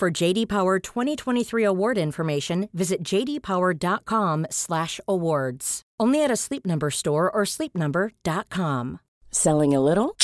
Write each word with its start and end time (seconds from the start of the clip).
For 0.00 0.10
JD 0.10 0.48
Power 0.48 0.78
2023 0.78 1.62
award 1.62 1.98
information, 1.98 2.70
visit 2.72 3.02
jdpower.com/awards. 3.02 5.82
Only 6.00 6.24
at 6.24 6.30
a 6.30 6.36
Sleep 6.36 6.64
Number 6.64 6.90
store 6.90 7.30
or 7.30 7.42
sleepnumber.com. 7.44 9.00
Selling 9.30 9.74
a 9.74 9.80
little 9.80 10.16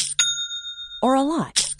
or 1.03 1.15
a 1.15 1.21
lot? 1.21 1.75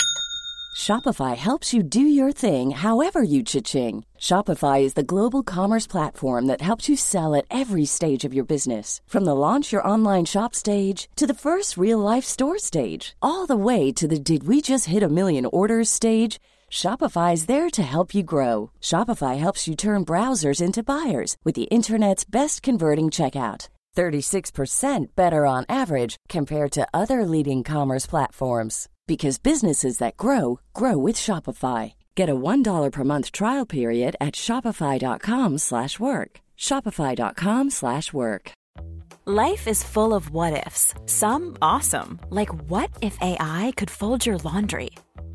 Shopify 0.77 1.39
helps 1.39 1.73
you 1.73 1.83
do 1.83 2.03
your 2.03 2.33
thing 2.33 2.73
however 2.73 3.23
you 3.23 3.43
cha-ching. 3.43 4.05
Shopify 4.19 4.83
is 4.83 4.93
the 4.93 5.03
global 5.03 5.43
commerce 5.43 5.87
platform 5.87 6.45
that 6.49 6.61
helps 6.61 6.91
you 6.91 6.97
sell 6.97 7.35
at 7.35 7.47
every 7.51 7.87
stage 7.87 8.27
of 8.27 8.35
your 8.35 8.45
business. 8.45 9.01
From 9.07 9.25
the 9.25 9.35
launch 9.35 9.73
your 9.73 9.89
online 9.89 10.27
shop 10.27 10.55
stage 10.55 11.09
to 11.17 11.27
the 11.27 11.33
first 11.33 11.79
real 11.79 11.99
life 11.99 12.27
store 12.27 12.59
stage, 12.59 13.17
all 13.23 13.47
the 13.47 13.57
way 13.57 13.91
to 13.93 14.07
the 14.07 14.19
did 14.19 14.47
we 14.47 14.61
just 14.61 14.85
hit 14.85 15.03
a 15.03 15.09
million 15.09 15.47
orders 15.47 15.89
stage. 15.89 16.39
Shopify 16.77 17.33
is 17.33 17.47
there 17.47 17.71
to 17.71 17.83
help 17.83 18.15
you 18.15 18.23
grow. 18.23 18.71
Shopify 18.83 19.39
helps 19.39 19.67
you 19.67 19.75
turn 19.75 20.05
browsers 20.05 20.61
into 20.61 20.83
buyers 20.83 21.35
with 21.43 21.55
the 21.55 21.71
internet's 21.77 22.23
best 22.23 22.63
converting 22.63 23.07
checkout. 23.07 23.71
36% 23.97 25.07
better 25.17 25.47
on 25.47 25.65
average 25.71 26.17
compared 26.29 26.71
to 26.73 26.87
other 26.93 27.25
leading 27.25 27.65
commerce 27.65 28.05
platforms 28.05 28.91
because 29.07 29.39
businesses 29.39 29.97
that 29.99 30.19
grow 30.19 30.61
grow 30.75 30.99
with 30.99 31.17
Shopify. 31.17 31.95
Get 32.15 32.29
a 32.29 32.35
$1 32.35 32.93
per 32.93 33.05
month 33.05 33.33
trial 33.33 33.65
period 33.65 34.15
at 34.21 34.35
shopify.com/work. 34.35 36.31
shopify.com/work. 36.69 38.45
Life 39.25 39.65
is 39.67 39.89
full 39.95 40.13
of 40.15 40.31
what 40.31 40.67
ifs. 40.67 40.95
Some 41.07 41.57
awesome, 41.63 42.21
like 42.31 42.53
what 42.71 42.91
if 43.01 43.17
AI 43.23 43.73
could 43.79 43.91
fold 43.91 44.27
your 44.27 44.39
laundry? 44.45 44.91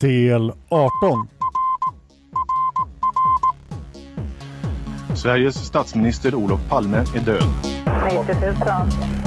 del 0.00 0.52
18. 0.68 1.28
Sveriges 5.14 5.54
statsminister 5.54 6.34
Olof 6.34 6.60
Palme 6.68 7.04
är 7.16 7.20
död. 7.20 7.42
90 8.04 8.34
000. 8.40 8.54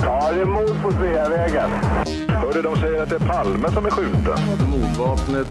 Ja, 0.01 0.31
det 0.31 0.41
är 0.41 0.45
mord 0.45 0.81
på 0.83 0.91
Sveavägen. 0.91 1.69
Hörde 2.27 2.61
de 2.61 2.75
säger 2.75 3.03
att 3.03 3.09
det 3.09 3.15
är 3.15 3.19
Palme 3.19 3.71
som 3.71 3.85
är 3.85 3.89
skjuten. 3.89 4.39
Mordvapnet 4.71 5.47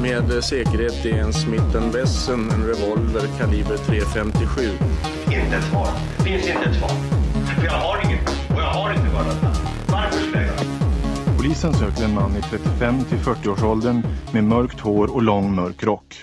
med 0.00 0.44
säkerhet 0.44 1.04
är 1.04 1.18
en 1.18 1.32
Smith 1.32 1.76
Wesson, 1.92 2.50
en 2.50 2.66
revolver 2.66 3.22
kaliber 3.38 3.76
.357. 3.76 4.70
Inte 5.26 5.56
ett 5.56 5.64
svar. 5.64 5.88
Finns 6.24 6.46
inte 6.46 6.70
ett 6.70 6.76
svar. 6.76 6.90
För 7.58 7.64
jag 7.64 7.72
har 7.72 8.04
inget. 8.04 8.28
Och 8.28 8.60
jag 8.60 8.72
har 8.72 8.92
inte 8.92 9.14
varit 9.14 9.51
Polisen 11.42 11.74
söker 11.74 12.04
en 12.04 12.14
man 12.14 12.36
i 12.36 12.42
35 12.42 13.04
till 13.04 13.18
40-årsåldern 13.18 14.02
med 14.32 14.44
mörkt 14.44 14.80
hår 14.80 15.14
och 15.14 15.22
lång 15.22 15.54
mörk 15.54 15.84
rock. 15.84 16.16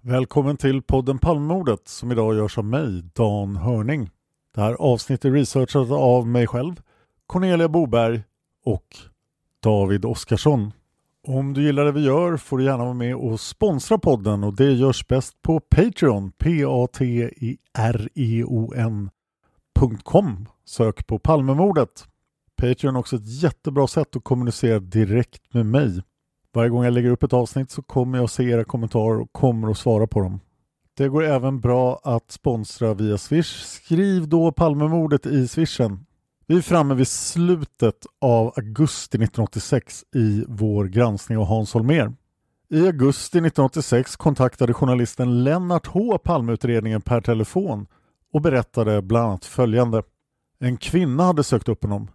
Välkommen 0.00 0.56
till 0.56 0.82
podden 0.82 1.18
Palmemordet 1.18 1.88
som 1.88 2.12
idag 2.12 2.34
görs 2.34 2.58
av 2.58 2.64
mig, 2.64 3.02
Dan 3.14 3.56
Hörning. 3.56 4.10
Det 4.54 4.60
här 4.60 4.74
avsnittet 4.74 5.24
är 5.24 5.30
researchat 5.30 5.90
av 5.90 6.26
mig 6.26 6.46
själv, 6.46 6.80
Cornelia 7.26 7.68
Boberg 7.68 8.22
och 8.64 8.96
David 9.62 10.04
Oskarsson. 10.04 10.72
Om 11.26 11.54
du 11.54 11.62
gillar 11.62 11.84
det 11.84 11.92
vi 11.92 12.04
gör 12.04 12.36
får 12.36 12.58
du 12.58 12.64
gärna 12.64 12.84
vara 12.84 12.94
med 12.94 13.16
och 13.16 13.40
sponsra 13.40 13.98
podden 13.98 14.44
och 14.44 14.56
det 14.56 14.72
görs 14.72 15.06
bäst 15.06 15.42
på 15.42 15.60
Patreon, 15.60 16.32
p-a-t-r-e-o-n.com. 16.32 17.28
Sök 20.64 21.06
på 21.06 21.18
Palmemordet. 21.18 22.06
Patreon 22.56 22.96
är 22.96 23.00
också 23.00 23.16
ett 23.16 23.42
jättebra 23.42 23.86
sätt 23.86 24.16
att 24.16 24.24
kommunicera 24.24 24.78
direkt 24.78 25.54
med 25.54 25.66
mig. 25.66 26.02
Varje 26.54 26.70
gång 26.70 26.84
jag 26.84 26.92
lägger 26.92 27.10
upp 27.10 27.22
ett 27.22 27.32
avsnitt 27.32 27.70
så 27.70 27.82
kommer 27.82 28.18
jag 28.18 28.30
se 28.30 28.44
era 28.44 28.64
kommentarer 28.64 29.20
och 29.20 29.32
kommer 29.32 29.70
att 29.70 29.78
svara 29.78 30.06
på 30.06 30.20
dem. 30.20 30.40
Det 30.96 31.08
går 31.08 31.24
även 31.24 31.60
bra 31.60 32.00
att 32.04 32.30
sponsra 32.30 32.94
via 32.94 33.18
Swish. 33.18 33.62
Skriv 33.64 34.28
då 34.28 34.52
Palmemordet 34.52 35.26
i 35.26 35.48
swishen. 35.48 36.06
Vi 36.46 36.56
är 36.56 36.60
framme 36.60 36.94
vid 36.94 37.08
slutet 37.08 38.06
av 38.20 38.52
augusti 38.56 39.16
1986 39.16 40.04
i 40.14 40.44
vår 40.48 40.84
granskning 40.84 41.38
av 41.38 41.44
Hans 41.44 41.74
Holmér. 41.74 42.14
I 42.70 42.86
augusti 42.86 43.38
1986 43.38 44.16
kontaktade 44.16 44.74
journalisten 44.74 45.44
Lennart 45.44 45.86
H 45.86 46.18
Palmeutredningen 46.18 47.00
per 47.00 47.20
telefon 47.20 47.86
och 48.32 48.40
berättade 48.40 49.02
bland 49.02 49.26
annat 49.28 49.44
följande. 49.44 50.02
En 50.58 50.76
kvinna 50.76 51.24
hade 51.24 51.44
sökt 51.44 51.68
upp 51.68 51.82
honom. 51.82 52.08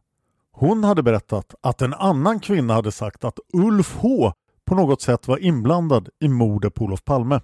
Hon 0.59 0.84
hade 0.84 1.03
berättat 1.03 1.56
att 1.62 1.81
en 1.81 1.94
annan 1.94 2.40
kvinna 2.40 2.74
hade 2.74 2.92
sagt 2.92 3.24
att 3.24 3.40
Ulf 3.53 3.97
H 4.00 4.34
på 4.66 4.75
något 4.75 5.02
sätt 5.02 5.28
var 5.28 5.38
inblandad 5.38 6.09
i 6.20 6.28
mordet 6.28 6.74
på 6.74 6.86
Olof 6.86 7.06
Palme 7.06 7.42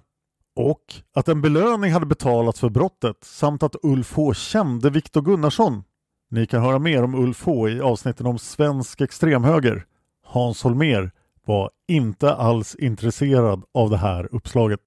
och 0.56 0.82
att 1.14 1.28
en 1.28 1.42
belöning 1.42 1.92
hade 1.92 2.06
betalats 2.06 2.60
för 2.60 2.68
brottet 2.68 3.16
samt 3.24 3.62
att 3.62 3.76
Ulf 3.82 4.16
H 4.16 4.34
kände 4.34 4.90
Viktor 4.90 5.22
Gunnarsson. 5.22 5.84
Ni 6.30 6.46
kan 6.46 6.62
höra 6.62 6.78
mer 6.78 7.02
om 7.02 7.14
Ulf 7.14 7.44
H 7.44 7.68
i 7.68 7.80
avsnitten 7.80 8.26
om 8.26 8.38
svensk 8.38 9.00
extremhöger. 9.00 9.84
Hans 10.26 10.62
Holmer 10.62 11.10
var 11.46 11.70
inte 11.88 12.34
alls 12.34 12.74
intresserad 12.74 13.62
av 13.74 13.90
det 13.90 13.98
här 13.98 14.34
uppslaget. 14.34 14.80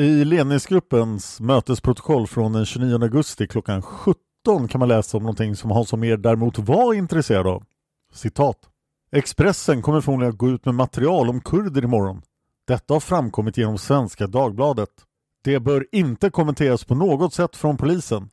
I 0.00 0.24
ledningsgruppens 0.24 1.40
mötesprotokoll 1.40 2.26
från 2.26 2.52
den 2.52 2.66
29 2.66 3.02
augusti 3.02 3.46
klockan 3.46 3.82
17 3.82 4.68
kan 4.68 4.78
man 4.78 4.88
läsa 4.88 5.16
om 5.16 5.22
någonting 5.22 5.56
som 5.56 5.70
Hans 5.70 5.92
Holmér 5.92 6.16
däremot 6.16 6.58
var 6.58 6.94
intresserad 6.94 7.46
av. 7.46 7.64
Citat. 8.12 8.58
Expressen 9.12 9.82
kommer 9.82 10.00
förmodligen 10.00 10.32
att 10.32 10.38
gå 10.38 10.48
ut 10.48 10.64
med 10.64 10.74
material 10.74 11.28
om 11.28 11.40
kurder 11.40 11.84
imorgon. 11.84 12.22
Detta 12.66 12.94
har 12.94 13.00
framkommit 13.00 13.56
genom 13.56 13.78
Svenska 13.78 14.26
Dagbladet. 14.26 14.90
Det 15.44 15.60
bör 15.60 15.86
inte 15.92 16.30
kommenteras 16.30 16.84
på 16.84 16.94
något 16.94 17.34
sätt 17.34 17.56
från 17.56 17.76
polisen. 17.76 18.28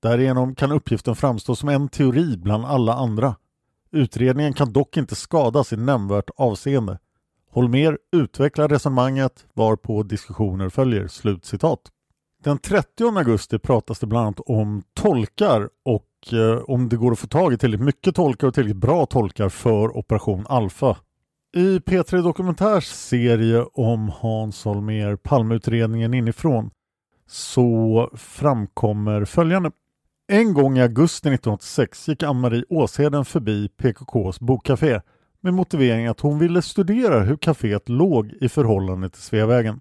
Därigenom 0.00 0.54
kan 0.54 0.72
uppgiften 0.72 1.16
framstå 1.16 1.56
som 1.56 1.68
en 1.68 1.88
teori 1.88 2.36
bland 2.36 2.64
alla 2.64 2.94
andra. 2.94 3.36
Utredningen 3.90 4.52
kan 4.52 4.72
dock 4.72 4.96
inte 4.96 5.14
skadas 5.14 5.72
i 5.72 5.76
nämnvärt 5.76 6.30
avseende. 6.36 6.98
Holmer 7.50 7.98
utvecklar 8.12 8.68
resonemanget 8.68 9.46
varpå 9.54 10.02
diskussioner 10.02 10.68
följer." 10.68 11.08
Slutcitat. 11.08 11.80
Den 12.42 12.58
30 12.58 13.18
augusti 13.18 13.58
pratas 13.58 13.98
det 13.98 14.06
bland 14.06 14.26
annat 14.26 14.40
om 14.46 14.82
tolkar 14.94 15.68
och 15.84 16.06
eh, 16.32 16.56
om 16.56 16.88
det 16.88 16.96
går 16.96 17.12
att 17.12 17.18
få 17.18 17.26
tag 17.26 17.52
i 17.52 17.58
tillräckligt 17.58 17.86
mycket 17.86 18.14
tolkar 18.14 18.46
och 18.46 18.54
tillräckligt 18.54 18.76
bra 18.76 19.06
tolkar 19.06 19.48
för 19.48 19.96
Operation 19.96 20.46
Alfa. 20.48 20.96
I 21.56 21.78
P3 21.78 22.22
Dokumentärs 22.22 22.84
serie 22.84 23.64
om 23.72 24.12
Hans 24.20 24.64
Holmér, 24.64 25.16
Palmeutredningen 25.16 26.14
inifrån, 26.14 26.70
så 27.26 28.10
framkommer 28.14 29.24
följande. 29.24 29.70
En 30.28 30.54
gång 30.54 30.78
i 30.78 30.82
augusti 30.82 31.28
1986 31.28 32.08
gick 32.08 32.22
Ann-Marie 32.22 32.64
Åsheden 32.68 33.24
förbi 33.24 33.68
PKKs 33.68 34.40
bokcafé 34.40 35.00
med 35.40 35.54
motivering 35.54 36.06
att 36.06 36.20
hon 36.20 36.38
ville 36.38 36.62
studera 36.62 37.20
hur 37.20 37.36
kaféet 37.36 37.88
låg 37.88 38.32
i 38.40 38.48
förhållande 38.48 39.10
till 39.10 39.22
Sveavägen. 39.22 39.80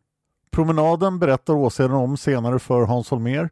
Promenaden 0.52 1.20
berättar 1.20 1.54
Åsheden 1.54 1.92
om 1.92 2.18
senare 2.18 2.60
för 2.60 2.82
Hans 2.82 3.10
Holmér 3.10 3.50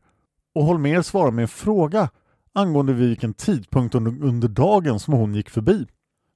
och 0.55 0.63
Holmér 0.63 1.01
svarar 1.01 1.31
med 1.31 1.41
en 1.41 1.47
fråga 1.47 2.09
angående 2.53 2.93
vid 2.93 3.09
vilken 3.09 3.33
tidpunkt 3.33 3.95
under, 3.95 4.23
under 4.23 4.47
dagen 4.47 4.99
som 4.99 5.13
hon 5.13 5.35
gick 5.35 5.49
förbi. 5.49 5.87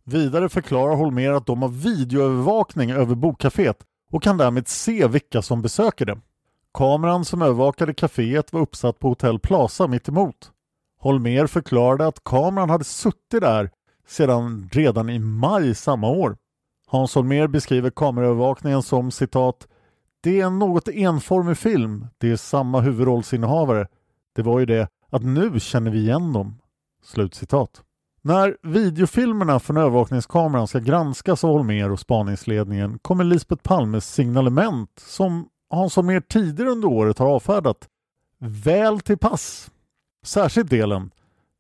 Vidare 0.03 0.49
förklarar 0.49 0.95
Holmer 0.95 1.31
att 1.31 1.45
de 1.45 1.61
har 1.61 1.69
videoövervakning 1.69 2.91
över 2.91 3.15
bokcaféet 3.15 3.77
och 4.11 4.23
kan 4.23 4.37
därmed 4.37 4.67
se 4.67 5.07
vilka 5.07 5.41
som 5.41 5.61
besöker 5.61 6.05
det. 6.05 6.19
Kameran 6.73 7.25
som 7.25 7.41
övervakade 7.41 7.93
kaféet 7.93 8.53
var 8.53 8.61
uppsatt 8.61 8.99
på 8.99 9.07
Hotell 9.07 9.39
Plaza 9.39 9.87
mitt 9.87 10.09
emot. 10.09 10.51
Holmer 10.99 11.47
förklarade 11.47 12.07
att 12.07 12.23
kameran 12.23 12.69
hade 12.69 12.83
suttit 12.83 13.41
där 13.41 13.69
sedan 14.07 14.69
redan 14.71 15.09
i 15.09 15.19
maj 15.19 15.75
samma 15.75 16.09
år. 16.09 16.37
Hans 16.87 17.15
Holmer 17.15 17.47
beskriver 17.47 17.89
kameraövervakningen 17.89 18.83
som 18.83 19.11
citat 19.11 19.67
det 20.21 20.41
är 20.41 20.45
en 20.45 20.59
något 20.59 20.87
enformig 20.87 21.57
film. 21.57 22.07
Det 22.17 22.31
är 22.31 22.35
samma 22.35 22.81
huvudrollsinnehavare. 22.81 23.87
Det 24.35 24.41
var 24.41 24.59
ju 24.59 24.65
det 24.65 24.87
att 25.09 25.23
nu 25.23 25.59
känner 25.59 25.91
vi 25.91 25.99
igen 25.99 26.33
dem. 26.33 26.55
Slutcitat. 27.03 27.83
När 28.21 28.57
videofilmerna 28.63 29.59
från 29.59 29.77
övervakningskameran 29.77 30.67
ska 30.67 30.79
granskas 30.79 31.43
av 31.43 31.49
Holmer 31.49 31.91
och 31.91 31.99
spaningsledningen 31.99 32.99
kommer 32.99 33.23
Lisbeth 33.23 33.63
Palmes 33.63 34.13
signalement 34.13 34.89
som 34.99 35.47
Hans 35.69 35.95
Holmér 35.95 36.21
tidigare 36.21 36.69
under 36.69 36.87
året 36.87 37.19
har 37.19 37.27
avfärdat 37.27 37.87
väl 38.39 38.99
till 38.99 39.17
pass. 39.17 39.71
Särskilt 40.25 40.69
delen 40.69 41.11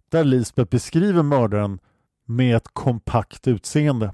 där 0.09 0.23
Lisbeth 0.23 0.69
beskriver 0.69 1.23
mördaren 1.23 1.79
med 2.25 2.55
ett 2.55 2.67
kompakt 2.73 3.47
utseende. 3.47 4.13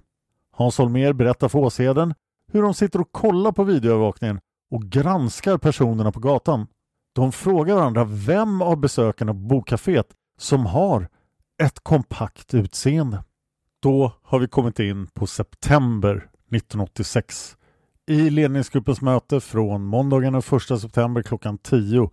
Hans 0.51 0.77
Holmér 0.77 1.13
berättar 1.13 1.49
för 1.49 1.59
Åsheden 1.59 2.13
hur 2.51 2.61
de 2.61 2.73
sitter 2.73 3.01
och 3.01 3.11
kollar 3.11 3.51
på 3.51 3.63
videoövervakningen 3.63 4.39
och 4.71 4.83
granskar 4.83 5.57
personerna 5.57 6.11
på 6.11 6.19
gatan. 6.19 6.67
De 7.13 7.31
frågar 7.31 7.75
varandra 7.75 8.03
vem 8.03 8.61
av 8.61 8.77
besökarna 8.77 9.33
på 9.33 9.39
bokcaféet 9.39 10.07
som 10.37 10.65
har 10.65 11.07
ett 11.63 11.79
kompakt 11.79 12.53
utseende. 12.53 13.23
Då 13.81 14.11
har 14.23 14.39
vi 14.39 14.47
kommit 14.47 14.79
in 14.79 15.07
på 15.07 15.27
september 15.27 16.15
1986. 16.15 17.57
I 18.07 18.29
ledningsgruppens 18.29 19.01
möte 19.01 19.39
från 19.39 19.85
måndagen 19.85 20.33
den 20.33 20.57
1 20.57 20.81
september 20.81 21.23
klockan 21.23 21.57
10 21.57 22.09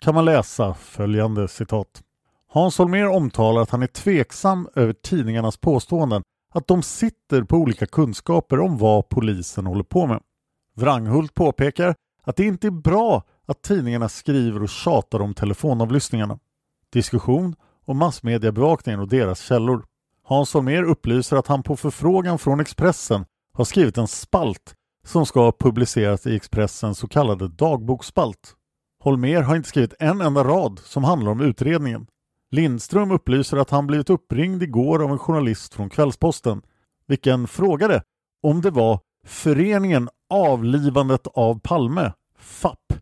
kan 0.00 0.14
man 0.14 0.24
läsa 0.24 0.74
följande 0.74 1.48
citat. 1.48 2.02
Hans 2.48 2.78
Holmér 2.78 3.06
omtalar 3.06 3.62
att 3.62 3.70
han 3.70 3.82
är 3.82 3.86
tveksam 3.86 4.68
över 4.74 4.92
tidningarnas 4.92 5.56
påståenden 5.56 6.22
att 6.54 6.66
de 6.66 6.82
sitter 6.82 7.42
på 7.42 7.56
olika 7.56 7.86
kunskaper 7.86 8.60
om 8.60 8.78
vad 8.78 9.08
polisen 9.08 9.66
håller 9.66 9.84
på 9.84 10.06
med. 10.06 10.20
Wranghult 10.76 11.34
påpekar 11.34 11.94
att 12.22 12.36
det 12.36 12.44
inte 12.44 12.66
är 12.66 12.70
bra 12.70 13.22
att 13.46 13.62
tidningarna 13.62 14.08
skriver 14.08 14.62
och 14.62 14.68
tjatar 14.68 15.20
om 15.20 15.34
telefonavlyssningarna. 15.34 16.38
Diskussion 16.92 17.56
om 17.84 17.98
massmediebevakningen 17.98 19.00
och 19.00 19.08
deras 19.08 19.40
källor. 19.40 19.84
Hans 20.22 20.54
Holmér 20.54 20.82
upplyser 20.82 21.36
att 21.36 21.46
han 21.46 21.62
på 21.62 21.76
förfrågan 21.76 22.38
från 22.38 22.60
Expressen 22.60 23.24
har 23.52 23.64
skrivit 23.64 23.98
en 23.98 24.08
spalt 24.08 24.74
som 25.04 25.26
ska 25.26 25.52
publiceras 25.52 26.26
i 26.26 26.36
Expressens 26.36 26.98
så 26.98 27.08
kallade 27.08 27.48
dagboksspalt. 27.48 28.54
Holmér 29.04 29.42
har 29.42 29.56
inte 29.56 29.68
skrivit 29.68 29.94
en 29.98 30.20
enda 30.20 30.44
rad 30.44 30.80
som 30.84 31.04
handlar 31.04 31.30
om 31.32 31.40
utredningen. 31.40 32.06
Lindström 32.50 33.10
upplyser 33.10 33.56
att 33.56 33.70
han 33.70 33.86
blivit 33.86 34.10
uppringd 34.10 34.62
igår 34.62 35.04
av 35.04 35.10
en 35.10 35.18
journalist 35.18 35.74
från 35.74 35.90
Kvällsposten, 35.90 36.62
vilken 37.06 37.48
frågade 37.48 38.02
om 38.42 38.60
det 38.60 38.70
var 38.70 39.00
Föreningen 39.26 40.08
Avlivandet 40.30 41.26
av 41.26 41.60
Palme, 41.60 42.12
FAP, 42.38 42.92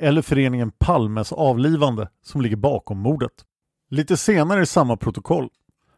eller 0.00 0.22
Föreningen 0.22 0.70
Palmes 0.70 1.32
avlivande 1.32 2.08
som 2.22 2.40
ligger 2.40 2.56
bakom 2.56 2.98
mordet. 2.98 3.32
Lite 3.90 4.16
senare 4.16 4.62
i 4.62 4.66
samma 4.66 4.96
protokoll. 4.96 5.48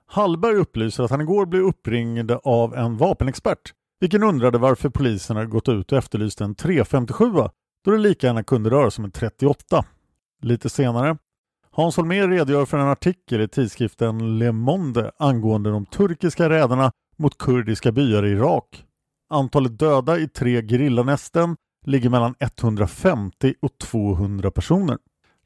Hallberg 0.06 0.56
upplyser 0.56 1.04
att 1.04 1.10
han 1.10 1.20
igår 1.20 1.46
blev 1.46 1.62
uppringd 1.62 2.30
av 2.30 2.74
en 2.74 2.96
vapenexpert, 2.96 3.72
vilken 4.00 4.22
undrade 4.22 4.58
varför 4.58 4.88
polisen 4.88 5.36
hade 5.36 5.48
gått 5.48 5.68
ut 5.68 5.92
och 5.92 5.98
efterlyst 5.98 6.40
en 6.40 6.54
357 6.54 7.24
då 7.84 7.90
det 7.90 7.98
lika 7.98 8.26
gärna 8.26 8.42
kunde 8.42 8.70
röra 8.70 8.90
sig 8.90 9.02
om 9.02 9.04
en 9.04 9.10
38. 9.10 9.84
Lite 10.42 10.68
senare 10.68 11.16
Hans 11.70 11.96
Holmér 11.96 12.28
redogör 12.28 12.66
för 12.66 12.78
en 12.78 12.88
artikel 12.88 13.40
i 13.40 13.48
tidskriften 13.48 14.38
Le 14.38 14.52
Monde 14.52 15.12
angående 15.18 15.70
de 15.70 15.86
turkiska 15.86 16.50
räderna 16.50 16.92
mot 17.16 17.38
kurdiska 17.38 17.92
byar 17.92 18.26
i 18.26 18.30
Irak. 18.30 18.84
Antalet 19.30 19.78
döda 19.78 20.18
i 20.18 20.28
tre 20.28 20.62
gerillanästen 20.62 21.56
ligger 21.86 22.10
mellan 22.10 22.34
150 22.38 23.54
och 23.60 23.78
200 23.78 24.50
personer. 24.50 24.98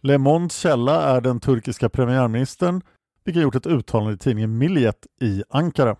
Le 0.03 0.19
Mondes 0.19 0.57
källa 0.57 1.03
är 1.03 1.21
den 1.21 1.41
turkiska 1.41 1.89
premiärministern 1.89 2.83
vilket 3.25 3.43
gjort 3.43 3.55
ett 3.55 3.67
uttalande 3.67 4.15
i 4.15 4.19
tidningen 4.19 4.59
Milliet 4.59 5.07
i 5.21 5.43
Ankara. 5.51 5.97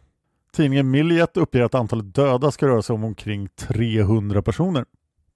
Tidningen 0.53 0.91
Milliet 0.91 1.37
uppger 1.37 1.63
att 1.63 1.75
antalet 1.75 2.15
döda 2.15 2.51
ska 2.51 2.67
röra 2.67 2.83
sig 2.83 2.95
om 2.95 3.05
omkring 3.05 3.49
300 3.57 4.43
personer. 4.43 4.85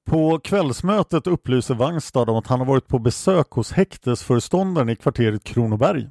På 0.06 0.38
kvällsmötet 0.38 1.26
upplyser 1.26 1.74
Wangstad 1.74 2.30
om 2.30 2.36
att 2.36 2.46
han 2.46 2.58
har 2.58 2.66
varit 2.66 2.86
på 2.88 2.98
besök 2.98 3.50
hos 3.50 3.72
häktesföreståndaren 3.72 4.88
i 4.88 4.96
kvarteret 4.96 5.44
Kronoberg. 5.44 6.08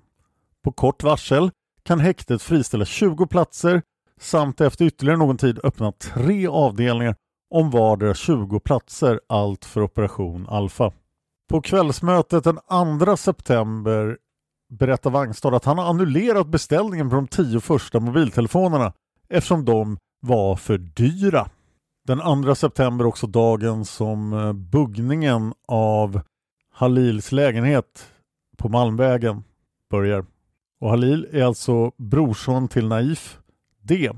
På 0.64 0.72
kort 0.72 1.04
varsel 1.04 1.52
kan 1.84 2.00
häktet 2.00 2.42
friställa 2.42 2.86
20 2.86 3.28
platser 3.28 3.82
samt 4.20 4.62
efter 4.62 4.86
ytterligare 4.86 5.18
någon 5.18 5.38
tid 5.38 5.60
öppna 5.64 5.92
tre 5.92 6.48
avdelningar 6.48 7.16
om 7.56 7.70
vardera 7.70 8.14
20 8.14 8.60
platser, 8.60 9.20
allt 9.30 9.66
för 9.66 9.82
Operation 9.82 10.48
Alfa. 10.50 10.92
På 11.50 11.62
kvällsmötet 11.62 12.44
den 12.44 12.60
2 13.00 13.18
september 13.18 14.18
berättar 14.70 15.10
Wangstad 15.10 15.56
att 15.56 15.66
han 15.66 15.78
har 15.78 15.86
annullerat 15.86 16.48
beställningen 16.48 17.10
på 17.10 17.16
de 17.16 17.28
tio 17.28 17.60
första 17.60 18.00
mobiltelefonerna 18.00 18.94
eftersom 19.30 19.66
de 19.66 19.98
var 20.22 20.56
för 20.56 20.78
dyra. 20.78 21.50
Den 22.08 22.44
2 22.44 22.56
september 22.56 23.06
också 23.06 23.28
dagen 23.28 23.86
som 23.86 24.34
eh, 24.34 24.54
buggningen 24.54 25.54
av 25.68 26.22
Halils 26.72 27.32
lägenhet 27.32 28.12
på 28.58 28.70
Malmvägen 28.70 29.44
börjar. 29.92 30.26
Och 30.80 30.90
Halil 30.90 31.28
är 31.32 31.44
alltså 31.44 31.92
brorson 31.98 32.68
till 32.68 32.88
Naif 32.88 33.40
D. 33.82 34.12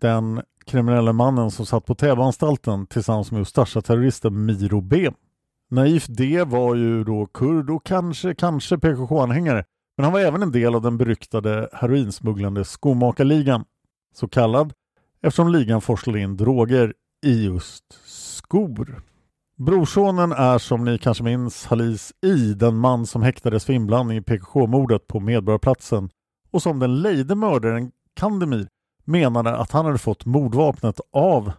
Den 0.00 0.42
kriminella 0.66 1.12
mannen 1.12 1.50
som 1.50 1.66
satt 1.66 1.86
på 1.86 1.94
Täbyanstalten 1.94 2.86
tillsammans 2.86 3.32
med 3.32 3.40
Ustasja-terroristen 3.40 4.44
Miro 4.46 4.80
B. 4.80 5.10
Naif 5.70 6.06
D 6.06 6.44
var 6.44 6.74
ju 6.74 7.04
då 7.04 7.26
kurd 7.26 7.70
och 7.70 7.84
kanske, 7.84 8.34
kanske 8.34 8.78
PKK-anhängare. 8.78 9.64
Men 9.96 10.04
han 10.04 10.12
var 10.12 10.20
även 10.20 10.42
en 10.42 10.52
del 10.52 10.74
av 10.74 10.82
den 10.82 10.98
beryktade 10.98 11.68
heroinsmugglande 11.72 12.64
skomakarligan, 12.64 13.64
så 14.14 14.28
kallad 14.28 14.72
eftersom 15.22 15.48
ligan 15.48 15.80
forslade 15.80 16.20
in 16.20 16.36
droger 16.36 16.94
i 17.26 17.44
just 17.44 17.84
skor. 18.04 19.02
Brorsonen 19.56 20.32
är 20.32 20.58
som 20.58 20.84
ni 20.84 20.98
kanske 20.98 21.24
minns 21.24 21.66
Halis 21.66 22.12
I, 22.22 22.54
den 22.54 22.76
man 22.76 23.06
som 23.06 23.22
häktades 23.22 23.64
för 23.64 23.72
inblandning 23.72 24.18
i 24.18 24.22
PKK-mordet 24.22 25.06
på 25.06 25.20
Medborgarplatsen 25.20 26.10
och 26.50 26.62
som 26.62 26.78
den 26.78 27.02
lejde 27.02 27.34
mördaren 27.34 27.92
Kandemir 28.14 28.68
menade 29.04 29.56
att 29.56 29.70
han 29.70 29.86
hade 29.86 29.98
fått 29.98 30.24
mordvapnet 30.24 31.00
av. 31.12 31.52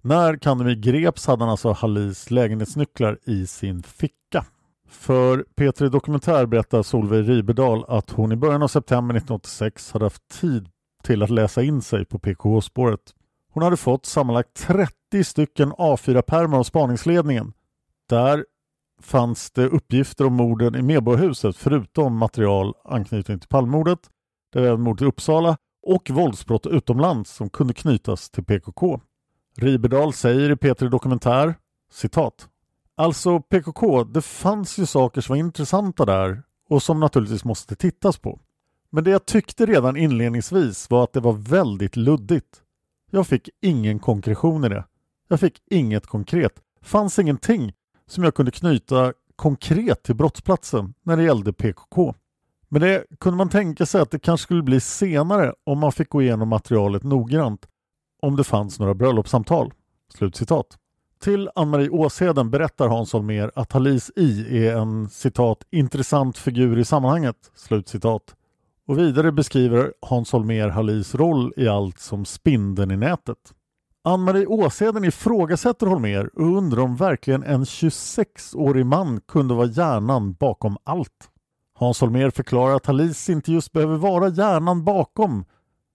När 0.00 0.36
Kandemir 0.36 0.74
greps 0.74 1.26
hade 1.26 1.42
han 1.42 1.50
alltså 1.50 1.72
Halis 1.72 2.30
lägenhetsnycklar 2.30 3.18
i 3.24 3.46
sin 3.46 3.82
ficka. 3.82 4.44
För 4.88 5.44
P3 5.56 5.88
Dokumentär 5.88 6.46
berättar 6.46 6.82
Solveig 6.82 7.28
Ribedal 7.28 7.84
att 7.88 8.10
hon 8.10 8.32
i 8.32 8.36
början 8.36 8.62
av 8.62 8.68
september 8.68 9.14
1986 9.14 9.92
hade 9.92 10.04
haft 10.04 10.28
tid 10.40 10.68
till 11.02 11.22
att 11.22 11.30
läsa 11.30 11.62
in 11.62 11.82
sig 11.82 12.04
på 12.04 12.18
PKH-spåret. 12.18 13.14
Hon 13.52 13.62
hade 13.62 13.76
fått 13.76 14.06
sammanlagt 14.06 14.54
30 14.54 15.24
stycken 15.24 15.72
A4-pärmar 15.72 16.58
av 16.58 16.62
spaningsledningen. 16.62 17.52
Där 18.08 18.44
fanns 19.02 19.50
det 19.50 19.66
uppgifter 19.66 20.26
om 20.26 20.34
morden 20.34 20.74
i 20.74 20.82
Medborgarhuset 20.82 21.56
förutom 21.56 22.16
material 22.16 22.74
anknytning 22.84 23.38
till 23.38 23.48
Palmemordet, 23.48 23.98
det 24.52 24.60
var 24.60 24.66
även 24.66 24.80
mordet 24.80 25.02
i 25.02 25.04
Uppsala 25.04 25.56
och 25.86 26.10
våldsbrott 26.10 26.66
utomlands 26.66 27.30
som 27.30 27.50
kunde 27.50 27.74
knytas 27.74 28.30
till 28.30 28.44
PKK. 28.44 29.00
Riberdal 29.56 30.12
säger 30.12 30.50
i 30.50 30.54
P3 30.54 30.88
Dokumentär 30.88 31.54
citat 31.92 32.48
Alltså 32.96 33.40
PKK, 33.40 34.04
det 34.04 34.22
fanns 34.22 34.78
ju 34.78 34.86
saker 34.86 35.20
som 35.20 35.32
var 35.32 35.38
intressanta 35.38 36.04
där 36.04 36.42
och 36.68 36.82
som 36.82 37.00
naturligtvis 37.00 37.44
måste 37.44 37.76
tittas 37.76 38.18
på. 38.18 38.40
Men 38.90 39.04
det 39.04 39.10
jag 39.10 39.26
tyckte 39.26 39.66
redan 39.66 39.96
inledningsvis 39.96 40.90
var 40.90 41.04
att 41.04 41.12
det 41.12 41.20
var 41.20 41.32
väldigt 41.32 41.96
luddigt. 41.96 42.62
Jag 43.10 43.26
fick 43.26 43.48
ingen 43.62 43.98
konkretion 43.98 44.64
i 44.64 44.68
det. 44.68 44.84
Jag 45.28 45.40
fick 45.40 45.62
inget 45.70 46.06
konkret. 46.06 46.52
Fanns 46.82 47.18
ingenting 47.18 47.72
som 48.06 48.24
jag 48.24 48.34
kunde 48.34 48.50
knyta 48.50 49.12
konkret 49.36 50.02
till 50.02 50.14
brottsplatsen 50.14 50.94
när 51.02 51.16
det 51.16 51.22
gällde 51.22 51.52
PKK. 51.52 52.14
Men 52.76 52.82
det 52.82 53.04
kunde 53.20 53.36
man 53.36 53.48
tänka 53.48 53.86
sig 53.86 54.00
att 54.00 54.10
det 54.10 54.18
kanske 54.18 54.44
skulle 54.44 54.62
bli 54.62 54.80
senare 54.80 55.54
om 55.64 55.78
man 55.78 55.92
fick 55.92 56.08
gå 56.08 56.22
igenom 56.22 56.48
materialet 56.48 57.02
noggrant 57.02 57.66
om 58.22 58.36
det 58.36 58.44
fanns 58.44 58.78
några 58.78 58.94
bröllopssamtal. 58.94 59.72
Slutcitat. 60.14 60.66
Till 61.20 61.50
Ann-Marie 61.54 61.88
Åsheden 61.88 62.50
berättar 62.50 62.88
Hans 62.88 63.12
Holmér 63.12 63.50
att 63.54 63.72
Halis 63.72 64.10
I 64.16 64.58
är 64.66 64.76
en 64.76 65.08
citat 65.08 65.58
intressant 65.70 66.38
figur 66.38 66.78
i 66.78 66.84
sammanhanget. 66.84 67.36
Slutcitat. 67.54 68.34
Och 68.86 68.98
vidare 68.98 69.32
beskriver 69.32 69.92
Hans 70.00 70.32
Holmér 70.32 70.68
Halis 70.68 71.14
roll 71.14 71.52
i 71.56 71.68
allt 71.68 71.98
som 71.98 72.24
spindeln 72.24 72.90
i 72.90 72.96
nätet. 72.96 73.52
Ann-Marie 74.04 74.46
Åseden 74.46 75.04
ifrågasätter 75.04 75.86
Holmer 75.86 76.30
och 76.34 76.56
undrar 76.56 76.82
om 76.82 76.96
verkligen 76.96 77.42
en 77.42 77.64
26-årig 77.64 78.86
man 78.86 79.20
kunde 79.20 79.54
vara 79.54 79.66
hjärnan 79.66 80.32
bakom 80.32 80.76
allt. 80.84 81.30
Hans 81.78 82.00
Holmer 82.00 82.30
förklarar 82.30 82.74
att 82.74 82.86
Halis 82.86 83.28
inte 83.28 83.52
just 83.52 83.72
behöver 83.72 83.96
vara 83.96 84.28
hjärnan 84.28 84.84
bakom. 84.84 85.44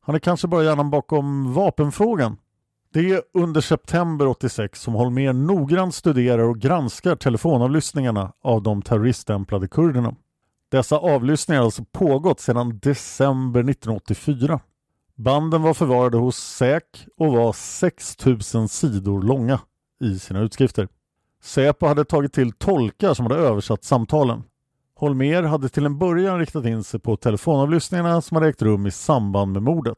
Han 0.02 0.16
är 0.16 0.20
kanske 0.20 0.48
bara 0.48 0.64
hjärnan 0.64 0.90
bakom 0.90 1.54
vapenfrågan. 1.54 2.38
Det 2.94 3.12
är 3.12 3.22
under 3.34 3.62
september 3.62 4.28
86 4.28 4.82
som 4.82 4.94
Holmer 4.94 5.34
noggrant 5.34 5.96
studerar 5.96 6.44
och 6.44 6.60
granskar 6.60 7.16
telefonavlyssningarna 7.16 8.34
av 8.44 8.64
de 8.64 8.82
terroriststämplade 8.82 9.68
kurderna. 9.68 10.16
Dessa 10.72 10.98
avlyssningar 10.98 11.60
har 11.60 11.66
alltså 11.66 11.86
pågått 11.92 12.40
sedan 12.40 12.80
december 12.84 13.60
1984. 13.60 14.60
Banden 15.16 15.62
var 15.62 15.74
förvarade 15.74 16.18
hos 16.18 16.38
SÄK 16.38 17.08
och 17.18 17.34
var 17.34 17.54
6000 17.54 18.68
sidor 18.68 19.22
långa 19.22 19.60
i 20.02 20.20
sina 20.20 20.40
utskrifter. 20.40 20.88
Säpo 21.44 21.88
hade 21.88 22.06
tagit 22.06 22.34
till 22.34 22.52
tolkar 22.52 23.14
som 23.14 23.26
hade 23.26 23.40
översatt 23.40 23.84
samtalen. 23.84 24.44
Holmer 25.01 25.43
hade 25.43 25.70
till 25.70 25.86
en 25.86 25.98
början 25.98 26.39
riktat 26.39 26.65
in 26.65 26.84
sig 26.84 27.00
på 27.00 27.17
telefonavlyssningarna 27.17 28.22
som 28.22 28.36
hade 28.36 28.50
ägt 28.50 28.62
rum 28.62 28.88
i 28.88 28.91
samband 28.91 29.53
med 29.53 29.63
mordet. 29.63 29.98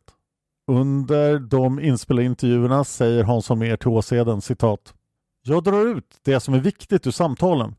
Under 0.68 1.40
de 1.40 1.80
inspelade 1.80 2.26
intervjuerna 2.26 2.84
säger 2.84 3.24
Hans 3.24 3.50
Holmér 3.50 3.78
till 3.78 3.88
Åseden 3.88 4.42
citat 4.42 4.94
Jag 5.42 5.64
drar 5.64 5.88
ut 5.98 6.20
det 6.22 6.40
som 6.40 6.54
är 6.54 6.60
viktigt 6.60 7.08
ur 7.08 7.12
samtalen. 7.12 7.76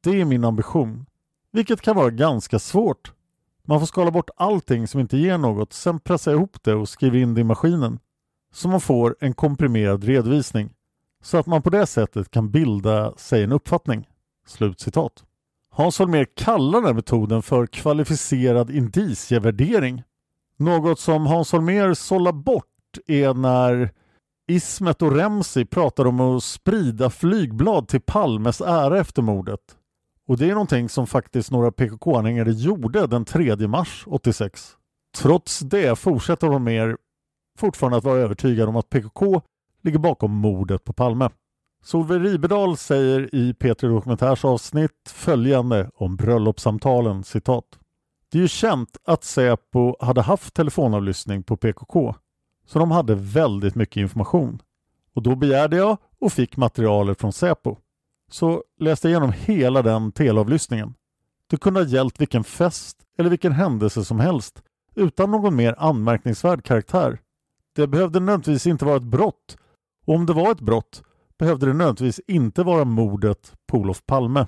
Det 0.00 0.20
är 0.20 0.24
min 0.24 0.44
ambition. 0.44 1.06
Vilket 1.52 1.80
kan 1.80 1.96
vara 1.96 2.10
ganska 2.10 2.58
svårt. 2.58 3.12
Man 3.64 3.80
får 3.80 3.86
skala 3.86 4.10
bort 4.10 4.30
allting 4.36 4.88
som 4.88 5.00
inte 5.00 5.16
ger 5.16 5.38
något, 5.38 5.72
sen 5.72 6.00
pressa 6.00 6.32
ihop 6.32 6.56
det 6.62 6.74
och 6.74 6.88
skriva 6.88 7.16
in 7.16 7.34
det 7.34 7.40
i 7.40 7.44
maskinen. 7.44 7.98
Så 8.52 8.68
man 8.68 8.80
får 8.80 9.16
en 9.20 9.34
komprimerad 9.34 10.04
redovisning. 10.04 10.70
Så 11.22 11.38
att 11.38 11.46
man 11.46 11.62
på 11.62 11.70
det 11.70 11.86
sättet 11.86 12.30
kan 12.30 12.50
bilda 12.50 13.16
sig 13.16 13.44
en 13.44 13.52
uppfattning. 13.52 14.08
Slutcitat. 14.46 15.24
Hans 15.76 15.98
Holmér 15.98 16.26
kallar 16.36 16.80
den 16.80 16.96
metoden 16.96 17.42
för 17.42 17.66
kvalificerad 17.66 18.70
indicievärdering. 18.70 20.02
Något 20.56 21.00
som 21.00 21.26
Hans 21.26 21.52
Holmér 21.52 21.94
sållar 21.94 22.32
bort 22.32 22.98
är 23.06 23.34
när 23.34 23.90
Ismet 24.48 25.02
och 25.02 25.16
Remsi 25.16 25.64
pratar 25.64 26.06
om 26.06 26.20
att 26.20 26.44
sprida 26.44 27.10
flygblad 27.10 27.88
till 27.88 28.00
Palmes 28.00 28.60
ära 28.60 29.00
efter 29.00 29.22
mordet. 29.22 29.60
Och 30.28 30.38
det 30.38 30.50
är 30.50 30.52
någonting 30.52 30.88
som 30.88 31.06
faktiskt 31.06 31.50
några 31.50 31.72
PKK-anhängare 31.72 32.52
gjorde 32.52 33.06
den 33.06 33.24
3 33.24 33.56
mars 33.56 34.04
86. 34.06 34.76
Trots 35.16 35.60
det 35.60 35.98
fortsätter 35.98 36.46
Holmér 36.46 36.96
fortfarande 37.58 37.98
att 37.98 38.04
vara 38.04 38.18
övertygad 38.18 38.68
om 38.68 38.76
att 38.76 38.90
PKK 38.90 39.42
ligger 39.82 39.98
bakom 39.98 40.30
mordet 40.30 40.84
på 40.84 40.92
Palme. 40.92 41.30
Solveig 41.84 42.24
Ribedal 42.24 42.76
säger 42.76 43.34
i 43.34 43.52
P3 43.52 43.88
Dokumentärs 43.88 44.44
avsnitt 44.44 45.08
följande 45.08 45.90
om 45.94 46.16
bröllopssamtalen 46.16 47.24
citat. 47.24 47.78
Det 48.32 48.38
är 48.38 48.42
ju 48.42 48.48
känt 48.48 48.96
att 49.04 49.24
Säpo 49.24 49.96
hade 50.00 50.22
haft 50.22 50.54
telefonavlyssning 50.54 51.42
på 51.42 51.56
PKK 51.56 52.14
så 52.66 52.78
de 52.78 52.90
hade 52.90 53.14
väldigt 53.14 53.74
mycket 53.74 53.96
information. 53.96 54.62
Och 55.14 55.22
då 55.22 55.36
begärde 55.36 55.76
jag 55.76 55.96
och 56.20 56.32
fick 56.32 56.56
materialet 56.56 57.20
från 57.20 57.32
Säpo. 57.32 57.76
Så 58.30 58.64
läste 58.80 59.08
jag 59.08 59.10
igenom 59.10 59.32
hela 59.38 59.82
den 59.82 60.12
teleavlyssningen. 60.12 60.94
Det 61.50 61.56
kunde 61.56 61.80
ha 61.80 61.86
gällt 61.86 62.20
vilken 62.20 62.44
fest 62.44 62.96
eller 63.18 63.30
vilken 63.30 63.52
händelse 63.52 64.04
som 64.04 64.20
helst 64.20 64.62
utan 64.94 65.30
någon 65.30 65.56
mer 65.56 65.74
anmärkningsvärd 65.78 66.64
karaktär. 66.64 67.18
Det 67.76 67.86
behövde 67.86 68.20
nödvändigtvis 68.20 68.66
inte 68.66 68.84
vara 68.84 68.96
ett 68.96 69.02
brott 69.02 69.56
och 70.06 70.14
om 70.14 70.26
det 70.26 70.32
var 70.32 70.52
ett 70.52 70.60
brott 70.60 71.02
behövde 71.38 71.66
det 71.66 71.72
nödvändigtvis 71.72 72.20
inte 72.26 72.62
vara 72.62 72.84
mordet 72.84 73.52
på 73.66 73.78
Olof 73.78 74.06
Palme. 74.06 74.46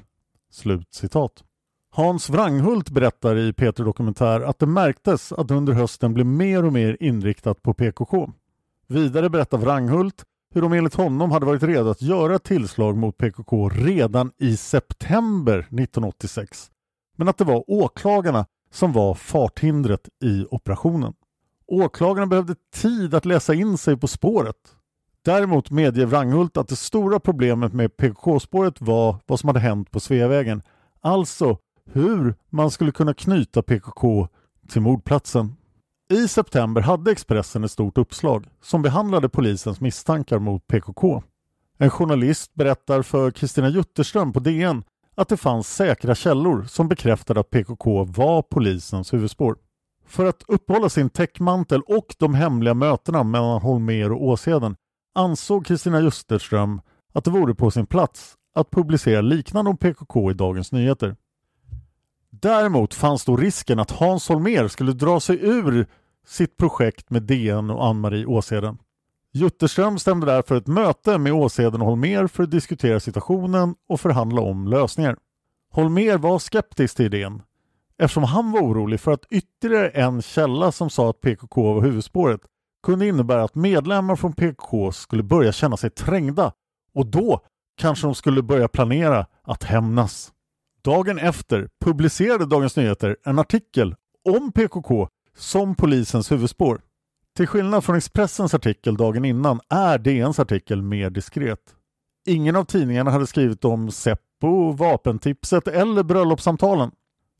Slut 0.50 0.95
citat. 0.95 1.45
Hans 1.90 2.31
Wranghult 2.31 2.90
berättar 2.90 3.37
i 3.37 3.52
Peter 3.52 3.85
Dokumentär 3.85 4.40
att 4.40 4.59
det 4.59 4.66
märktes 4.66 5.33
att 5.33 5.50
under 5.50 5.73
hösten 5.73 6.14
blev 6.14 6.26
mer 6.26 6.64
och 6.64 6.73
mer 6.73 6.97
inriktat 7.00 7.62
på 7.62 7.75
PKK. 7.75 8.31
Vidare 8.87 9.31
berättar 9.31 9.59
Wranghult 9.59 10.25
hur 10.55 10.62
de 10.62 10.73
enligt 10.73 10.95
honom 10.95 11.31
hade 11.31 11.47
varit 11.47 11.62
redo 11.62 11.90
att 11.90 12.02
göra 12.02 12.35
ett 12.35 12.45
tillslag 12.45 12.97
mot 12.97 13.16
PKK 13.16 13.69
redan 13.69 14.33
i 14.38 14.57
september 14.57 15.59
1986. 15.59 16.71
Men 17.16 17.28
att 17.28 17.38
det 17.38 17.45
var 17.45 17.64
åklagarna 17.71 18.47
som 18.71 18.93
var 18.93 19.14
farthindret 19.14 20.09
i 20.25 20.47
operationen. 20.50 21.14
Åklagarna 21.66 22.26
behövde 22.26 22.55
tid 22.75 23.14
att 23.14 23.25
läsa 23.25 23.55
in 23.55 23.78
sig 23.78 23.97
på 23.97 24.07
spåret. 24.07 24.75
Däremot 25.26 25.71
medger 25.71 26.06
Wranghult 26.06 26.56
att 26.56 26.68
det 26.68 26.76
stora 26.76 27.21
problemet 27.21 27.73
med 27.73 27.97
PKK-spåret 27.97 28.80
var 28.80 29.16
vad 29.26 29.40
som 29.40 29.49
hade 29.49 29.61
hänt 29.61 29.90
på 29.90 30.00
Sveavägen. 30.00 30.62
Alltså 31.00 31.59
hur 31.92 32.35
man 32.50 32.71
skulle 32.71 32.92
kunna 32.92 33.14
knyta 33.14 33.62
PKK 33.62 34.28
till 34.68 34.83
mordplatsen. 34.83 35.56
I 36.11 36.28
september 36.28 36.80
hade 36.80 37.11
Expressen 37.11 37.64
ett 37.64 37.71
stort 37.71 37.99
uppslag 37.99 38.47
som 38.62 38.83
behandlade 38.83 39.28
polisens 39.28 39.80
misstankar 39.80 40.38
mot 40.38 40.66
PKK. 40.66 41.23
En 41.78 41.90
journalist 41.90 42.54
berättar 42.54 43.02
för 43.02 43.30
Kristina 43.30 43.68
Jutterström 43.68 44.33
på 44.33 44.40
DN 44.40 44.85
att 45.14 45.28
det 45.28 45.37
fanns 45.37 45.75
säkra 45.75 46.14
källor 46.14 46.64
som 46.64 46.88
bekräftade 46.88 47.40
att 47.40 47.50
PKK 47.50 48.04
var 48.04 48.42
polisens 48.42 49.12
huvudspår. 49.12 49.56
För 50.06 50.25
att 50.25 50.42
uppehålla 50.49 50.88
sin 50.88 51.11
täckmantel 51.11 51.83
och 51.83 52.14
de 52.18 52.35
hemliga 52.35 52.75
mötena 52.75 53.23
mellan 53.23 53.61
Holmer 53.62 54.12
och 54.12 54.25
Åsheden 54.25 54.76
ansåg 55.16 55.66
Kristina 55.66 56.00
Justerström 56.00 56.80
att 57.12 57.25
det 57.25 57.30
vore 57.30 57.54
på 57.54 57.70
sin 57.70 57.87
plats 57.87 58.35
att 58.54 58.70
publicera 58.70 59.20
liknande 59.20 59.70
om 59.70 59.76
PKK 59.76 60.30
i 60.30 60.35
Dagens 60.35 60.73
Nyheter. 60.73 61.16
Däremot 62.30 62.94
fanns 62.94 63.25
då 63.25 63.37
risken 63.37 63.78
att 63.78 63.90
Hans 63.90 64.28
Holmer 64.28 64.68
skulle 64.68 64.92
dra 64.92 65.20
sig 65.20 65.38
ur 65.42 65.87
sitt 66.26 66.56
projekt 66.56 67.11
med 67.11 67.23
DN 67.23 67.70
och 67.70 67.87
Ann-Marie 67.87 68.26
Åseden. 68.26 68.78
Jutterström 69.32 69.99
stämde 69.99 70.26
därför 70.26 70.56
ett 70.56 70.66
möte 70.66 71.18
med 71.18 71.32
Åseden 71.32 71.80
och 71.80 71.87
Holmer 71.87 72.26
för 72.26 72.42
att 72.42 72.50
diskutera 72.50 73.00
situationen 73.00 73.75
och 73.88 74.00
förhandla 74.00 74.40
om 74.40 74.68
lösningar. 74.68 75.16
Holmer 75.70 76.18
var 76.18 76.38
skeptisk 76.38 76.96
till 76.96 77.06
idén 77.06 77.42
eftersom 77.99 78.25
han 78.25 78.52
var 78.52 78.61
orolig 78.61 79.00
för 79.00 79.12
att 79.12 79.26
ytterligare 79.30 79.88
en 79.88 80.23
källa 80.23 80.73
som 80.73 80.90
sa 80.90 81.11
att 81.11 81.20
PKK 81.20 81.75
var 81.75 81.82
huvudspåret 81.82 82.40
kunde 82.87 83.07
innebära 83.07 83.45
att 83.45 83.55
medlemmar 83.55 84.16
från 84.16 84.33
PKK 84.33 84.93
skulle 84.93 85.23
börja 85.23 85.52
känna 85.52 85.76
sig 85.76 85.90
trängda 85.90 86.52
och 86.95 87.07
då 87.07 87.40
kanske 87.76 88.07
de 88.07 88.14
skulle 88.14 88.43
börja 88.43 88.69
planera 88.69 89.26
att 89.43 89.64
hämnas. 89.64 90.33
Dagen 90.83 91.19
efter 91.19 91.69
publicerade 91.85 92.47
Dagens 92.47 92.76
Nyheter 92.76 93.16
en 93.25 93.38
artikel 93.38 93.95
om 94.25 94.52
PKK 94.52 95.09
som 95.37 95.75
polisens 95.75 96.33
huvudspår. 96.33 96.81
Till 97.37 97.47
skillnad 97.47 97.85
från 97.85 97.97
Expressens 97.97 98.55
artikel 98.55 98.97
dagen 98.97 99.25
innan 99.25 99.61
är 99.69 99.99
DNs 99.99 100.38
artikel 100.38 100.83
mer 100.83 101.11
diskret. 101.11 101.61
Ingen 102.26 102.57
av 102.57 102.64
tidningarna 102.64 103.11
hade 103.11 103.26
skrivit 103.26 103.64
om 103.64 103.90
Seppo, 103.90 104.73
vapentipset 104.73 105.69
eller 105.69 106.02
bröllopssamtalen. 106.02 106.90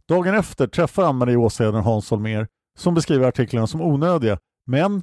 Dagen 0.09 0.35
efter 0.35 0.67
träffar 0.67 1.03
Ann-Marie 1.03 1.37
Åsheden 1.37 1.83
Hans 1.83 2.11
Holmér 2.11 2.47
som 2.79 2.95
beskriver 2.95 3.29
artiklarna 3.29 3.67
som 3.67 3.81
onödiga 3.81 4.39
men 4.67 5.03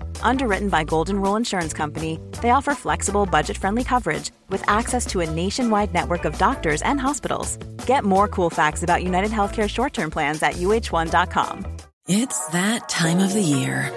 Underwritten 0.23 0.69
by 0.69 0.83
Golden 0.83 1.21
Rule 1.21 1.35
Insurance 1.35 1.73
Company, 1.73 2.19
they 2.41 2.51
offer 2.51 2.73
flexible, 2.73 3.25
budget-friendly 3.25 3.83
coverage 3.83 4.31
with 4.49 4.63
access 4.67 5.05
to 5.07 5.19
a 5.19 5.29
nationwide 5.29 5.93
network 5.93 6.25
of 6.25 6.37
doctors 6.37 6.81
and 6.83 6.99
hospitals. 6.99 7.57
Get 7.85 8.03
more 8.03 8.27
cool 8.27 8.49
facts 8.49 8.83
about 8.83 9.03
United 9.03 9.31
Healthcare 9.31 9.69
short-term 9.69 10.11
plans 10.11 10.41
at 10.41 10.53
uh1.com. 10.53 11.65
It's 12.07 12.47
that 12.47 12.89
time 12.89 13.19
of 13.19 13.33
the 13.33 13.41
year. 13.41 13.91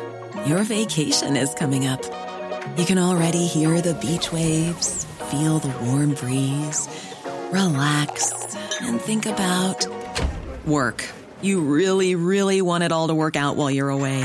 Your 0.47 0.63
vacation 0.63 1.37
is 1.37 1.55
coming 1.55 1.87
up. 1.87 2.03
You 2.77 2.85
can 2.85 2.99
already 2.99 3.47
hear 3.47 3.81
the 3.81 3.95
beach 3.95 4.31
waves, 4.33 5.05
feel 5.31 5.59
the 5.59 5.73
warm 5.87 6.15
breeze, 6.15 6.89
relax, 7.51 8.33
and 8.83 9.01
think 9.01 9.25
about 9.25 9.87
work. 10.67 11.09
You 11.41 11.61
really, 11.61 12.15
really 12.15 12.61
want 12.61 12.85
it 12.85 12.93
all 12.93 13.09
to 13.09 13.15
work 13.15 13.37
out 13.37 13.57
while 13.57 13.71
you're 13.71 13.91
away. 13.91 14.25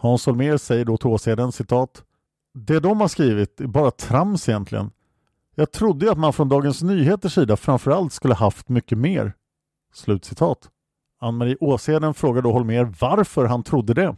Hans 0.00 0.26
Holmér 0.26 0.56
säger 0.56 0.84
då 0.84 0.96
till 0.96 1.06
Åseden 1.06 1.52
citat 1.52 2.04
Det 2.54 2.80
de 2.80 3.00
har 3.00 3.08
skrivit 3.08 3.60
är 3.60 3.66
bara 3.66 3.90
trams 3.90 4.48
egentligen. 4.48 4.90
Jag 5.54 5.72
trodde 5.72 6.06
ju 6.06 6.12
att 6.12 6.18
man 6.18 6.32
från 6.32 6.48
Dagens 6.48 6.82
Nyheters 6.82 7.34
sida 7.34 7.56
framförallt 7.56 8.12
skulle 8.12 8.34
haft 8.34 8.68
mycket 8.68 8.98
mer. 8.98 9.32
Slutcitat. 9.92 10.68
Ann-Marie 11.20 11.56
Åseden 11.60 12.14
frågar 12.14 12.42
då 12.42 12.52
Holmér 12.52 12.94
varför 13.00 13.44
han 13.44 13.62
trodde 13.62 13.94
det. 13.94 14.16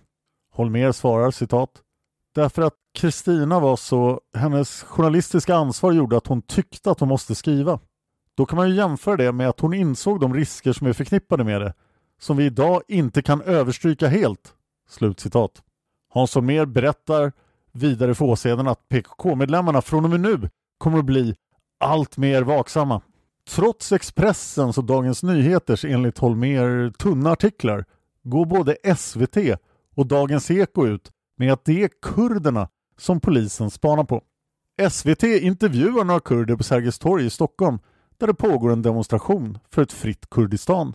Holmér 0.54 0.92
svarar 0.92 1.30
citat 1.30 1.70
Därför 2.34 2.62
att 2.62 2.74
Kristina 2.94 3.60
var 3.60 3.76
så, 3.76 4.20
hennes 4.34 4.82
journalistiska 4.82 5.54
ansvar 5.54 5.92
gjorde 5.92 6.16
att 6.16 6.26
hon 6.26 6.42
tyckte 6.42 6.90
att 6.90 7.00
hon 7.00 7.08
måste 7.08 7.34
skriva. 7.34 7.80
Då 8.34 8.46
kan 8.46 8.56
man 8.56 8.68
ju 8.68 8.74
jämföra 8.74 9.16
det 9.16 9.32
med 9.32 9.48
att 9.48 9.60
hon 9.60 9.74
insåg 9.74 10.20
de 10.20 10.34
risker 10.34 10.72
som 10.72 10.86
är 10.86 10.92
förknippade 10.92 11.44
med 11.44 11.60
det, 11.60 11.74
som 12.20 12.36
vi 12.36 12.44
idag 12.44 12.82
inte 12.88 13.22
kan 13.22 13.42
överstryka 13.42 14.08
helt. 14.08 14.54
Slutcitat. 14.88 15.62
Hans 16.12 16.34
Holmér 16.34 16.66
berättar 16.66 17.32
vidare 17.72 18.14
för 18.14 18.24
Åseden 18.24 18.68
att 18.68 18.88
PKK-medlemmarna 18.88 19.82
från 19.82 20.04
och 20.04 20.10
med 20.10 20.20
nu 20.20 20.48
kommer 20.78 20.98
att 20.98 21.04
bli 21.04 21.34
allt 21.80 22.16
mer 22.16 22.42
vaksamma. 22.42 23.02
Trots 23.48 23.92
Expressens 23.92 24.78
och 24.78 24.84
Dagens 24.84 25.22
Nyheters 25.22 25.84
enligt 25.84 26.18
Holmér 26.18 26.90
tunna 26.90 27.30
artiklar 27.30 27.84
går 28.22 28.46
både 28.46 28.76
SVT 28.96 29.36
och 29.94 30.06
Dagens 30.06 30.50
Eko 30.50 30.86
ut 30.86 31.10
med 31.36 31.52
att 31.52 31.64
det 31.64 31.82
är 31.82 31.90
kurderna 32.02 32.68
som 32.98 33.20
polisen 33.20 33.70
spanar 33.70 34.04
på. 34.04 34.22
SVT 34.90 35.22
intervjuar 35.22 36.04
några 36.04 36.20
kurder 36.20 36.56
på 36.56 36.62
Sergels 36.62 36.98
torg 36.98 37.26
i 37.26 37.30
Stockholm 37.30 37.78
där 38.18 38.26
det 38.26 38.34
pågår 38.34 38.72
en 38.72 38.82
demonstration 38.82 39.58
för 39.70 39.82
ett 39.82 39.92
fritt 39.92 40.30
Kurdistan. 40.30 40.94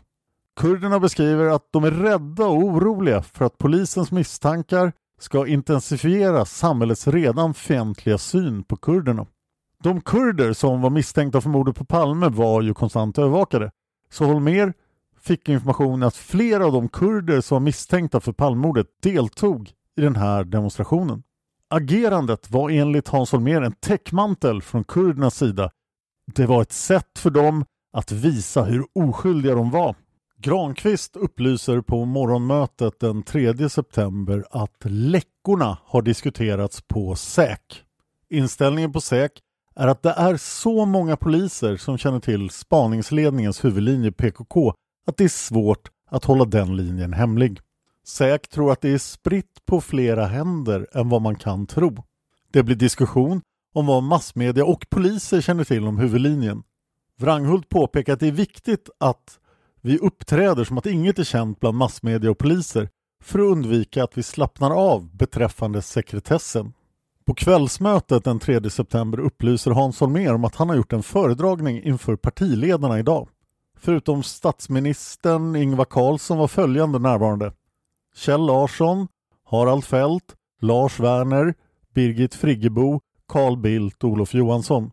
Kurderna 0.55 1.00
beskriver 1.00 1.45
att 1.45 1.67
de 1.72 1.84
är 1.84 1.91
rädda 1.91 2.45
och 2.45 2.63
oroliga 2.63 3.22
för 3.22 3.45
att 3.45 3.57
polisens 3.57 4.12
misstankar 4.12 4.93
ska 5.19 5.48
intensifiera 5.48 6.45
samhällets 6.45 7.07
redan 7.07 7.53
fientliga 7.53 8.17
syn 8.17 8.63
på 8.63 8.77
kurderna. 8.77 9.25
De 9.84 10.01
kurder 10.01 10.53
som 10.53 10.81
var 10.81 10.89
misstänkta 10.89 11.41
för 11.41 11.50
mordet 11.50 11.75
på 11.75 11.86
Palme 11.86 12.29
var 12.29 12.62
ju 12.62 12.74
konstant 12.74 13.17
övervakade. 13.17 13.72
Så 14.12 14.25
Holmer 14.25 14.74
fick 15.22 15.50
information 15.50 16.03
att 16.03 16.15
flera 16.15 16.65
av 16.65 16.72
de 16.72 16.89
kurder 16.89 17.41
som 17.41 17.55
var 17.55 17.60
misstänkta 17.60 18.19
för 18.19 18.31
Palmemordet 18.31 18.88
deltog 19.01 19.72
i 19.98 20.01
den 20.01 20.15
här 20.15 20.43
demonstrationen. 20.43 21.24
Agerandet 21.69 22.51
var 22.51 22.69
enligt 22.69 23.07
Hans 23.07 23.31
Holmér 23.31 23.62
en 23.62 23.72
täckmantel 23.72 24.62
från 24.62 24.84
kurdernas 24.84 25.36
sida. 25.36 25.72
Det 26.36 26.45
var 26.45 26.62
ett 26.62 26.72
sätt 26.72 27.19
för 27.19 27.29
dem 27.29 27.65
att 27.93 28.12
visa 28.12 28.63
hur 28.63 28.86
oskyldiga 28.95 29.55
de 29.55 29.71
var. 29.71 29.95
Granqvist 30.45 31.15
upplyser 31.15 31.81
på 31.81 32.05
morgonmötet 32.05 32.99
den 32.99 33.23
3 33.23 33.69
september 33.69 34.45
att 34.51 34.77
läckorna 34.84 35.77
har 35.86 36.01
diskuterats 36.01 36.81
på 36.81 37.15
SÄK. 37.15 37.84
Inställningen 38.29 38.93
på 38.93 39.01
SÄK 39.01 39.31
är 39.75 39.88
att 39.88 40.03
det 40.03 40.12
är 40.12 40.38
så 40.38 40.86
många 40.86 41.17
poliser 41.17 41.77
som 41.77 41.97
känner 41.97 42.19
till 42.19 42.49
spaningsledningens 42.49 43.65
huvudlinje 43.65 44.12
PKK 44.12 44.73
att 45.08 45.17
det 45.17 45.23
är 45.23 45.29
svårt 45.29 45.89
att 46.10 46.25
hålla 46.25 46.45
den 46.45 46.75
linjen 46.75 47.13
hemlig. 47.13 47.60
SÄK 48.03 48.47
tror 48.47 48.71
att 48.71 48.81
det 48.81 48.89
är 48.89 48.97
spritt 48.97 49.65
på 49.65 49.81
flera 49.81 50.25
händer 50.25 50.88
än 50.93 51.10
vad 51.10 51.21
man 51.21 51.36
kan 51.36 51.67
tro. 51.67 52.03
Det 52.51 52.63
blir 52.63 52.75
diskussion 52.75 53.41
om 53.73 53.86
vad 53.86 54.03
massmedia 54.03 54.65
och 54.65 54.86
poliser 54.89 55.41
känner 55.41 55.63
till 55.63 55.88
om 55.88 55.97
huvudlinjen. 55.97 56.63
Wranghult 57.19 57.69
påpekar 57.69 58.13
att 58.13 58.19
det 58.19 58.27
är 58.27 58.31
viktigt 58.31 58.89
att 58.97 59.39
vi 59.86 59.98
uppträder 59.98 60.63
som 60.63 60.78
att 60.78 60.86
inget 60.86 61.19
är 61.19 61.24
känt 61.24 61.60
bland 61.60 61.78
massmedia 61.78 62.32
och 62.32 62.38
poliser 62.38 62.89
för 63.24 63.39
att 63.39 63.45
undvika 63.45 64.04
att 64.04 64.17
vi 64.17 64.24
slappnar 64.24 64.71
av 64.71 65.15
beträffande 65.15 65.82
sekretessen. 65.82 66.74
På 67.26 67.34
kvällsmötet 67.34 68.24
den 68.24 68.39
3 68.39 68.69
september 68.69 69.19
upplyser 69.19 69.71
Hans 69.71 70.00
Holmér 70.00 70.34
om 70.34 70.45
att 70.45 70.56
han 70.56 70.69
har 70.69 70.76
gjort 70.76 70.93
en 70.93 71.04
föredragning 71.04 71.84
inför 71.84 72.15
partiledarna 72.15 73.00
idag. 73.00 73.30
Förutom 73.78 74.24
statsministern 74.24 75.56
Ingvar 75.56 75.86
Carlsson 75.86 76.38
var 76.38 76.48
följande 76.48 77.00
närvarande. 77.00 77.52
Kjell 78.15 78.45
Larsson, 78.45 79.08
Harald 79.43 79.84
Fält, 79.84 80.36
Lars 80.62 81.00
Werner, 81.00 81.54
Birgit 81.93 82.36
Friggebo, 82.36 83.00
Carl 83.28 83.58
Bildt 83.58 84.04
och 84.04 84.10
Olof 84.10 84.34
Johansson. 84.34 84.91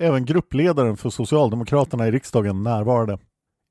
Även 0.00 0.24
gruppledaren 0.24 0.96
för 0.96 1.10
Socialdemokraterna 1.10 2.08
i 2.08 2.10
riksdagen 2.10 2.62
närvarade. 2.62 3.18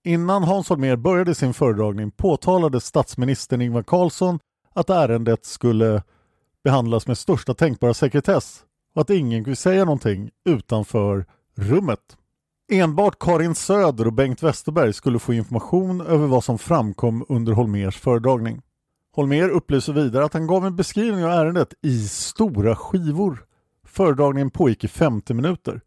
Innan 0.07 0.43
Hans 0.43 0.69
Holmér 0.69 0.95
började 0.95 1.35
sin 1.35 1.53
föredragning 1.53 2.11
påtalade 2.11 2.81
statsministern 2.81 3.61
Ingvar 3.61 3.83
Carlsson 3.83 4.39
att 4.73 4.89
ärendet 4.89 5.45
skulle 5.45 6.03
behandlas 6.63 7.07
med 7.07 7.17
största 7.17 7.53
tänkbara 7.53 7.93
sekretess 7.93 8.63
och 8.95 9.01
att 9.01 9.09
ingen 9.09 9.43
kunde 9.43 9.55
säga 9.55 9.85
någonting 9.85 10.29
utanför 10.49 11.25
rummet. 11.55 11.99
Enbart 12.71 13.19
Karin 13.19 13.55
Söder 13.55 14.07
och 14.07 14.13
Bengt 14.13 14.43
Westerberg 14.43 14.93
skulle 14.93 15.19
få 15.19 15.33
information 15.33 16.01
över 16.01 16.27
vad 16.27 16.43
som 16.43 16.57
framkom 16.57 17.25
under 17.29 17.53
Holmers 17.53 17.97
föredragning. 17.97 18.61
Holmer 19.15 19.49
upplyser 19.49 19.93
vidare 19.93 20.25
att 20.25 20.33
han 20.33 20.47
gav 20.47 20.65
en 20.65 20.75
beskrivning 20.75 21.25
av 21.25 21.31
ärendet 21.31 21.73
i 21.81 22.07
stora 22.07 22.75
skivor. 22.75 23.45
Föredragningen 23.87 24.49
pågick 24.49 24.83
i 24.83 24.87
50 24.87 25.33
minuter. 25.33 25.81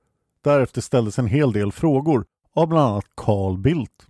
Därefter 0.44 0.80
ställdes 0.80 1.18
en 1.18 1.26
hel 1.26 1.52
del 1.52 1.72
frågor 1.72 2.24
av 2.54 2.68
bland 2.68 2.92
annat 2.92 3.06
Carl 3.14 3.58
Bildt. 3.58 4.07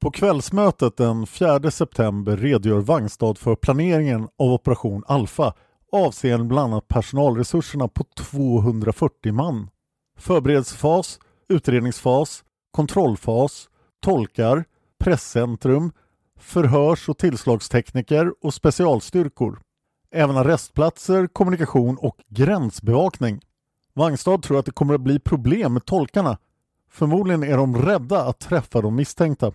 På 0.00 0.10
kvällsmötet 0.10 0.96
den 0.96 1.26
4 1.26 1.70
september 1.70 2.36
redogör 2.36 2.80
Wangstad 2.80 3.34
för 3.38 3.54
planeringen 3.54 4.28
av 4.38 4.52
Operation 4.52 5.04
Alfa 5.06 5.54
avseende 5.92 6.44
bland 6.44 6.72
annat 6.72 6.88
personalresurserna 6.88 7.88
på 7.88 8.04
240 8.16 9.32
man. 9.32 9.70
Förberedelsefas, 10.16 11.18
utredningsfas, 11.48 12.44
kontrollfas, 12.70 13.68
tolkar, 14.02 14.64
presscentrum, 14.98 15.92
förhörs 16.38 17.08
och 17.08 17.18
tillslagstekniker 17.18 18.34
och 18.42 18.54
specialstyrkor. 18.54 19.60
Även 20.10 20.36
arrestplatser, 20.36 21.26
kommunikation 21.26 21.96
och 21.96 22.16
gränsbevakning. 22.28 23.40
Wangstad 23.94 24.42
tror 24.42 24.58
att 24.58 24.66
det 24.66 24.72
kommer 24.72 24.94
att 24.94 25.00
bli 25.00 25.18
problem 25.18 25.72
med 25.72 25.84
tolkarna. 25.84 26.38
Förmodligen 26.90 27.42
är 27.42 27.56
de 27.56 27.76
rädda 27.76 28.24
att 28.24 28.38
träffa 28.38 28.80
de 28.80 28.94
misstänkta. 28.96 29.52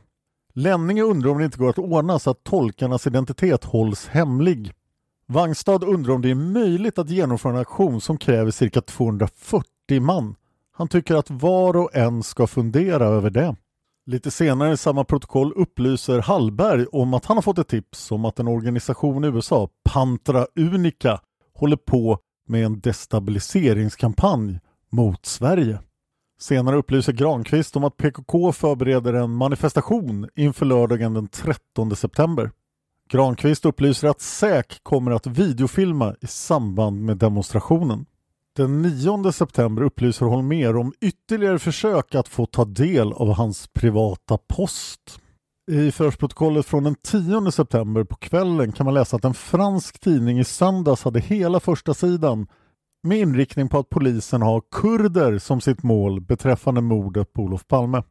Lenninge 0.58 1.02
undrar 1.02 1.32
om 1.32 1.38
det 1.38 1.46
inte 1.46 1.58
går 1.58 1.70
att 1.70 1.80
ordna 1.80 2.20
så 2.20 2.30
att 2.30 2.44
tolkarnas 2.44 3.08
identitet 3.08 3.64
hålls 3.64 4.08
hemlig. 4.08 4.74
Wangstad 5.28 5.84
undrar 5.84 6.14
om 6.14 6.22
det 6.22 6.30
är 6.30 6.36
möjligt 6.36 7.00
att 7.00 7.10
genomföra 7.10 7.54
en 7.54 7.60
aktion 7.60 8.02
som 8.02 8.18
kräver 8.18 8.52
cirka 8.52 8.82
240 8.82 10.02
man. 10.02 10.36
Han 10.72 10.88
tycker 10.88 11.16
att 11.16 11.30
var 11.32 11.78
och 11.78 11.96
en 11.96 12.24
ska 12.24 12.48
fundera 12.48 13.06
över 13.06 13.30
det. 13.30 13.56
Lite 14.06 14.32
senare 14.32 14.74
i 14.74 14.78
samma 14.78 15.04
protokoll 15.04 15.54
upplyser 15.56 16.20
Hallberg 16.20 16.86
om 16.86 17.14
att 17.14 17.26
han 17.26 17.38
har 17.38 17.42
fått 17.42 17.58
ett 17.58 17.68
tips 17.68 18.12
om 18.12 18.26
att 18.26 18.40
en 18.40 18.48
organisation 18.48 19.24
i 19.24 19.28
USA, 19.28 19.70
Pantra 19.84 20.48
Unica, 20.56 21.20
håller 21.54 21.78
på 21.78 22.20
med 22.48 22.66
en 22.66 22.80
destabiliseringskampanj 22.80 24.60
mot 24.92 25.26
Sverige. 25.26 25.80
Senare 26.46 26.76
upplyser 26.76 27.14
Granqvist 27.14 27.76
om 27.76 27.84
att 27.84 27.98
PKK 27.98 28.52
förbereder 28.52 29.14
en 29.14 29.32
manifestation 29.32 30.30
inför 30.36 30.66
lördagen 30.66 31.14
den 31.14 31.28
13 31.28 31.96
september. 31.96 32.52
Granqvist 33.10 33.66
upplyser 33.66 34.08
att 34.08 34.22
SÄK 34.22 34.80
kommer 34.84 35.12
att 35.12 35.28
videofilma 35.28 36.16
i 36.22 36.28
samband 36.28 37.02
med 37.06 37.18
demonstrationen. 37.18 38.06
Den 38.56 38.82
9 38.82 39.32
september 39.32 39.84
upplyser 39.84 40.26
Holmér 40.26 40.78
om 40.78 40.94
ytterligare 41.02 41.60
försök 41.60 42.16
att 42.16 42.28
få 42.28 42.46
ta 42.46 42.66
del 42.66 43.14
av 43.14 43.34
hans 43.34 43.68
privata 43.68 44.38
post. 44.38 45.20
I 45.72 45.92
förhörsprotokollet 45.92 46.66
från 46.66 46.84
den 46.84 46.96
10 46.96 47.52
september 47.52 48.04
på 48.04 48.16
kvällen 48.16 48.72
kan 48.72 48.86
man 48.86 48.94
läsa 48.94 49.16
att 49.16 49.26
en 49.26 49.34
fransk 49.34 50.00
tidning 50.00 50.40
i 50.40 50.44
söndags 50.44 51.04
hade 51.04 51.20
hela 51.20 51.60
första 51.60 51.94
sidan 51.94 52.48
med 53.06 53.18
inriktning 53.18 53.70
på 53.70 53.80
att 53.80 53.90
polisen 53.90 54.42
har 54.42 54.62
kurder 54.72 55.38
som 55.38 55.62
sitt 55.62 55.84
mål 55.84 56.22
beträffande 56.22 56.82
mordet 56.82 57.34
på 57.34 57.42
Olof 57.42 57.68
Palme. 57.68 58.04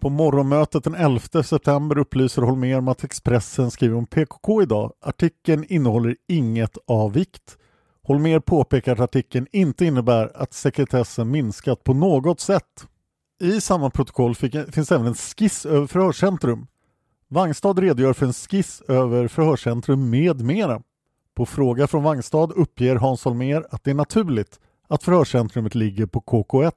På 0.00 0.10
morgonmötet 0.10 0.84
den 0.84 0.94
11 0.94 1.42
september 1.42 1.98
upplyser 1.98 2.42
Holmer 2.42 2.78
om 2.78 2.88
att 2.88 3.04
Expressen 3.04 3.70
skriver 3.70 3.96
om 3.96 4.06
PKK 4.06 4.62
idag. 4.62 4.92
Artikeln 5.00 5.64
innehåller 5.68 6.16
inget 6.28 6.78
av 6.86 7.12
vikt. 7.12 7.56
Holmer 8.02 8.40
påpekar 8.40 8.92
att 8.92 9.00
artikeln 9.00 9.46
inte 9.52 9.84
innebär 9.84 10.32
att 10.34 10.52
sekretessen 10.52 11.30
minskat 11.30 11.84
på 11.84 11.94
något 11.94 12.40
sätt. 12.40 12.86
I 13.40 13.60
samma 13.60 13.90
protokoll 13.90 14.34
finns 14.72 14.92
även 14.92 15.06
en 15.06 15.14
skiss 15.14 15.66
över 15.66 15.86
förhörscentrum. 15.86 16.66
Wangstad 17.28 17.78
redogör 17.78 18.12
för 18.12 18.26
en 18.26 18.32
skiss 18.32 18.82
över 18.88 19.28
förhörscentrum 19.28 20.10
med 20.10 20.40
mera. 20.40 20.82
På 21.36 21.46
fråga 21.46 21.86
från 21.86 22.02
Vangstad 22.02 22.52
uppger 22.52 22.96
Hans 22.96 23.24
Holmer 23.24 23.66
att 23.70 23.84
det 23.84 23.90
är 23.90 23.94
naturligt 23.94 24.60
att 24.88 25.02
förhörscentrumet 25.02 25.74
ligger 25.74 26.06
på 26.06 26.20
KK1. 26.20 26.72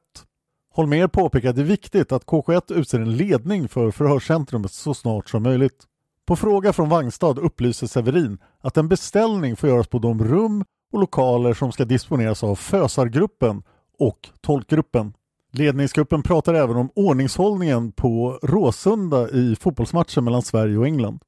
Holmer 0.74 1.08
påpekar 1.08 1.50
att 1.50 1.56
det 1.56 1.62
är 1.62 1.66
viktigt 1.66 2.12
att 2.12 2.26
KK1 2.26 2.74
utser 2.74 3.00
en 3.00 3.18
ledning 3.18 3.68
för 3.68 3.92
förhörscentrumet 3.92 4.72
så 4.72 4.94
snart 4.94 5.30
som 5.30 5.44
möjligt. 5.44 5.84
På 6.26 6.36
fråga 6.36 6.74
från 6.74 6.90
Vangstad 6.90 7.40
upplyser 7.40 7.88
Severin 7.88 8.38
att 8.62 8.78
en 8.78 8.90
beställning 8.90 9.56
får 9.56 9.70
göras 9.70 9.88
på 9.88 10.00
de 10.00 10.24
rum 10.24 10.66
och 10.92 11.00
lokaler 11.00 11.54
som 11.54 11.72
ska 11.72 11.86
disponeras 11.86 12.44
av 12.44 12.56
Fösargruppen 12.56 13.64
och 14.00 14.30
Tolkgruppen. 14.42 15.14
Ledningsgruppen 15.52 16.24
pratar 16.24 16.54
även 16.54 16.76
om 16.76 16.90
ordningshållningen 16.96 17.92
på 17.92 18.40
Råsunda 18.44 19.30
i 19.30 19.56
fotbollsmatchen 19.56 20.24
mellan 20.24 20.42
Sverige 20.42 20.78
och 20.78 20.88
England. 20.88 21.20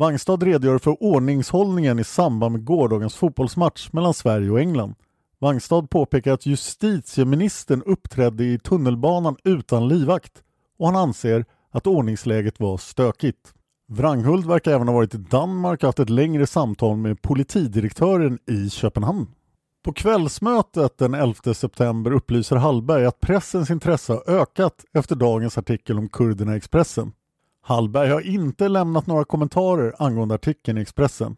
Wangstad 0.00 0.42
redogör 0.42 0.78
för 0.78 1.02
ordningshållningen 1.02 1.98
i 1.98 2.04
samband 2.04 2.52
med 2.52 2.64
gårdagens 2.64 3.14
fotbollsmatch 3.14 3.92
mellan 3.92 4.14
Sverige 4.14 4.50
och 4.50 4.60
England. 4.60 4.94
Wangstad 5.38 5.82
påpekar 5.82 6.32
att 6.32 6.46
justitieministern 6.46 7.82
uppträdde 7.82 8.44
i 8.44 8.58
tunnelbanan 8.58 9.36
utan 9.44 9.88
livvakt 9.88 10.32
och 10.78 10.86
han 10.86 10.96
anser 10.96 11.44
att 11.70 11.86
ordningsläget 11.86 12.60
var 12.60 12.78
stökigt. 12.78 13.54
Wranghult 13.88 14.46
verkar 14.46 14.72
även 14.72 14.88
ha 14.88 14.94
varit 14.94 15.14
i 15.14 15.18
Danmark 15.18 15.82
och 15.82 15.86
haft 15.86 15.98
ett 15.98 16.10
längre 16.10 16.46
samtal 16.46 16.96
med 16.96 17.22
politidirektören 17.22 18.38
i 18.46 18.70
Köpenhamn. 18.70 19.26
På 19.84 19.92
kvällsmötet 19.92 20.98
den 20.98 21.14
11 21.14 21.54
september 21.54 22.12
upplyser 22.12 22.56
Hallberg 22.56 23.06
att 23.06 23.20
pressens 23.20 23.70
intresse 23.70 24.12
har 24.12 24.30
ökat 24.30 24.84
efter 24.94 25.16
dagens 25.16 25.58
artikel 25.58 25.98
om 25.98 26.08
kurderna 26.08 26.54
i 26.54 26.56
Expressen. 26.56 27.12
Hallberg 27.62 28.10
har 28.10 28.20
inte 28.20 28.68
lämnat 28.68 29.06
några 29.06 29.24
kommentarer 29.24 29.94
angående 29.98 30.34
artikeln 30.34 30.78
i 30.78 30.80
Expressen. 30.80 31.36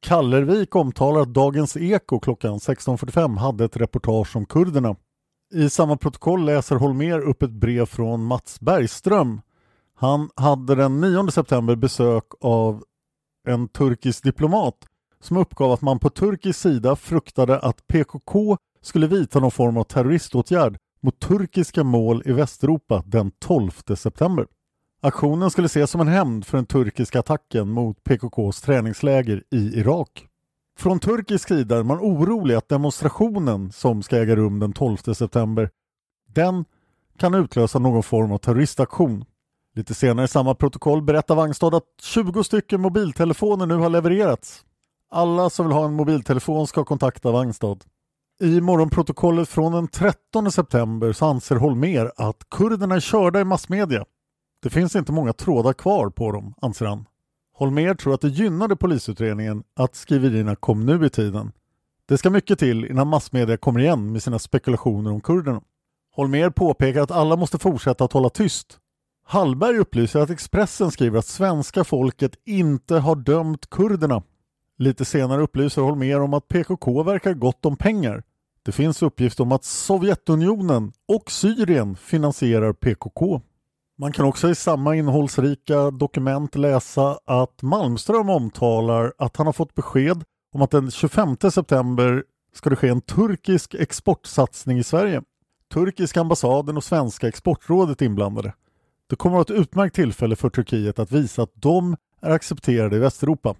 Kallervik 0.00 0.76
omtalar 0.76 1.20
att 1.20 1.34
Dagens 1.34 1.76
Eko 1.76 2.20
klockan 2.20 2.58
16.45 2.58 3.38
hade 3.38 3.64
ett 3.64 3.76
reportage 3.76 4.36
om 4.36 4.46
kurderna. 4.46 4.96
I 5.54 5.70
samma 5.70 5.96
protokoll 5.96 6.44
läser 6.44 6.76
Holmer 6.76 7.20
upp 7.20 7.42
ett 7.42 7.50
brev 7.50 7.86
från 7.86 8.24
Mats 8.24 8.60
Bergström. 8.60 9.40
Han 9.94 10.30
hade 10.36 10.74
den 10.74 11.00
9 11.00 11.30
september 11.30 11.76
besök 11.76 12.24
av 12.40 12.84
en 13.48 13.68
turkisk 13.68 14.22
diplomat 14.22 14.76
som 15.20 15.36
uppgav 15.36 15.72
att 15.72 15.82
man 15.82 15.98
på 15.98 16.10
turkisk 16.10 16.60
sida 16.60 16.96
fruktade 16.96 17.58
att 17.58 17.86
PKK 17.86 18.56
skulle 18.82 19.06
vidta 19.06 19.40
någon 19.40 19.50
form 19.50 19.76
av 19.76 19.84
terroriståtgärd 19.84 20.78
mot 21.02 21.20
turkiska 21.20 21.84
mål 21.84 22.22
i 22.26 22.32
Västeuropa 22.32 23.02
den 23.06 23.30
12 23.38 23.70
september. 23.96 24.46
Aktionen 25.02 25.50
skulle 25.50 25.66
ses 25.66 25.90
som 25.90 26.00
en 26.00 26.08
hämnd 26.08 26.46
för 26.46 26.58
den 26.58 26.66
turkiska 26.66 27.20
attacken 27.20 27.68
mot 27.68 28.04
PKKs 28.04 28.60
träningsläger 28.60 29.44
i 29.50 29.78
Irak. 29.78 30.26
Från 30.78 31.00
turkisk 31.00 31.48
sida 31.48 31.78
är 31.78 31.82
man 31.82 31.98
orolig 31.98 32.54
att 32.54 32.68
demonstrationen 32.68 33.72
som 33.72 34.02
ska 34.02 34.16
äga 34.16 34.36
rum 34.36 34.58
den 34.58 34.72
12 34.72 34.96
september 34.96 35.70
den 36.28 36.64
kan 37.18 37.34
utlösa 37.34 37.78
någon 37.78 38.02
form 38.02 38.32
av 38.32 38.38
terroristaktion. 38.38 39.24
Lite 39.74 39.94
senare 39.94 40.24
i 40.24 40.28
samma 40.28 40.54
protokoll 40.54 41.02
berättar 41.02 41.34
Wangstad 41.34 41.76
att 41.76 41.84
20 42.00 42.44
stycken 42.44 42.80
mobiltelefoner 42.80 43.66
nu 43.66 43.74
har 43.74 43.90
levererats. 43.90 44.64
Alla 45.10 45.50
som 45.50 45.66
vill 45.66 45.76
ha 45.76 45.84
en 45.84 45.94
mobiltelefon 45.94 46.66
ska 46.66 46.84
kontakta 46.84 47.30
Wangstad. 47.30 47.78
I 48.40 48.60
morgonprotokollet 48.60 49.48
från 49.48 49.72
den 49.72 49.88
13 49.88 50.52
september 50.52 51.12
så 51.12 51.26
anser 51.26 51.56
Holmer 51.56 52.12
att 52.16 52.50
kurderna 52.50 52.94
är 52.94 53.00
körda 53.00 53.40
i 53.40 53.44
massmedia. 53.44 54.04
Det 54.62 54.70
finns 54.70 54.96
inte 54.96 55.12
många 55.12 55.32
trådar 55.32 55.72
kvar 55.72 56.10
på 56.10 56.32
dem, 56.32 56.54
anser 56.60 56.86
han. 56.86 57.04
Holmer 57.52 57.94
tror 57.94 58.14
att 58.14 58.20
det 58.20 58.28
gynnade 58.28 58.76
polisutredningen 58.76 59.62
att 59.76 59.94
skriverierna 59.94 60.56
kom 60.56 60.86
nu 60.86 61.06
i 61.06 61.10
tiden. 61.10 61.52
Det 62.06 62.18
ska 62.18 62.30
mycket 62.30 62.58
till 62.58 62.84
innan 62.84 63.08
massmedia 63.08 63.56
kommer 63.56 63.80
igen 63.80 64.12
med 64.12 64.22
sina 64.22 64.38
spekulationer 64.38 65.10
om 65.10 65.20
kurderna. 65.20 65.60
Holmer 66.14 66.50
påpekar 66.50 67.02
att 67.02 67.10
alla 67.10 67.36
måste 67.36 67.58
fortsätta 67.58 68.04
att 68.04 68.12
hålla 68.12 68.30
tyst. 68.30 68.78
Hallberg 69.24 69.78
upplyser 69.78 70.20
att 70.20 70.30
Expressen 70.30 70.90
skriver 70.90 71.18
att 71.18 71.26
svenska 71.26 71.84
folket 71.84 72.36
inte 72.44 72.98
har 72.98 73.16
dömt 73.16 73.70
kurderna. 73.70 74.22
Lite 74.78 75.04
senare 75.04 75.42
upplyser 75.42 75.82
Holmer 75.82 76.20
om 76.20 76.34
att 76.34 76.48
PKK 76.48 77.02
verkar 77.02 77.34
gott 77.34 77.66
om 77.66 77.76
pengar. 77.76 78.22
Det 78.62 78.72
finns 78.72 79.02
uppgift 79.02 79.40
om 79.40 79.52
att 79.52 79.64
Sovjetunionen 79.64 80.92
och 81.08 81.30
Syrien 81.30 81.96
finansierar 81.96 82.72
PKK. 82.72 83.40
Man 84.00 84.12
kan 84.12 84.24
också 84.24 84.50
i 84.50 84.54
samma 84.54 84.96
innehållsrika 84.96 85.90
dokument 85.90 86.54
läsa 86.54 87.18
att 87.24 87.62
Malmström 87.62 88.30
omtalar 88.30 89.12
att 89.18 89.36
han 89.36 89.46
har 89.46 89.52
fått 89.52 89.74
besked 89.74 90.24
om 90.52 90.62
att 90.62 90.70
den 90.70 90.90
25 90.90 91.36
september 91.50 92.24
ska 92.54 92.70
det 92.70 92.76
ske 92.76 92.88
en 92.88 93.00
turkisk 93.00 93.74
exportsatsning 93.74 94.78
i 94.78 94.84
Sverige. 94.84 95.22
Turkiska 95.72 96.20
ambassaden 96.20 96.76
och 96.76 96.84
Svenska 96.84 97.28
exportrådet 97.28 98.02
inblandade. 98.02 98.52
Det 99.10 99.16
kommer 99.16 99.40
att 99.40 99.50
vara 99.50 99.58
ett 99.58 99.62
utmärkt 99.62 99.94
tillfälle 99.94 100.36
för 100.36 100.50
Turkiet 100.50 100.98
att 100.98 101.12
visa 101.12 101.42
att 101.42 101.52
de 101.54 101.96
är 102.20 102.30
accepterade 102.30 102.96
i 102.96 102.98
Västeuropa. 102.98 103.54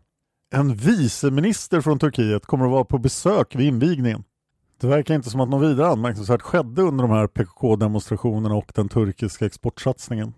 En 0.55 0.74
viceminister 0.74 1.81
från 1.81 1.98
Turkiet 1.98 2.46
kommer 2.46 2.64
att 2.64 2.70
vara 2.70 2.85
på 2.85 2.98
besök 2.98 3.55
vid 3.55 3.66
invigningen. 3.66 4.24
Det 4.81 4.87
verkar 4.87 5.14
inte 5.14 5.31
som 5.31 5.40
att 5.40 5.49
något 5.49 5.71
vidare 5.71 5.88
anmärkningsvärt 5.88 6.43
skedde 6.43 6.83
under 6.83 7.05
de 7.05 7.11
här 7.11 7.27
PKK-demonstrationerna 7.27 8.55
och 8.55 8.73
den 8.75 8.88
turkiska 8.88 9.47
exportsatsningen. 9.47 10.35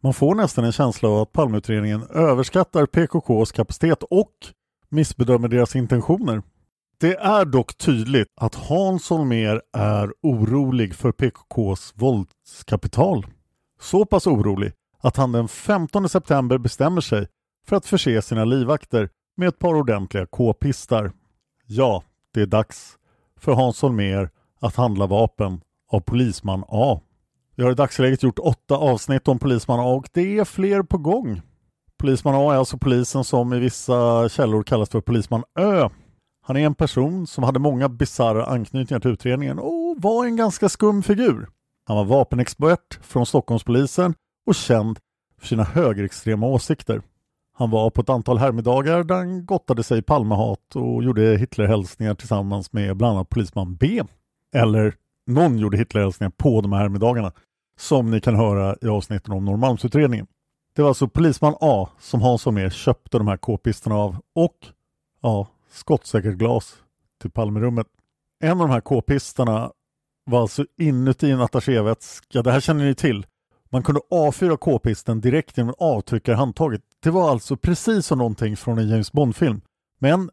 Man 0.00 0.14
får 0.14 0.34
nästan 0.34 0.64
en 0.64 0.72
känsla 0.72 1.08
av 1.08 1.22
att 1.22 1.32
Palmeutredningen 1.32 2.02
överskattar 2.02 2.86
PKKs 2.86 3.52
kapacitet 3.52 4.02
och 4.02 4.32
missbedömer 4.88 5.48
deras 5.48 5.76
intentioner. 5.76 6.42
Det 7.00 7.16
är 7.16 7.44
dock 7.44 7.74
tydligt 7.78 8.28
att 8.36 8.54
Hans 8.54 9.10
Holmér 9.10 9.60
är 9.72 10.12
orolig 10.22 10.94
för 10.94 11.12
PKKs 11.12 11.92
våldskapital. 11.94 13.26
Så 13.80 14.06
pass 14.06 14.26
orolig 14.26 14.72
att 15.00 15.16
han 15.16 15.32
den 15.32 15.48
15 15.48 16.08
september 16.08 16.58
bestämmer 16.58 17.00
sig 17.00 17.26
för 17.66 17.76
att 17.76 17.86
förse 17.86 18.22
sina 18.22 18.44
livvakter 18.44 19.08
med 19.36 19.48
ett 19.48 19.58
par 19.58 19.74
ordentliga 19.74 20.26
k-pistar. 20.26 21.12
Ja, 21.66 22.02
det 22.34 22.42
är 22.42 22.46
dags 22.46 22.98
för 23.44 23.52
Hans 23.52 23.82
Holmér 23.82 24.30
att 24.60 24.76
handla 24.76 25.06
vapen 25.06 25.60
av 25.92 26.00
polisman 26.00 26.64
A. 26.68 27.00
Vi 27.56 27.62
har 27.62 27.70
i 27.70 27.74
dagsläget 27.74 28.22
gjort 28.22 28.38
åtta 28.38 28.76
avsnitt 28.76 29.28
om 29.28 29.38
polisman 29.38 29.80
A 29.80 29.94
och 29.94 30.08
det 30.12 30.38
är 30.38 30.44
fler 30.44 30.82
på 30.82 30.98
gång. 30.98 31.42
Polisman 31.98 32.34
A 32.34 32.52
är 32.52 32.56
alltså 32.56 32.78
polisen 32.78 33.24
som 33.24 33.52
i 33.52 33.58
vissa 33.58 34.28
källor 34.28 34.62
kallas 34.62 34.88
för 34.88 35.00
polisman 35.00 35.44
Ö. 35.58 35.88
Han 36.42 36.56
är 36.56 36.66
en 36.66 36.74
person 36.74 37.26
som 37.26 37.44
hade 37.44 37.58
många 37.58 37.88
bisarra 37.88 38.46
anknytningar 38.46 39.00
till 39.00 39.10
utredningen 39.10 39.58
och 39.58 39.96
var 39.98 40.24
en 40.24 40.36
ganska 40.36 40.68
skum 40.68 41.02
figur. 41.02 41.48
Han 41.86 41.96
var 41.96 42.04
vapenexpert 42.04 42.98
från 43.02 43.26
Stockholmspolisen 43.26 44.14
och 44.46 44.54
känd 44.54 44.98
för 45.40 45.46
sina 45.46 45.64
högerextrema 45.64 46.46
åsikter. 46.46 47.02
Han 47.56 47.70
var 47.70 47.90
på 47.90 48.00
ett 48.00 48.08
antal 48.08 48.38
härmiddagar 48.38 49.04
där 49.04 49.14
han 49.14 49.46
gottade 49.46 49.82
sig 49.82 49.98
i 49.98 50.02
Palmehat 50.02 50.76
och 50.76 51.04
gjorde 51.04 51.36
Hitlerhälsningar 51.36 52.14
tillsammans 52.14 52.72
med 52.72 52.96
bland 52.96 53.16
annat 53.16 53.28
polisman 53.28 53.76
B. 53.76 54.02
Eller 54.54 54.94
någon 55.26 55.58
gjorde 55.58 55.76
Hitlerhälsningar 55.76 56.32
på 56.36 56.60
de 56.60 56.72
här 56.72 56.80
härmiddagarna 56.80 57.32
som 57.78 58.10
ni 58.10 58.20
kan 58.20 58.34
höra 58.34 58.76
i 58.82 58.88
avsnitten 58.88 59.32
om 59.32 59.44
Norrmalmsutredningen. 59.44 60.26
Det 60.76 60.82
var 60.82 60.88
alltså 60.88 61.08
polisman 61.08 61.54
A 61.60 61.88
som 61.98 62.22
Hans 62.22 62.46
med 62.46 62.72
köpte 62.72 63.18
de 63.18 63.28
här 63.28 63.36
k-pisterna 63.36 63.94
av 63.94 64.16
och 64.34 64.56
ja, 65.22 65.48
skottsäkert 65.70 66.34
glas 66.34 66.76
till 67.20 67.30
Palmerummet. 67.30 67.86
En 68.40 68.50
av 68.50 68.68
de 68.68 68.70
här 68.70 68.80
k-pistarna 68.80 69.72
var 70.24 70.40
alltså 70.40 70.66
inuti 70.78 71.30
en 71.30 71.40
attachévätska. 71.40 72.42
Det 72.42 72.52
här 72.52 72.60
känner 72.60 72.84
ni 72.84 72.94
till. 72.94 73.26
Man 73.74 73.82
kunde 73.82 74.00
avfyra 74.10 74.56
k-pisten 74.56 75.20
direkt 75.20 75.58
genom 75.58 75.74
avtryckarhandtaget. 75.78 76.80
Det 77.02 77.10
var 77.10 77.30
alltså 77.30 77.56
precis 77.56 78.06
som 78.06 78.18
någonting 78.18 78.56
från 78.56 78.78
en 78.78 78.88
James 78.88 79.12
Bond-film. 79.12 79.60
Men 79.98 80.26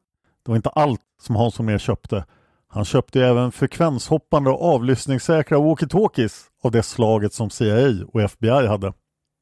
det 0.46 0.52
var 0.52 0.56
inte 0.56 0.70
allt 0.70 1.02
som 1.22 1.36
Hans 1.36 1.58
Holmér 1.58 1.78
köpte. 1.78 2.26
Han 2.68 2.86
köpte 2.86 3.26
även 3.26 3.52
frekvenshoppande 3.52 4.50
och 4.50 4.74
avlyssningssäkra 4.74 5.58
walkie-talkies 5.58 6.44
av 6.64 6.72
det 6.72 6.84
slaget 6.84 7.34
som 7.34 7.50
CIA 7.50 8.06
och 8.14 8.22
FBI 8.22 8.68
hade. 8.68 8.94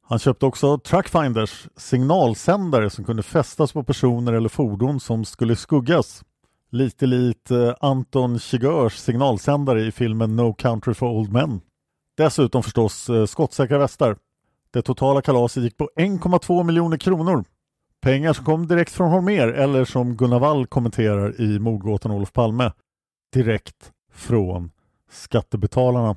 Han 0.08 0.18
köpte 0.18 0.46
också 0.46 0.78
Trackfinders, 0.78 1.68
signalsändare 1.76 2.90
som 2.90 3.04
kunde 3.04 3.22
fästas 3.22 3.72
på 3.72 3.84
personer 3.84 4.32
eller 4.32 4.48
fordon 4.48 5.00
som 5.00 5.24
skulle 5.24 5.56
skuggas. 5.56 6.24
Lite 6.70 7.06
likt 7.06 7.50
eh, 7.50 7.74
Anton 7.80 8.38
Chigurhs 8.38 9.02
signalsändare 9.02 9.82
i 9.82 9.92
filmen 9.92 10.36
No 10.36 10.52
Country 10.52 10.94
for 10.94 11.08
Old 11.08 11.32
Men. 11.32 11.60
Dessutom 12.20 12.62
förstås 12.62 13.10
eh, 13.10 13.26
skottsäkra 13.26 13.78
västar. 13.78 14.16
Det 14.70 14.82
totala 14.82 15.22
kalaset 15.22 15.62
gick 15.62 15.76
på 15.76 15.90
1,2 15.96 16.64
miljoner 16.64 16.96
kronor. 16.96 17.44
Pengar 18.02 18.32
som 18.32 18.44
kom 18.44 18.66
direkt 18.66 18.92
från 18.92 19.10
Holmer 19.10 19.48
eller 19.48 19.84
som 19.84 20.16
Gunnar 20.16 20.38
Wall 20.38 20.66
kommenterar 20.66 21.40
i 21.40 21.58
mordgåtan 21.58 22.12
Olof 22.12 22.32
Palme, 22.32 22.72
direkt 23.32 23.92
från 24.12 24.70
skattebetalarna. 25.10 26.16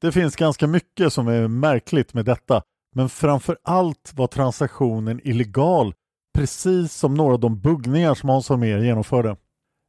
Det 0.00 0.12
finns 0.12 0.36
ganska 0.36 0.66
mycket 0.66 1.12
som 1.12 1.28
är 1.28 1.48
märkligt 1.48 2.14
med 2.14 2.24
detta, 2.24 2.62
men 2.94 3.08
framför 3.08 3.58
allt 3.62 4.12
var 4.16 4.26
transaktionen 4.26 5.20
illegal, 5.24 5.94
precis 6.34 6.92
som 6.92 7.14
några 7.14 7.34
av 7.34 7.40
de 7.40 7.60
buggningar 7.60 8.14
som 8.14 8.28
Hans 8.28 8.48
Holmér 8.48 8.78
genomförde. 8.78 9.36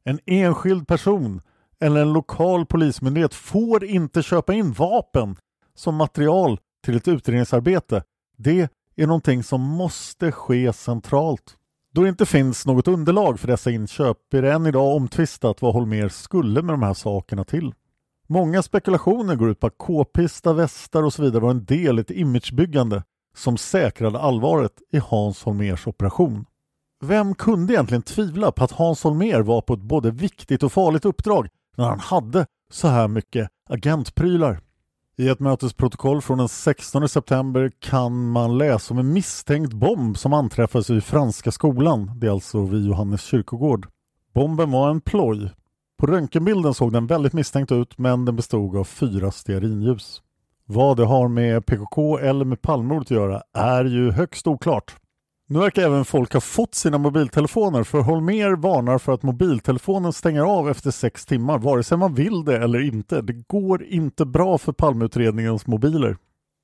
En 0.04 0.18
enskild 0.26 0.88
person 0.88 1.42
eller 1.80 2.00
en 2.00 2.12
lokal 2.12 2.66
polismyndighet 2.66 3.34
får 3.34 3.84
inte 3.84 4.22
köpa 4.22 4.54
in 4.54 4.72
vapen 4.72 5.36
som 5.80 5.94
material 5.94 6.58
till 6.84 6.96
ett 6.96 7.08
utredningsarbete. 7.08 8.02
Det 8.36 8.68
är 8.96 9.06
någonting 9.06 9.42
som 9.42 9.60
måste 9.60 10.32
ske 10.32 10.72
centralt. 10.72 11.56
Då 11.92 12.02
det 12.02 12.08
inte 12.08 12.26
finns 12.26 12.66
något 12.66 12.88
underlag 12.88 13.40
för 13.40 13.48
dessa 13.48 13.70
inköp 13.70 14.34
är 14.34 14.42
det 14.42 14.52
än 14.52 14.66
idag 14.66 14.96
omtvistat 14.96 15.62
vad 15.62 15.74
Holmer 15.74 16.08
skulle 16.08 16.62
med 16.62 16.72
de 16.72 16.82
här 16.82 16.94
sakerna 16.94 17.44
till. 17.44 17.74
Många 18.28 18.62
spekulationer 18.62 19.36
går 19.36 19.50
ut 19.50 19.60
på 19.60 19.66
att 19.66 19.78
k-pista, 19.78 20.52
västar 20.52 21.02
och 21.02 21.12
så 21.12 21.22
vidare 21.22 21.42
var 21.42 21.50
en 21.50 21.64
del 21.64 21.98
i 21.98 22.00
ett 22.00 22.10
imagebyggande 22.10 23.02
som 23.36 23.56
säkrade 23.56 24.18
allvaret 24.18 24.72
i 24.92 24.98
Hans 24.98 25.42
Holmers 25.42 25.86
operation. 25.86 26.44
Vem 27.02 27.34
kunde 27.34 27.72
egentligen 27.72 28.02
tvivla 28.02 28.52
på 28.52 28.64
att 28.64 28.72
Hans 28.72 29.02
Holmer 29.02 29.40
var 29.40 29.60
på 29.60 29.74
ett 29.74 29.80
både 29.80 30.10
viktigt 30.10 30.62
och 30.62 30.72
farligt 30.72 31.04
uppdrag 31.04 31.48
när 31.76 31.88
han 31.88 32.00
hade 32.00 32.46
så 32.72 32.88
här 32.88 33.08
mycket 33.08 33.48
agentprylar? 33.68 34.60
I 35.20 35.28
ett 35.28 35.40
mötesprotokoll 35.40 36.22
från 36.22 36.38
den 36.38 36.48
16 36.48 37.08
september 37.08 37.70
kan 37.78 38.30
man 38.30 38.58
läsa 38.58 38.94
om 38.94 38.98
en 38.98 39.12
misstänkt 39.12 39.72
bomb 39.72 40.18
som 40.18 40.32
anträffades 40.32 40.90
vid 40.90 41.04
Franska 41.04 41.50
skolan. 41.50 42.10
Det 42.14 42.26
är 42.26 42.30
alltså 42.30 42.64
vid 42.64 42.86
Johannes 42.86 43.22
kyrkogård. 43.22 43.86
Bomben 44.34 44.70
var 44.70 44.90
en 44.90 45.00
ploj. 45.00 45.50
På 45.98 46.06
röntgenbilden 46.06 46.74
såg 46.74 46.92
den 46.92 47.06
väldigt 47.06 47.32
misstänkt 47.32 47.72
ut 47.72 47.98
men 47.98 48.24
den 48.24 48.36
bestod 48.36 48.76
av 48.76 48.84
fyra 48.84 49.30
stearinljus. 49.30 50.22
Vad 50.66 50.96
det 50.96 51.04
har 51.04 51.28
med 51.28 51.66
PKK 51.66 52.18
eller 52.18 52.44
med 52.44 52.62
Palmemordet 52.62 53.06
att 53.06 53.10
göra 53.10 53.42
är 53.54 53.84
ju 53.84 54.10
högst 54.10 54.46
oklart. 54.46 54.96
Nu 55.52 55.58
verkar 55.58 55.82
även 55.82 56.04
folk 56.04 56.32
ha 56.32 56.40
fått 56.40 56.74
sina 56.74 56.98
mobiltelefoner 56.98 57.84
för 57.84 58.00
Holmer 58.00 58.56
varnar 58.56 58.98
för 58.98 59.12
att 59.12 59.22
mobiltelefonen 59.22 60.12
stänger 60.12 60.40
av 60.42 60.70
efter 60.70 60.90
sex 60.90 61.26
timmar 61.26 61.58
vare 61.58 61.82
sig 61.82 61.98
man 61.98 62.14
vill 62.14 62.44
det 62.44 62.56
eller 62.56 62.80
inte. 62.80 63.22
Det 63.22 63.32
går 63.32 63.84
inte 63.84 64.24
bra 64.24 64.58
för 64.58 64.72
Palmeutredningens 64.72 65.66
mobiler. 65.66 66.16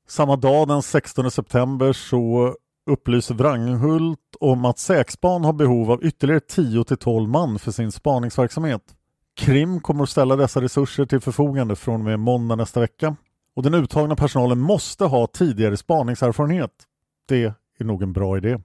Samma 0.09 0.37
dag 0.37 0.69
den 0.69 0.83
16 0.83 1.31
september 1.31 1.93
så 1.93 2.55
upplyser 2.91 3.35
Wranghult 3.35 4.19
om 4.41 4.65
att 4.65 4.79
Säkspan 4.79 5.45
har 5.45 5.53
behov 5.53 5.91
av 5.91 6.05
ytterligare 6.05 6.41
10 6.41 6.85
till 6.85 6.97
12 6.97 7.29
man 7.29 7.59
för 7.59 7.71
sin 7.71 7.93
spaningsverksamhet. 7.93 8.83
Krim 9.37 9.81
kommer 9.81 10.03
att 10.03 10.11
ställa 10.11 10.37
dessa 10.37 10.61
resurser 10.61 11.07
till 11.07 11.21
förfogande 11.21 11.77
från 11.77 11.95
och 11.95 12.05
med 12.05 12.21
måndag 12.21 12.57
nästa 12.57 12.81
vecka 12.81 13.17
och 13.57 13.63
den 13.63 13.75
uttagna 13.75 14.17
personalen 14.17 14.59
måste 14.59 15.05
ha 15.05 15.27
tidigare 15.27 15.77
spaningserfarenhet. 15.77 16.73
Det 17.29 17.55
är 17.79 17.85
nog 17.85 18.03
en 18.03 18.13
bra 18.13 18.37
idé. 18.37 18.59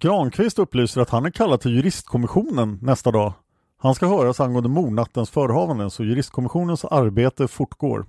Granqvist 0.00 0.58
upplyser 0.58 1.00
att 1.00 1.10
han 1.10 1.26
är 1.26 1.30
kallad 1.30 1.60
till 1.60 1.74
juristkommissionen 1.74 2.78
nästa 2.82 3.10
dag. 3.10 3.32
Han 3.78 3.94
ska 3.94 4.06
höras 4.06 4.40
angående 4.40 4.68
mordnattens 4.68 5.30
förehavanden 5.30 5.90
så 5.90 6.04
juristkommissionens 6.04 6.84
arbete 6.84 7.48
fortgår. 7.48 8.06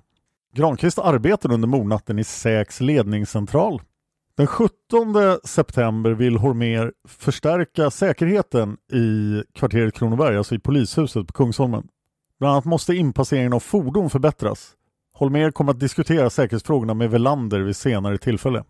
Granqvist 0.54 0.98
arbetar 0.98 1.52
under 1.52 1.68
mordnatten 1.68 2.18
i 2.18 2.24
SÄKs 2.24 2.80
ledningscentral. 2.80 3.82
Den 4.36 4.46
17 4.46 4.70
september 5.44 6.10
vill 6.10 6.36
Hormer 6.36 6.92
förstärka 7.08 7.90
säkerheten 7.90 8.76
i 8.92 9.42
kvarteret 9.54 9.94
Kronoberg, 9.94 10.36
alltså 10.36 10.54
i 10.54 10.58
polishuset 10.58 11.26
på 11.26 11.32
Kungsholmen. 11.32 11.88
Bland 12.38 12.52
annat 12.52 12.64
måste 12.64 12.94
inpasseringen 12.94 13.52
av 13.52 13.60
fordon 13.60 14.10
förbättras. 14.10 14.72
Holmer 15.12 15.50
kommer 15.50 15.72
att 15.72 15.80
diskutera 15.80 16.30
säkerhetsfrågorna 16.30 16.94
med 16.94 17.10
Velander 17.10 17.60
vid 17.60 17.76
senare 17.76 18.18
tillfälle. 18.18 18.64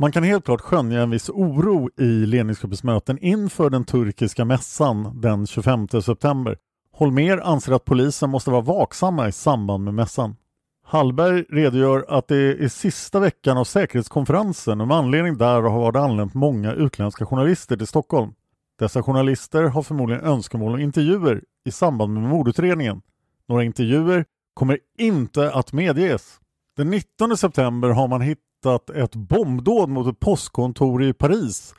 Man 0.00 0.12
kan 0.12 0.22
helt 0.22 0.44
klart 0.44 0.60
skönja 0.60 1.02
en 1.02 1.10
viss 1.10 1.30
oro 1.30 1.90
i 1.96 2.26
ledningsgruppens 2.26 2.82
möten 2.82 3.18
inför 3.18 3.70
den 3.70 3.84
turkiska 3.84 4.44
mässan 4.44 5.20
den 5.20 5.46
25 5.46 5.88
september. 5.88 6.58
Holmer 6.92 7.38
anser 7.38 7.72
att 7.72 7.84
polisen 7.84 8.30
måste 8.30 8.50
vara 8.50 8.60
vaksamma 8.60 9.28
i 9.28 9.32
samband 9.32 9.84
med 9.84 9.94
mässan. 9.94 10.36
Hallberg 10.84 11.44
redogör 11.48 12.04
att 12.08 12.28
det 12.28 12.36
är 12.36 12.68
sista 12.68 13.20
veckan 13.20 13.58
av 13.58 13.64
säkerhetskonferensen 13.64 14.80
och 14.80 14.88
med 14.88 14.96
anledning 14.96 15.38
därav 15.38 15.72
har 15.72 15.92
det 15.92 16.00
anlänt 16.00 16.34
många 16.34 16.72
utländska 16.72 17.26
journalister 17.26 17.76
till 17.76 17.86
Stockholm. 17.86 18.32
Dessa 18.78 19.02
journalister 19.02 19.62
har 19.62 19.82
förmodligen 19.82 20.24
önskemål 20.24 20.74
om 20.74 20.80
intervjuer 20.80 21.42
i 21.64 21.70
samband 21.70 22.14
med 22.14 22.22
mordutredningen. 22.22 23.02
Några 23.48 23.64
intervjuer 23.64 24.24
kommer 24.54 24.78
inte 24.98 25.52
att 25.52 25.72
medges. 25.72 26.40
Den 26.76 26.90
19 26.90 27.36
september 27.36 27.88
har 27.88 28.08
man 28.08 28.20
hittat 28.20 28.47
ett 28.94 29.14
bombdåd 29.14 29.88
mot 29.88 30.06
ett 30.06 30.20
postkontor 30.20 31.02
i 31.02 31.12
Paris 31.12 31.74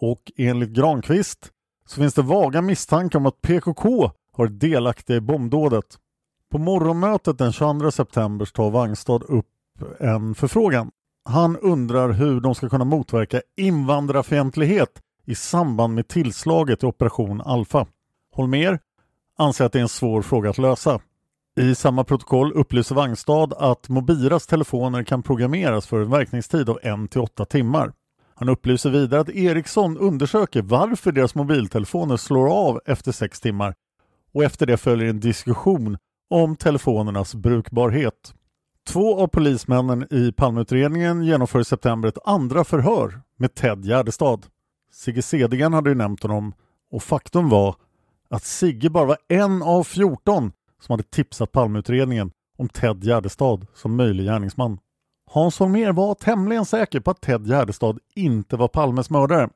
och 0.00 0.32
enligt 0.36 0.70
Granqvist 0.70 1.50
så 1.86 2.00
finns 2.00 2.14
det 2.14 2.22
vaga 2.22 2.62
misstankar 2.62 3.18
om 3.18 3.26
att 3.26 3.40
PKK 3.40 4.10
har 4.32 4.46
delaktiga 4.46 5.16
i 5.16 5.20
bombdådet. 5.20 5.98
På 6.50 6.58
morgonmötet 6.58 7.38
den 7.38 7.52
22 7.52 7.90
september 7.90 8.46
tar 8.46 8.70
Wangstad 8.70 9.22
upp 9.22 9.46
en 10.00 10.34
förfrågan. 10.34 10.90
Han 11.28 11.56
undrar 11.56 12.12
hur 12.12 12.40
de 12.40 12.54
ska 12.54 12.68
kunna 12.68 12.84
motverka 12.84 13.40
invandrarfientlighet 13.56 15.00
i 15.26 15.34
samband 15.34 15.94
med 15.94 16.08
tillslaget 16.08 16.82
i 16.82 16.86
Operation 16.86 17.40
Alfa. 17.40 17.86
Holmer 18.34 18.78
anser 19.38 19.64
att 19.64 19.72
det 19.72 19.78
är 19.78 19.82
en 19.82 19.88
svår 19.88 20.22
fråga 20.22 20.50
att 20.50 20.58
lösa. 20.58 21.00
I 21.60 21.74
samma 21.74 22.04
protokoll 22.04 22.52
upplyser 22.52 22.94
Wangstad 22.94 23.52
att 23.58 23.88
Mobiras 23.88 24.46
telefoner 24.46 25.02
kan 25.02 25.22
programmeras 25.22 25.86
för 25.86 26.00
en 26.00 26.10
verkningstid 26.10 26.68
av 26.68 26.80
1-8 26.80 27.44
timmar. 27.44 27.92
Han 28.34 28.48
upplyser 28.48 28.90
vidare 28.90 29.20
att 29.20 29.28
Ericsson 29.28 29.98
undersöker 29.98 30.62
varför 30.62 31.12
deras 31.12 31.34
mobiltelefoner 31.34 32.16
slår 32.16 32.48
av 32.48 32.80
efter 32.86 33.12
6 33.12 33.40
timmar 33.40 33.74
och 34.32 34.44
efter 34.44 34.66
det 34.66 34.76
följer 34.76 35.08
en 35.08 35.20
diskussion 35.20 35.98
om 36.30 36.56
telefonernas 36.56 37.34
brukbarhet. 37.34 38.34
Två 38.88 39.20
av 39.20 39.26
polismännen 39.26 40.06
i 40.10 40.32
Palmeutredningen 40.32 41.22
genomför 41.22 41.60
i 41.60 41.64
september 41.64 42.08
ett 42.08 42.18
andra 42.24 42.64
förhör 42.64 43.20
med 43.38 43.54
Ted 43.54 43.84
Gärdestad. 43.84 44.46
Sigge 44.92 45.22
Cedergren 45.22 45.72
hade 45.72 45.90
ju 45.90 45.96
nämnt 45.96 46.22
honom 46.22 46.54
och 46.90 47.02
faktum 47.02 47.48
var 47.48 47.76
att 48.30 48.44
Sigge 48.44 48.90
bara 48.90 49.04
var 49.04 49.18
en 49.28 49.62
av 49.62 49.84
14 49.84 50.52
som 50.84 50.92
hade 50.92 51.02
tipsat 51.02 51.52
Palmeutredningen 51.52 52.30
om 52.58 52.68
Ted 52.68 53.04
Gärdestad 53.04 53.66
som 53.74 53.96
möjlig 53.96 54.24
gärningsman. 54.24 54.78
Hans 55.30 55.58
Holmér 55.60 55.92
var 55.92 56.14
tämligen 56.14 56.64
säker 56.64 57.00
på 57.00 57.10
att 57.10 57.20
Ted 57.20 57.46
Gärdestad 57.46 57.98
inte 58.14 58.56
var 58.56 58.68
Palmes 58.68 59.10
mördare. 59.10 59.48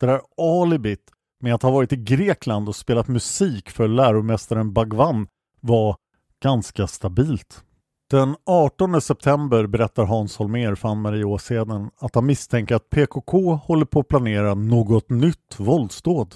Det 0.00 0.06
där 0.06 0.20
alibit 0.36 1.10
med 1.40 1.54
att 1.54 1.62
ha 1.62 1.70
varit 1.70 1.92
i 1.92 1.96
Grekland 1.96 2.68
och 2.68 2.76
spelat 2.76 3.08
musik 3.08 3.70
för 3.70 3.88
läromästaren 3.88 4.72
Bagwan 4.72 5.26
var 5.60 5.96
ganska 6.42 6.86
stabilt. 6.86 7.64
Den 8.10 8.36
18 8.46 9.00
september 9.00 9.66
berättar 9.66 10.04
Hans 10.04 10.38
Holmér 10.38 10.74
för 10.74 10.88
Ann-Marie 10.88 11.24
Åsheden 11.24 11.90
att 11.98 12.14
han 12.14 12.26
misstänker 12.26 12.74
att 12.74 12.90
PKK 12.90 13.54
håller 13.54 13.84
på 13.84 14.00
att 14.00 14.08
planera 14.08 14.54
något 14.54 15.10
nytt 15.10 15.54
våldsdåd. 15.56 16.34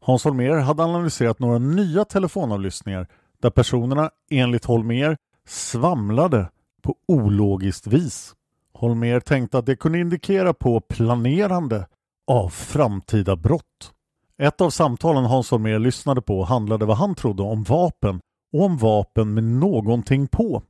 Hans 0.00 0.24
Holmér 0.24 0.58
hade 0.58 0.82
analyserat 0.82 1.38
några 1.38 1.58
nya 1.58 2.04
telefonavlyssningar 2.04 3.08
där 3.44 3.50
personerna 3.50 4.10
enligt 4.30 4.64
Holmér 4.64 5.16
svamlade 5.46 6.50
på 6.82 6.96
ologiskt 7.08 7.86
vis. 7.86 8.34
Holmér 8.74 9.20
tänkte 9.20 9.58
att 9.58 9.66
det 9.66 9.76
kunde 9.76 9.98
indikera 9.98 10.54
på 10.54 10.80
planerande 10.80 11.86
av 12.26 12.48
framtida 12.48 13.36
brott. 13.36 13.92
Ett 14.38 14.60
av 14.60 14.70
samtalen 14.70 15.24
Hans 15.24 15.50
Holmér 15.50 15.78
lyssnade 15.78 16.22
på 16.22 16.44
handlade 16.44 16.84
vad 16.84 16.96
han 16.96 17.14
trodde 17.14 17.42
om 17.42 17.62
vapen 17.62 18.20
och 18.52 18.62
om 18.62 18.76
vapen 18.76 19.34
med 19.34 19.44
någonting 19.44 20.28
på. 20.28 20.62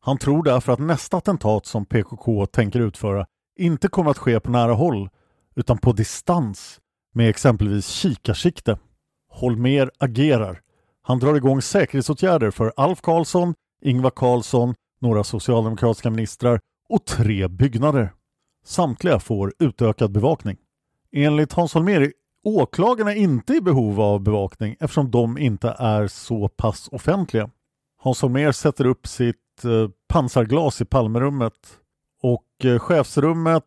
Han 0.00 0.18
tror 0.18 0.42
därför 0.42 0.72
att 0.72 0.78
nästa 0.78 1.16
attentat 1.16 1.66
som 1.66 1.86
PKK 1.86 2.46
tänker 2.46 2.80
utföra 2.80 3.26
inte 3.58 3.88
kommer 3.88 4.10
att 4.10 4.18
ske 4.18 4.40
på 4.40 4.50
nära 4.50 4.72
håll 4.72 5.08
utan 5.56 5.78
på 5.78 5.92
distans 5.92 6.80
med 7.14 7.30
exempelvis 7.30 7.88
kikarsikte. 7.88 8.78
Holmer 9.28 9.90
agerar. 9.98 10.60
Han 11.10 11.18
drar 11.18 11.34
igång 11.34 11.62
säkerhetsåtgärder 11.62 12.50
för 12.50 12.72
Alf 12.76 13.00
Karlsson, 13.00 13.54
Ingvar 13.82 14.10
Carlsson, 14.10 14.74
några 15.00 15.24
socialdemokratiska 15.24 16.10
ministrar 16.10 16.60
och 16.88 17.04
tre 17.04 17.48
byggnader. 17.48 18.12
Samtliga 18.64 19.18
får 19.18 19.54
utökad 19.58 20.12
bevakning. 20.12 20.56
Enligt 21.12 21.52
Hans 21.52 21.74
Holmér 21.74 22.00
är 22.00 22.12
Åklagarna 22.44 23.14
inte 23.14 23.54
i 23.54 23.60
behov 23.60 24.00
av 24.00 24.20
bevakning 24.20 24.76
eftersom 24.80 25.10
de 25.10 25.38
inte 25.38 25.76
är 25.78 26.06
så 26.06 26.48
pass 26.48 26.88
offentliga. 26.92 27.50
Hans 27.98 28.22
Holmér 28.22 28.52
sätter 28.52 28.86
upp 28.86 29.06
sitt 29.06 29.64
eh, 29.64 29.90
pansarglas 30.08 30.80
i 30.80 30.84
Palmerummet 30.84 31.78
och 32.22 32.64
eh, 32.64 32.78
chefsrummet 32.78 33.64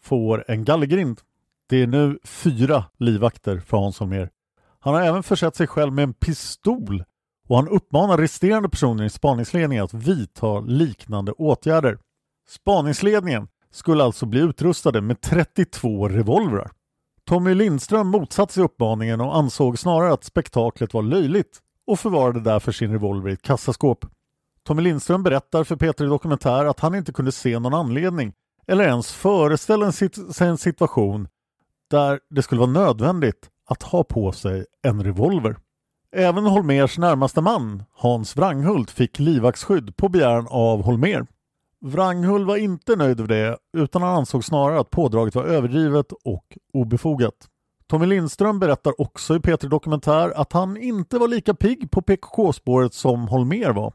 får 0.00 0.44
en 0.48 0.64
gallergrind. 0.64 1.20
Det 1.68 1.82
är 1.82 1.86
nu 1.86 2.18
fyra 2.24 2.84
livvakter 2.98 3.60
för 3.60 3.76
Hans 3.76 3.98
Holmér. 3.98 4.30
Han 4.80 4.94
har 4.94 5.02
även 5.02 5.22
försett 5.22 5.56
sig 5.56 5.66
själv 5.66 5.92
med 5.92 6.02
en 6.02 6.14
pistol 6.14 7.04
och 7.48 7.56
han 7.56 7.68
uppmanar 7.68 8.18
resterande 8.18 8.68
personer 8.68 9.04
i 9.04 9.10
spaningsledningen 9.10 9.84
att 9.84 9.94
vidta 9.94 10.60
liknande 10.60 11.32
åtgärder. 11.32 11.98
Spaningsledningen 12.48 13.48
skulle 13.70 14.04
alltså 14.04 14.26
bli 14.26 14.40
utrustade 14.40 15.00
med 15.00 15.20
32 15.20 16.08
revolvrar. 16.08 16.70
Tommy 17.26 17.54
Lindström 17.54 18.08
motsatte 18.08 18.54
sig 18.54 18.62
uppmaningen 18.62 19.20
och 19.20 19.36
ansåg 19.36 19.78
snarare 19.78 20.12
att 20.12 20.24
spektaklet 20.24 20.94
var 20.94 21.02
löjligt 21.02 21.58
och 21.86 22.00
förvarade 22.00 22.40
därför 22.40 22.72
sin 22.72 22.92
revolver 22.92 23.30
i 23.30 23.32
ett 23.32 23.42
kassaskåp. 23.42 24.04
Tommy 24.62 24.82
Lindström 24.82 25.22
berättar 25.22 25.64
för 25.64 25.76
Peter 25.76 26.04
i 26.04 26.08
Dokumentär 26.08 26.64
att 26.64 26.80
han 26.80 26.94
inte 26.94 27.12
kunde 27.12 27.32
se 27.32 27.58
någon 27.58 27.74
anledning 27.74 28.32
eller 28.66 28.84
ens 28.84 29.12
föreställa 29.12 29.92
sig 29.92 30.10
en 30.40 30.58
situation 30.58 31.28
där 31.90 32.20
det 32.30 32.42
skulle 32.42 32.60
vara 32.60 32.70
nödvändigt 32.70 33.50
att 33.68 33.82
ha 33.82 34.04
på 34.04 34.32
sig 34.32 34.64
en 34.82 35.04
revolver. 35.04 35.56
Även 36.16 36.46
Holmers 36.46 36.98
närmaste 36.98 37.40
man, 37.40 37.82
Hans 37.92 38.36
Wranghult, 38.36 38.90
fick 38.90 39.18
livvaktsskydd 39.18 39.96
på 39.96 40.08
begäran 40.08 40.46
av 40.50 40.82
Holmer. 40.82 41.26
Wranghult 41.80 42.46
var 42.46 42.56
inte 42.56 42.96
nöjd 42.96 43.20
med 43.20 43.28
det 43.28 43.58
utan 43.76 44.02
han 44.02 44.16
ansåg 44.16 44.44
snarare 44.44 44.80
att 44.80 44.90
pådraget 44.90 45.34
var 45.34 45.44
överdrivet 45.44 46.12
och 46.24 46.58
obefogat. 46.72 47.34
Tommy 47.86 48.06
Lindström 48.06 48.58
berättar 48.58 49.00
också 49.00 49.36
i 49.36 49.40
Peter 49.40 49.68
Dokumentär 49.68 50.32
att 50.36 50.52
han 50.52 50.76
inte 50.76 51.18
var 51.18 51.28
lika 51.28 51.54
pigg 51.54 51.90
på 51.90 52.02
PKK-spåret 52.02 52.94
som 52.94 53.28
Holmer 53.28 53.72
var. 53.72 53.92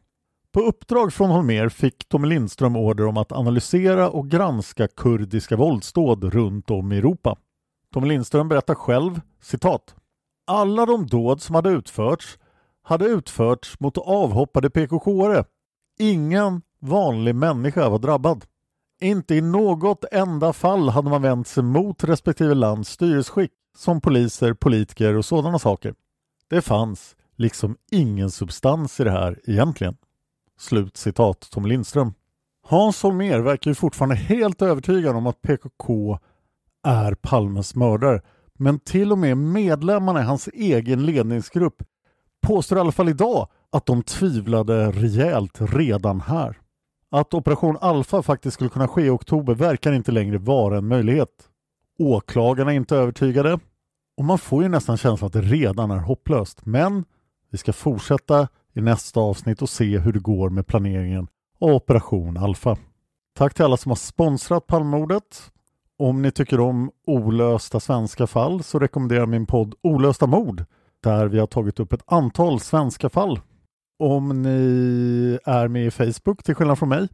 På 0.54 0.60
uppdrag 0.60 1.14
från 1.14 1.30
Holmer 1.30 1.70
fick 1.70 2.10
Tommy 2.10 2.28
Lindström 2.28 2.76
order 2.76 3.06
om 3.06 3.18
att 3.18 3.32
analysera 3.32 4.10
och 4.10 4.30
granska 4.30 4.88
kurdiska 4.88 5.56
våldsdåd 5.56 6.24
runt 6.24 6.72
om 6.72 6.92
i 6.92 6.98
Europa. 6.98 7.38
Tommy 7.94 8.08
Lindström 8.08 8.50
berättar 8.50 8.76
själv, 8.76 9.22
citat. 9.42 9.96
Alla 10.48 10.86
de 10.86 11.08
dåd 11.08 11.42
som 11.42 11.56
hade 11.56 11.70
utförts 11.70 12.38
hade 12.82 13.06
utförts 13.06 13.80
mot 13.80 13.98
avhoppade 13.98 14.70
PKK-are. 14.70 15.46
Ingen 16.00 16.62
vanlig 16.80 17.36
människa 17.36 17.90
var 17.90 18.00
drabbad. 18.00 18.46
Inte 19.02 19.36
i 19.36 19.42
något 19.42 20.06
enda 20.12 20.54
fall 20.54 20.90
hade 20.90 21.10
man 21.10 21.22
vänt 21.22 21.48
sig 21.48 21.64
mot 21.64 22.04
respektive 22.04 22.54
lands 22.54 22.90
styrelseskick 22.90 23.52
som 23.78 24.02
poliser, 24.02 24.54
politiker 24.54 25.18
och 25.18 25.26
sådana 25.26 25.60
saker. 25.60 25.96
Det 26.50 26.62
fanns 26.62 27.16
liksom 27.36 27.78
ingen 27.92 28.32
substans 28.32 29.00
i 29.00 29.04
det 29.04 29.12
här 29.12 29.40
egentligen. 29.44 29.98
Slut 30.58 30.98
citat 30.98 31.48
Tom 31.52 31.66
Lindström. 31.66 32.14
Hans 32.66 33.04
Holmér 33.04 33.40
verkar 33.40 33.72
ju 33.72 33.76
fortfarande 33.76 34.16
helt 34.16 34.62
övertygad 34.62 35.16
om 35.16 35.28
att 35.28 35.42
PKK 35.42 36.20
är 36.84 37.14
Palmes 37.14 37.76
mördare. 37.76 38.22
Men 38.54 38.80
till 38.80 39.12
och 39.12 39.18
med 39.18 39.38
medlemmarna 39.38 40.22
i 40.22 40.24
hans 40.24 40.48
egen 40.48 41.06
ledningsgrupp 41.06 41.84
påstår 42.42 42.78
i 42.78 42.82
alla 42.82 42.92
fall 42.92 43.10
idag 43.10 43.48
att 43.72 43.86
de 43.86 44.04
tvivlade 44.04 44.92
rejält 44.92 45.58
redan 45.60 46.22
här. 46.22 46.58
Att 47.12 47.34
Operation 47.34 47.78
Alfa 47.82 48.22
faktiskt 48.22 48.54
skulle 48.54 48.70
kunna 48.70 48.88
ske 48.88 49.02
i 49.02 49.10
oktober 49.10 49.56
verkar 49.56 49.92
inte 49.92 50.12
längre 50.12 50.38
vara 50.38 50.78
en 50.78 50.88
möjlighet. 50.88 51.50
Åklagarna 52.00 52.72
är 52.72 52.76
inte 52.76 52.96
övertygade 52.96 53.60
och 54.18 54.26
man 54.26 54.38
får 54.38 54.64
ju 54.64 54.70
nästan 54.70 54.98
känslan 54.98 55.28
att 55.28 55.34
det 55.34 55.42
redan 55.42 55.92
är 55.92 55.98
hopplöst. 55.98 56.66
Men 56.66 57.06
vi 57.52 57.58
ska 57.58 57.74
fortsätta 57.74 58.48
i 58.74 58.82
nästa 58.82 59.20
avsnitt 59.20 59.62
och 59.62 59.70
se 59.70 59.98
hur 59.98 60.14
det 60.14 60.20
går 60.20 60.50
med 60.50 60.68
planeringen 60.68 61.28
av 61.60 61.70
Operation 61.70 62.38
Alfa. 62.38 62.78
Tack 63.36 63.54
till 63.54 63.66
alla 63.66 63.78
som 63.78 63.92
har 63.92 63.96
sponsrat 63.96 64.68
Palmemordet. 64.68 65.53
Om 66.04 66.22
ni 66.22 66.32
tycker 66.32 66.60
om 66.60 66.92
olösta 67.08 67.80
svenska 67.80 68.28
fall 68.28 68.64
så 68.64 68.80
rekommenderar 68.80 69.20
jag 69.20 69.30
min 69.30 69.46
podd 69.46 69.76
Olösta 69.82 70.28
mord 70.28 70.66
där 71.04 71.28
vi 71.28 71.40
har 71.40 71.48
tagit 71.48 71.80
upp 71.80 71.94
ett 71.94 72.04
antal 72.06 72.60
svenska 72.60 73.10
fall. 73.10 73.40
Om 74.00 74.42
ni 74.42 75.40
är 75.46 75.68
med 75.68 75.86
i 75.86 75.92
Facebook 75.92 76.44
till 76.44 76.56
skillnad 76.56 76.80
från 76.80 76.90
mig 76.90 77.08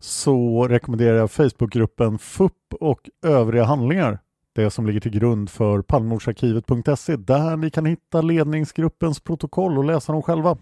så 0.00 0.68
rekommenderar 0.68 1.16
jag 1.16 1.30
Facebookgruppen 1.30 2.18
FUP 2.18 2.52
och 2.80 3.10
övriga 3.22 3.64
handlingar. 3.64 4.18
Det 4.54 4.70
som 4.70 4.86
ligger 4.86 5.00
till 5.00 5.18
grund 5.18 5.50
för 5.50 5.82
Palmemordsarkivet.se 5.82 7.16
där 7.16 7.56
ni 7.56 7.70
kan 7.70 7.86
hitta 7.86 8.22
ledningsgruppens 8.22 9.20
protokoll 9.20 9.78
och 9.78 9.84
läsa 9.84 10.12
dem 10.12 10.22
själva. 10.22 10.56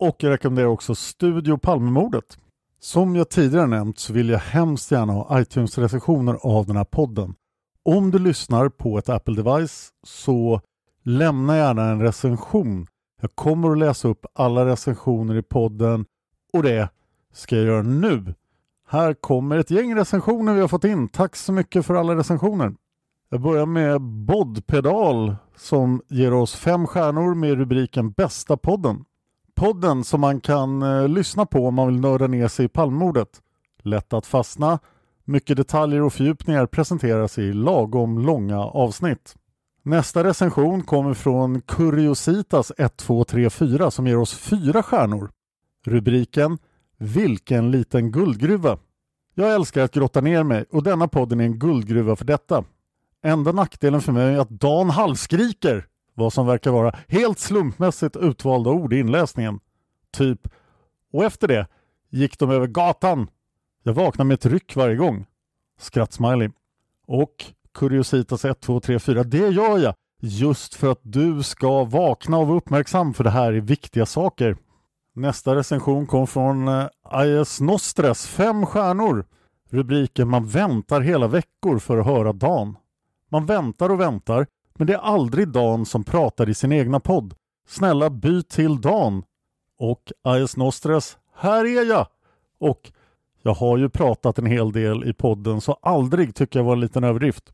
Och 0.00 0.16
jag 0.18 0.30
rekommenderar 0.30 0.68
också 0.68 0.94
Studio 0.94 1.58
Palmemordet 1.58 2.38
som 2.80 3.16
jag 3.16 3.28
tidigare 3.28 3.66
nämnt 3.66 3.98
så 3.98 4.12
vill 4.12 4.28
jag 4.28 4.38
hemskt 4.38 4.90
gärna 4.90 5.12
ha 5.12 5.40
iTunes-recensioner 5.40 6.38
av 6.42 6.66
den 6.66 6.76
här 6.76 6.84
podden. 6.84 7.34
Om 7.84 8.10
du 8.10 8.18
lyssnar 8.18 8.68
på 8.68 8.98
ett 8.98 9.08
Apple-device 9.08 9.88
så 10.06 10.60
lämna 11.04 11.56
gärna 11.56 11.84
en 11.84 12.02
recension. 12.02 12.86
Jag 13.20 13.30
kommer 13.34 13.70
att 13.70 13.78
läsa 13.78 14.08
upp 14.08 14.26
alla 14.34 14.66
recensioner 14.66 15.34
i 15.36 15.42
podden 15.42 16.04
och 16.52 16.62
det 16.62 16.88
ska 17.32 17.56
jag 17.56 17.64
göra 17.64 17.82
nu. 17.82 18.34
Här 18.88 19.14
kommer 19.14 19.58
ett 19.58 19.70
gäng 19.70 19.94
recensioner 19.94 20.54
vi 20.54 20.60
har 20.60 20.68
fått 20.68 20.84
in. 20.84 21.08
Tack 21.08 21.36
så 21.36 21.52
mycket 21.52 21.86
för 21.86 21.94
alla 21.94 22.16
recensioner. 22.16 22.74
Jag 23.30 23.40
börjar 23.40 23.66
med 23.66 24.00
Bodpedal 24.00 25.36
som 25.56 26.02
ger 26.08 26.32
oss 26.32 26.54
fem 26.54 26.86
stjärnor 26.86 27.34
med 27.34 27.58
rubriken 27.58 28.10
Bästa 28.10 28.56
podden 28.56 29.04
podden 29.54 30.04
som 30.04 30.20
man 30.20 30.40
kan 30.40 30.82
eh, 30.82 31.08
lyssna 31.08 31.46
på 31.46 31.66
om 31.66 31.74
man 31.74 31.86
vill 31.86 32.00
nörda 32.00 32.26
ner 32.26 32.48
sig 32.48 32.64
i 32.64 32.68
palmordet. 32.68 33.28
Lätt 33.82 34.12
att 34.12 34.26
fastna, 34.26 34.78
mycket 35.24 35.56
detaljer 35.56 36.02
och 36.02 36.12
fördjupningar 36.12 36.66
presenteras 36.66 37.38
i 37.38 37.52
lagom 37.52 38.18
långa 38.18 38.58
avsnitt. 38.58 39.36
Nästa 39.82 40.24
recension 40.24 40.82
kommer 40.82 41.14
från 41.14 41.60
Curiositas 41.60 42.70
1234 42.70 43.90
som 43.90 44.06
ger 44.06 44.18
oss 44.18 44.34
fyra 44.34 44.82
stjärnor. 44.82 45.30
Rubriken 45.86 46.58
Vilken 46.98 47.70
liten 47.70 48.12
guldgruva. 48.12 48.78
Jag 49.34 49.54
älskar 49.54 49.82
att 49.84 49.92
grotta 49.94 50.20
ner 50.20 50.42
mig 50.42 50.64
och 50.70 50.82
denna 50.82 51.08
podden 51.08 51.40
är 51.40 51.44
en 51.44 51.58
guldgruva 51.58 52.16
för 52.16 52.24
detta. 52.24 52.64
Enda 53.22 53.52
nackdelen 53.52 54.00
för 54.00 54.12
mig 54.12 54.34
är 54.34 54.38
att 54.38 54.50
Dan 54.50 54.90
halvskriker 54.90 55.86
vad 56.20 56.32
som 56.32 56.46
verkar 56.46 56.70
vara 56.70 56.96
helt 57.08 57.38
slumpmässigt 57.38 58.16
utvalda 58.16 58.70
ord 58.70 58.92
i 58.92 58.98
inläsningen. 58.98 59.60
Typ 60.12 60.48
och 61.12 61.24
efter 61.24 61.48
det 61.48 61.66
gick 62.10 62.38
de 62.38 62.50
över 62.50 62.66
gatan. 62.66 63.30
Jag 63.82 63.92
vaknar 63.92 64.24
med 64.24 64.34
ett 64.34 64.46
ryck 64.46 64.76
varje 64.76 64.96
gång. 64.96 65.26
Skrattsmiley. 65.78 66.50
Och 67.06 67.44
Curiositas 67.74 68.44
1, 68.44 68.60
2, 68.60 68.80
3, 68.80 68.98
4. 68.98 69.24
Det 69.24 69.48
gör 69.48 69.78
jag 69.78 69.94
just 70.20 70.74
för 70.74 70.92
att 70.92 71.00
du 71.02 71.42
ska 71.42 71.84
vakna 71.84 72.38
och 72.38 72.46
vara 72.46 72.56
uppmärksam 72.56 73.14
för 73.14 73.24
det 73.24 73.30
här 73.30 73.52
är 73.52 73.60
viktiga 73.60 74.06
saker. 74.06 74.56
Nästa 75.14 75.54
recension 75.54 76.06
kom 76.06 76.26
från 76.26 76.68
eh, 76.68 76.86
IS 77.24 77.60
Nostres, 77.60 78.26
fem 78.26 78.66
stjärnor. 78.66 79.24
Rubriken 79.70 80.28
Man 80.28 80.46
väntar 80.46 81.00
hela 81.00 81.28
veckor 81.28 81.78
för 81.78 81.98
att 81.98 82.06
höra 82.06 82.32
Dan. 82.32 82.76
Man 83.30 83.46
väntar 83.46 83.90
och 83.90 84.00
väntar 84.00 84.46
men 84.80 84.86
det 84.86 84.94
är 84.94 84.98
aldrig 84.98 85.48
Dan 85.48 85.86
som 85.86 86.04
pratar 86.04 86.48
i 86.48 86.54
sin 86.54 86.72
egna 86.72 87.00
podd. 87.00 87.34
Snälla 87.68 88.10
byt 88.10 88.48
till 88.48 88.80
Dan. 88.80 89.22
Och 89.78 90.12
Ayes 90.24 90.56
Nostres, 90.56 91.18
här 91.34 91.64
är 91.64 91.88
jag! 91.88 92.06
Och 92.60 92.92
jag 93.42 93.54
har 93.54 93.78
ju 93.78 93.88
pratat 93.88 94.38
en 94.38 94.46
hel 94.46 94.72
del 94.72 95.04
i 95.04 95.12
podden 95.12 95.60
så 95.60 95.72
aldrig 95.72 96.34
tycker 96.34 96.58
jag 96.58 96.64
var 96.64 96.72
en 96.72 96.80
liten 96.80 97.04
överdrift. 97.04 97.52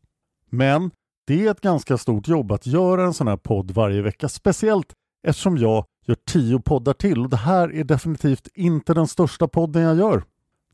Men 0.51 0.91
det 1.27 1.47
är 1.47 1.51
ett 1.51 1.61
ganska 1.61 1.99
stort 1.99 2.29
jobb 2.29 2.53
att 2.53 2.67
göra 2.67 3.05
en 3.05 3.15
sån 3.15 3.29
här 3.29 3.37
podd 3.37 3.71
varje 3.71 4.03
vecka. 4.03 4.29
Speciellt 4.29 4.93
eftersom 5.27 5.59
jag 5.59 5.85
gör 6.07 6.17
tio 6.27 6.59
poddar 6.59 6.93
till 6.93 7.21
och 7.21 7.31
det 7.31 7.37
här 7.37 7.75
är 7.75 7.85
definitivt 7.85 8.49
inte 8.55 8.95
den 8.95 9.07
största 9.07 9.49
podden 9.49 9.83
jag 9.83 9.99
gör. 9.99 10.23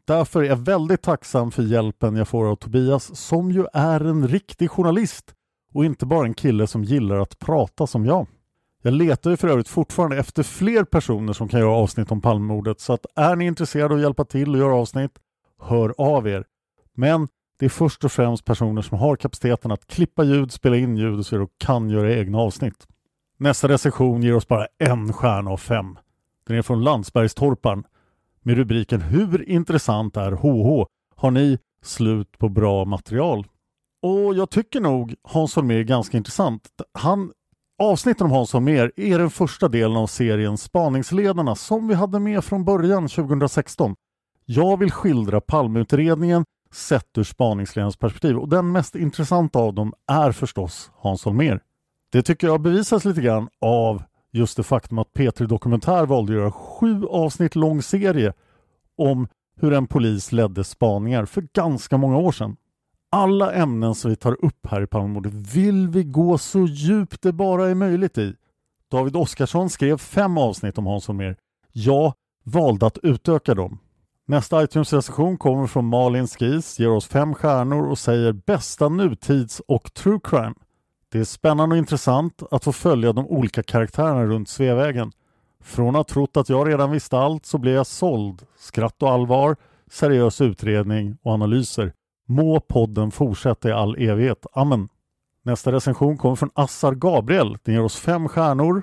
Därför 0.05 0.43
är 0.43 0.49
jag 0.49 0.57
väldigt 0.57 1.03
tacksam 1.03 1.51
för 1.51 1.63
hjälpen 1.63 2.17
jag 2.17 2.29
får 2.29 2.47
av 2.47 2.57
Tobias 2.57 3.17
som 3.17 3.51
ju 3.51 3.67
är 3.73 4.01
en 4.01 4.29
riktig 4.29 4.71
journalist 4.71 5.35
och 5.73 5.85
inte 5.85 6.07
bara 6.07 6.27
en 6.27 6.35
kille 6.35 6.67
som 6.67 6.85
gillar 6.85 7.19
att 7.19 7.39
prata 7.39 7.87
som 7.87 8.07
jag. 8.07 8.27
Jag 8.83 8.95
letar 8.95 9.31
ju 9.31 9.37
för 9.37 9.49
övrigt 9.49 9.69
fortfarande 9.69 10.17
efter 10.17 10.43
fler 10.43 10.85
personer 10.85 11.33
som 11.33 11.49
kan 11.49 11.61
göra 11.61 11.71
avsnitt 11.71 12.11
om 12.11 12.21
Palmemordet 12.21 12.81
så 12.81 12.93
att 12.93 13.07
är 13.17 13.37
ni 13.37 13.47
intresserade 13.47 13.95
av 13.95 13.99
att 13.99 14.03
hjälpa 14.03 14.25
till 14.25 14.51
och 14.51 14.59
göra 14.59 14.77
avsnitt, 14.77 15.19
hör 15.61 15.95
av 15.99 16.29
er. 16.29 16.45
Men 16.95 17.29
det 17.59 17.65
är 17.65 17.71
först 17.71 18.05
och 18.05 18.13
främst 18.13 18.45
personer 18.45 18.83
som 18.83 18.99
har 18.99 19.17
kapaciteten 19.17 19.73
att 19.73 19.87
klippa 19.87 20.25
ljud, 20.25 20.53
spela 20.53 20.77
in 20.77 20.97
ljud 20.97 21.19
och 21.19 21.27
så 21.27 21.43
och 21.43 21.51
kan 21.59 21.91
göra 21.91 22.15
egna 22.15 22.39
avsnitt. 22.39 22.87
Nästa 23.37 23.69
recension 23.69 24.23
ger 24.23 24.35
oss 24.35 24.49
bara 24.49 24.67
en 24.79 25.13
stjärna 25.13 25.51
av 25.51 25.57
fem. 25.57 25.99
Den 26.47 26.57
är 26.57 26.63
från 26.63 26.85
Landsbergstorpan 26.85 27.85
med 28.43 28.57
rubriken 28.57 29.01
Hur 29.01 29.49
intressant 29.49 30.17
är 30.17 30.33
HH? 30.33 30.87
Har 31.17 31.31
ni 31.31 31.59
slut 31.83 32.39
på 32.39 32.49
bra 32.49 32.85
material? 32.85 33.47
Och 34.03 34.35
jag 34.35 34.51
tycker 34.51 34.81
nog 34.81 35.15
Hans 35.23 35.57
Holmér 35.57 35.79
är 35.79 35.83
ganska 35.83 36.17
intressant. 36.17 36.69
Han, 36.93 37.33
avsnitten 37.79 38.27
om 38.27 38.33
Hans 38.33 38.53
Holmér 38.53 38.93
är 38.97 39.19
den 39.19 39.31
första 39.31 39.69
delen 39.69 39.97
av 39.97 40.07
serien 40.07 40.59
Spaningsledarna 40.59 41.55
som 41.55 41.89
vi 41.89 41.95
hade 41.95 42.19
med 42.19 42.45
från 42.45 42.65
början 42.65 43.09
2016. 43.09 43.95
Jag 44.45 44.77
vill 44.77 44.91
skildra 44.91 45.41
Palmeutredningen 45.41 46.45
sett 46.73 47.19
ur 47.19 47.25
spaningsledarens 47.25 47.97
perspektiv 47.97 48.39
och 48.39 48.49
den 48.49 48.73
mest 48.73 48.95
intressanta 48.95 49.59
av 49.59 49.75
dem 49.75 49.93
är 50.07 50.33
förstås 50.33 50.91
Hans 50.95 51.25
Holmér. 51.25 51.61
Det 52.13 52.23
tycker 52.23 52.47
jag 52.47 52.61
bevisas 52.61 53.05
lite 53.05 53.21
grann 53.21 53.49
av 53.61 54.03
just 54.33 54.57
det 54.57 54.63
faktum 54.63 54.99
att 54.99 55.13
P3 55.13 55.47
Dokumentär 55.47 56.07
valde 56.07 56.33
att 56.33 56.39
göra 56.39 56.53
sju 56.53 57.07
avsnitt 57.07 57.55
lång 57.57 57.83
serie 57.83 58.33
om 58.97 59.29
hur 59.57 59.73
en 59.73 59.87
polis 59.87 60.33
ledde 60.33 60.65
spaningar 60.65 61.25
för 61.25 61.47
ganska 61.55 61.97
många 61.97 62.17
år 62.19 62.33
sedan. 62.33 62.57
Alla 63.15 63.53
ämnen 63.53 63.95
som 63.95 64.11
vi 64.11 64.17
tar 64.17 64.45
upp 64.45 64.67
här 64.67 64.83
i 64.83 64.87
Palmemordet 64.87 65.33
vill 65.33 65.89
vi 65.89 66.05
gå 66.05 66.39
så 66.39 66.67
djupt 66.67 67.23
det 67.23 67.33
bara 67.33 67.69
är 67.69 67.75
möjligt 67.75 68.19
i. 68.19 68.35
David 68.91 69.17
Oskarsson 69.17 69.71
skrev 69.71 69.99
fem 69.99 70.39
avsnitt 70.39 70.79
om 70.79 70.87
Hans 70.87 71.09
Holmér. 71.09 71.37
Jag 71.73 72.15
valde 72.45 72.87
att 72.87 72.99
utöka 73.03 73.55
dem. 73.55 73.79
Nästa 74.27 74.65
iTunes-recension 74.65 75.39
kommer 75.39 75.67
från 75.67 75.85
Malin 75.85 76.27
Skis, 76.27 76.79
ger 76.79 76.91
oss 76.91 77.07
fem 77.07 77.35
stjärnor 77.35 77.91
och 77.91 77.99
säger 77.99 78.33
bästa 78.33 78.89
nutids 78.89 79.63
och 79.69 79.95
true 79.95 80.21
crime. 80.25 80.55
Det 81.09 81.19
är 81.19 81.25
spännande 81.25 81.75
och 81.75 81.79
intressant 81.79 82.43
att 82.51 82.65
få 82.65 82.73
följa 82.73 83.13
de 83.13 83.27
olika 83.27 83.63
karaktärerna 83.63 84.25
runt 84.25 84.49
Sveavägen. 84.49 85.13
Från 85.65 85.97
att 85.97 86.09
trott 86.09 86.37
att 86.37 86.49
jag 86.49 86.69
redan 86.69 86.91
visste 86.91 87.19
allt 87.19 87.47
så 87.47 87.59
blev 87.59 87.75
jag 87.75 87.87
såld. 87.87 88.43
Skratt 88.59 89.03
och 89.03 89.11
allvar, 89.11 89.57
seriös 89.91 90.41
utredning 90.41 91.17
och 91.23 91.33
analyser. 91.33 91.93
Må 92.29 92.61
podden 92.61 93.11
fortsätta 93.11 93.69
i 93.69 93.73
all 93.73 93.97
evighet. 93.97 94.47
Amen. 94.53 94.89
Nästa 95.45 95.73
recension 95.73 96.19
kommer 96.19 96.37
från 96.37 96.51
Assar 96.55 96.93
Gabriel. 96.93 97.59
Den 97.63 97.75
ger 97.75 97.83
oss 97.83 97.97
fem 97.97 98.29
stjärnor. 98.29 98.83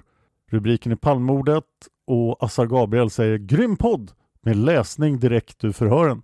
Rubriken 0.52 0.92
är 0.92 0.96
Palmordet 0.96 1.64
och 2.08 2.44
Assar 2.44 2.66
Gabriel 2.66 3.10
säger 3.10 3.38
Grym 3.38 3.78
podd 3.78 4.12
med 4.42 4.56
läsning 4.56 5.20
direkt 5.20 5.64
ur 5.64 5.72
förhören. 5.72 6.22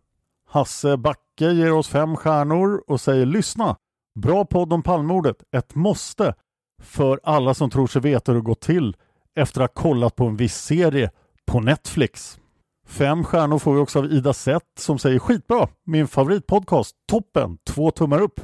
Hasse 0.49 0.97
Backe 0.97 1.51
ger 1.51 1.73
oss 1.73 1.87
fem 1.87 2.15
stjärnor 2.15 2.83
och 2.87 3.01
säger 3.01 3.25
Lyssna! 3.25 3.77
Bra 4.15 4.45
podd 4.45 4.73
om 4.73 4.83
Palmordet. 4.83 5.43
Ett 5.51 5.75
måste 5.75 6.33
för 6.81 7.19
alla 7.23 7.53
som 7.53 7.69
tror 7.69 7.87
sig 7.87 8.01
veta 8.01 8.31
hur 8.31 8.39
det 8.39 8.45
gått 8.45 8.61
till 8.61 8.95
efter 9.35 9.61
att 9.61 9.77
ha 9.77 9.81
kollat 9.81 10.15
på 10.15 10.25
en 10.25 10.35
viss 10.35 10.55
serie 10.55 11.11
på 11.45 11.59
Netflix. 11.59 12.39
Fem 12.85 13.23
stjärnor 13.23 13.59
får 13.59 13.73
vi 13.73 13.79
också 13.79 13.99
av 13.99 14.13
Ida 14.13 14.33
Sett 14.33 14.79
som 14.79 14.99
säger 14.99 15.19
skitbra, 15.19 15.67
min 15.83 16.07
favoritpodcast, 16.07 16.95
toppen, 17.05 17.57
två 17.63 17.91
tummar 17.91 18.21
upp. 18.21 18.39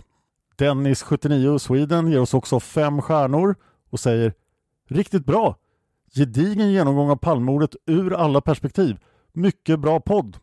Dennis79 0.58 1.58
Sweden 1.58 2.12
ger 2.12 2.20
oss 2.20 2.34
också 2.34 2.60
fem 2.60 3.02
stjärnor 3.02 3.56
och 3.92 4.00
säger 4.00 4.34
riktigt 4.90 5.26
bra, 5.26 5.56
gedigen 6.16 6.72
genomgång 6.72 7.10
av 7.10 7.16
Palmordet 7.16 7.76
ur 7.86 8.14
alla 8.14 8.42
perspektiv, 8.42 8.98
mycket 9.34 9.80
bra 9.80 10.00
podd. 10.00 10.38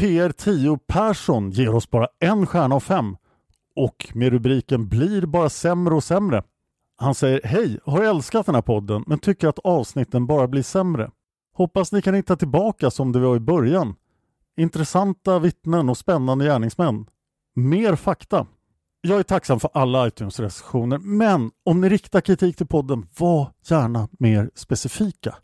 PR10 0.00 0.78
Persson 0.86 1.50
ger 1.50 1.74
oss 1.74 1.90
bara 1.90 2.08
en 2.18 2.46
stjärna 2.46 2.74
av 2.74 2.80
fem 2.80 3.16
och 3.76 4.10
med 4.14 4.32
rubriken 4.32 4.88
blir 4.88 5.26
bara 5.26 5.50
sämre 5.50 5.94
och 5.94 6.04
sämre. 6.04 6.42
Han 6.96 7.14
säger 7.14 7.40
hej, 7.44 7.78
har 7.84 8.02
älskat 8.02 8.46
den 8.46 8.54
här 8.54 8.62
podden 8.62 9.04
men 9.06 9.18
tycker 9.18 9.48
att 9.48 9.58
avsnitten 9.58 10.26
bara 10.26 10.48
blir 10.48 10.62
sämre. 10.62 11.10
Hoppas 11.52 11.92
ni 11.92 12.02
kan 12.02 12.14
hitta 12.14 12.36
tillbaka 12.36 12.90
som 12.90 13.12
det 13.12 13.20
var 13.20 13.36
i 13.36 13.40
början. 13.40 13.94
Intressanta 14.56 15.38
vittnen 15.38 15.88
och 15.88 15.98
spännande 15.98 16.44
gärningsmän. 16.44 17.06
Mer 17.54 17.96
fakta. 17.96 18.46
Jag 19.00 19.18
är 19.18 19.22
tacksam 19.22 19.60
för 19.60 19.70
alla 19.74 20.06
iTunes-recensioner 20.08 20.98
men 20.98 21.50
om 21.64 21.80
ni 21.80 21.88
riktar 21.88 22.20
kritik 22.20 22.56
till 22.56 22.66
podden, 22.66 23.06
var 23.18 23.52
gärna 23.68 24.08
mer 24.18 24.50
specifika. 24.54 25.34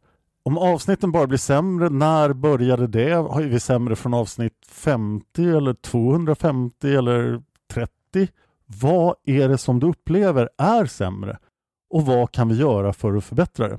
Om 0.42 0.59
avsnitten 0.59 1.12
bara 1.12 1.26
blir 1.26 1.38
sämre, 1.38 1.88
när 1.88 2.32
började 2.32 2.86
det? 2.86 3.12
Har 3.12 3.42
vi 3.42 3.61
sämre 3.61 3.96
från 3.96 4.14
avsnitt 4.14 4.66
50 4.68 5.44
eller 5.44 5.74
250 5.74 6.96
eller 6.96 7.42
30? 7.72 7.92
Vad 8.66 9.14
är 9.24 9.48
det 9.48 9.59
som 9.59 9.80
du 9.80 9.86
upplever 9.86 10.48
är 10.59 10.86
sämre? 10.86 11.38
Och 11.90 12.07
vad 12.07 12.32
kan 12.32 12.48
vi 12.48 12.54
göra 12.54 12.92
för 12.92 13.16
att 13.16 13.24
förbättra 13.24 13.68
det? 13.68 13.78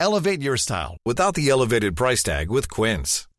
Elevate 0.00 0.42
your 0.42 0.56
style 0.56 0.96
without 1.04 1.34
the 1.34 1.48
elevated 1.48 1.96
price 1.96 2.22
tag 2.22 2.50
with 2.50 2.70
Quince. 2.70 3.27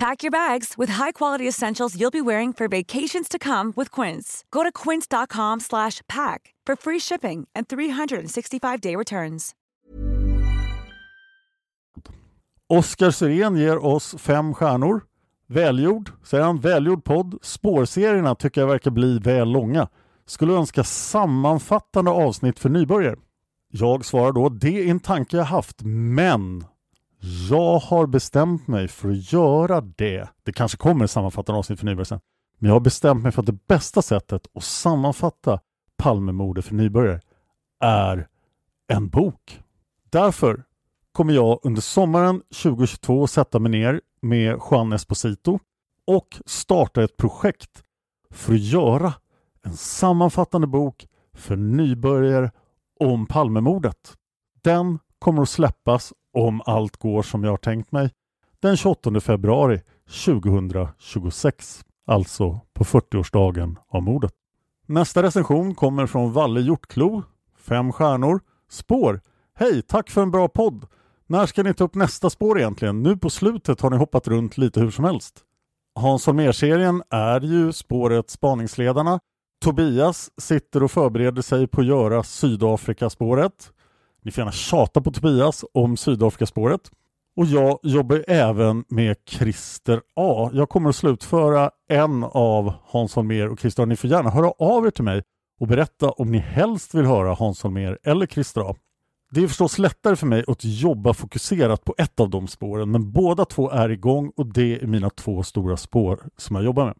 Pack 0.00 0.22
your 0.22 0.30
bags 0.30 0.78
with 0.78 0.92
high-quality 0.92 1.48
essentials 1.48 1.94
you'll 1.94 2.10
be 2.10 2.22
wearing 2.22 2.54
for 2.54 2.68
vacations 2.68 3.28
to 3.28 3.38
come 3.38 3.72
with 3.76 3.90
Quince. 3.90 4.44
Go 4.50 4.62
to 4.62 4.72
quince.com 4.72 5.60
slash 5.60 6.00
pack 6.08 6.54
for 6.66 6.76
free 6.76 6.98
shipping 6.98 7.46
and 7.54 7.68
365-day 7.68 8.96
returns. 8.96 9.54
Oskar 12.68 13.10
Syrén 13.10 13.56
ger 13.56 13.84
oss 13.84 14.14
fem 14.18 14.54
stjärnor. 14.54 15.02
Välgjord, 15.46 16.10
säger 16.24 16.44
han. 16.44 16.60
Välgjord 16.60 17.04
podd. 17.04 17.38
Spårserierna 17.42 18.34
tycker 18.34 18.60
jag 18.60 18.68
verkar 18.68 18.90
bli 18.90 19.18
väl 19.18 19.48
långa. 19.48 19.88
Skulle 20.26 20.52
önska 20.52 20.84
sammanfattande 20.84 22.10
avsnitt 22.10 22.58
för 22.58 22.68
nybörjare. 22.68 23.16
Jag 23.72 24.04
svarar 24.04 24.32
då, 24.32 24.48
det 24.48 24.84
är 24.84 24.90
en 24.90 25.00
tanke 25.00 25.36
jag 25.36 25.44
haft, 25.44 25.82
men 25.82 26.64
jag 27.20 27.78
har 27.78 28.06
bestämt 28.06 28.68
mig 28.68 28.88
för 28.88 29.10
att 29.10 29.32
göra 29.32 29.80
det. 29.80 30.28
Det 30.42 30.52
kanske 30.52 30.78
kommer 30.78 31.06
sammanfattande 31.06 31.58
avsnitt 31.58 31.78
för 31.78 31.86
nybörjare 31.86 32.04
sen. 32.04 32.20
Men 32.58 32.68
jag 32.68 32.74
har 32.74 32.80
bestämt 32.80 33.22
mig 33.22 33.32
för 33.32 33.42
att 33.42 33.46
det 33.46 33.66
bästa 33.66 34.02
sättet 34.02 34.46
att 34.54 34.64
sammanfatta 34.64 35.60
Palmemordet 35.96 36.64
för 36.64 36.74
nybörjare 36.74 37.20
är 37.80 38.28
en 38.88 39.08
bok. 39.08 39.62
Därför 40.10 40.64
kommer 41.12 41.34
jag 41.34 41.60
under 41.62 41.80
sommaren 41.80 42.42
2022 42.62 43.26
sätta 43.26 43.58
mig 43.58 43.70
ner 43.70 44.00
med 44.20 44.58
Juan 44.70 44.92
Esposito 44.92 45.58
och 46.06 46.40
starta 46.46 47.02
ett 47.02 47.16
projekt 47.16 47.82
för 48.30 48.52
att 48.52 48.60
göra 48.60 49.12
en 49.62 49.76
sammanfattande 49.76 50.66
bok 50.66 51.06
för 51.34 51.56
nybörjare 51.56 52.50
om 53.00 53.26
Palmemordet. 53.26 54.16
Den 54.62 54.98
kommer 55.18 55.42
att 55.42 55.48
släppas 55.48 56.12
om 56.34 56.62
allt 56.66 56.96
går 56.96 57.22
som 57.22 57.44
jag 57.44 57.50
har 57.50 57.56
tänkt 57.56 57.92
mig 57.92 58.10
den 58.60 58.76
28 58.76 59.20
februari 59.20 59.80
2026, 60.24 61.84
alltså 62.06 62.60
på 62.72 62.84
40-årsdagen 62.84 63.76
av 63.88 64.02
mordet. 64.02 64.32
Nästa 64.86 65.22
recension 65.22 65.74
kommer 65.74 66.06
från 66.06 66.32
Valle 66.32 66.60
Hjortklo, 66.60 67.22
fem 67.56 67.92
stjärnor. 67.92 68.40
Spår! 68.70 69.20
Hej, 69.54 69.82
tack 69.82 70.10
för 70.10 70.22
en 70.22 70.30
bra 70.30 70.48
podd! 70.48 70.86
När 71.26 71.46
ska 71.46 71.62
ni 71.62 71.74
ta 71.74 71.84
upp 71.84 71.94
nästa 71.94 72.30
spår 72.30 72.58
egentligen? 72.58 73.02
Nu 73.02 73.16
på 73.16 73.30
slutet 73.30 73.80
har 73.80 73.90
ni 73.90 73.96
hoppat 73.96 74.28
runt 74.28 74.58
lite 74.58 74.80
hur 74.80 74.90
som 74.90 75.04
helst. 75.04 75.44
Hans 75.94 76.26
Holmér-serien 76.26 77.02
är 77.10 77.40
ju 77.40 77.72
spåret 77.72 78.30
Spaningsledarna. 78.30 79.20
Tobias 79.64 80.30
sitter 80.38 80.82
och 80.82 80.90
förbereder 80.90 81.42
sig 81.42 81.66
på 81.66 81.80
att 81.80 81.86
göra 81.86 82.22
Sydafrikaspåret. 82.22 83.72
Ni 84.22 84.30
får 84.30 84.42
gärna 84.42 84.52
tjata 84.52 85.00
på 85.00 85.10
Tobias 85.10 85.64
om 85.74 85.96
Sydafrikaspåret. 85.96 86.90
Och 87.36 87.46
jag 87.46 87.78
jobbar 87.82 88.24
även 88.28 88.84
med 88.88 89.16
Christer 89.26 90.00
A. 90.16 90.50
Jag 90.52 90.68
kommer 90.68 90.88
att 90.88 90.96
slutföra 90.96 91.70
en 91.88 92.24
av 92.24 92.72
Hans 92.86 93.14
Holmér 93.14 93.48
och 93.48 93.60
Christer 93.60 93.82
A. 93.82 93.86
Ni 93.86 93.96
får 93.96 94.10
gärna 94.10 94.30
höra 94.30 94.50
av 94.58 94.86
er 94.86 94.90
till 94.90 95.04
mig 95.04 95.22
och 95.60 95.66
berätta 95.66 96.10
om 96.10 96.30
ni 96.30 96.38
helst 96.38 96.94
vill 96.94 97.06
höra 97.06 97.34
Hans 97.34 97.62
Holmér 97.62 97.98
eller 98.02 98.26
Christer 98.26 98.70
A. 98.70 98.74
Det 99.30 99.42
är 99.42 99.48
förstås 99.48 99.78
lättare 99.78 100.16
för 100.16 100.26
mig 100.26 100.44
att 100.48 100.64
jobba 100.64 101.14
fokuserat 101.14 101.84
på 101.84 101.94
ett 101.98 102.20
av 102.20 102.30
de 102.30 102.48
spåren 102.48 102.90
men 102.90 103.12
båda 103.12 103.44
två 103.44 103.70
är 103.70 103.88
igång 103.88 104.32
och 104.36 104.46
det 104.46 104.82
är 104.82 104.86
mina 104.86 105.10
två 105.10 105.42
stora 105.42 105.76
spår 105.76 106.20
som 106.36 106.56
jag 106.56 106.64
jobbar 106.64 106.84
med. 106.84 106.94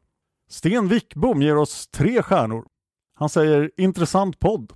Sten 0.51 0.89
Wickbom 0.89 1.43
ger 1.43 1.57
oss 1.57 1.89
tre 1.89 2.23
stjärnor. 2.23 2.65
Han 3.15 3.29
säger 3.29 3.71
intressant 3.77 4.39
podd. 4.39 4.73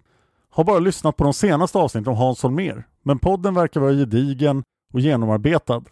Har 0.55 0.65
bara 0.65 0.79
lyssnat 0.79 1.17
på 1.17 1.25
de 1.25 1.35
senaste 1.35 1.79
avsnitten 1.79 2.13
om 2.13 2.19
Hans 2.19 2.43
Holmér 2.43 2.85
men 3.03 3.19
podden 3.19 3.55
verkar 3.55 3.81
vara 3.81 3.93
gedigen 3.93 4.65
och 4.93 5.01
genomarbetad. 5.01 5.83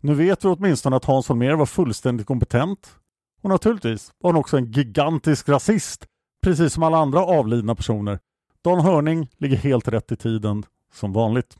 Nu 0.00 0.14
vet 0.14 0.44
vi 0.44 0.48
åtminstone 0.48 0.96
att 0.96 1.04
Hans 1.04 1.28
Holmér 1.28 1.54
var 1.54 1.66
fullständigt 1.66 2.26
kompetent 2.26 2.94
och 3.42 3.50
naturligtvis 3.50 4.10
var 4.18 4.32
han 4.32 4.40
också 4.40 4.56
en 4.56 4.72
gigantisk 4.72 5.48
rasist 5.48 6.06
precis 6.42 6.72
som 6.72 6.82
alla 6.82 6.98
andra 6.98 7.24
avlidna 7.24 7.74
personer. 7.74 8.18
Dan 8.62 8.80
Hörning 8.80 9.28
ligger 9.36 9.56
helt 9.56 9.88
rätt 9.88 10.12
i 10.12 10.16
tiden 10.16 10.64
som 10.92 11.12
vanligt. 11.12 11.56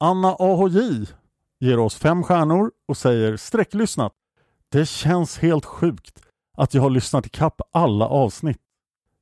Anna 0.00 0.36
AHJ 0.38 1.06
ger 1.60 1.78
oss 1.78 1.94
fem 1.94 2.22
stjärnor 2.22 2.70
och 2.88 2.96
säger 2.96 3.36
sträcklyssnat. 3.36 4.12
Det 4.68 4.88
känns 4.88 5.38
helt 5.38 5.64
sjukt 5.64 6.22
att 6.56 6.74
jag 6.74 6.82
har 6.82 6.90
lyssnat 6.90 7.26
i 7.26 7.28
kapp 7.28 7.60
alla 7.72 8.06
avsnitt. 8.06 8.60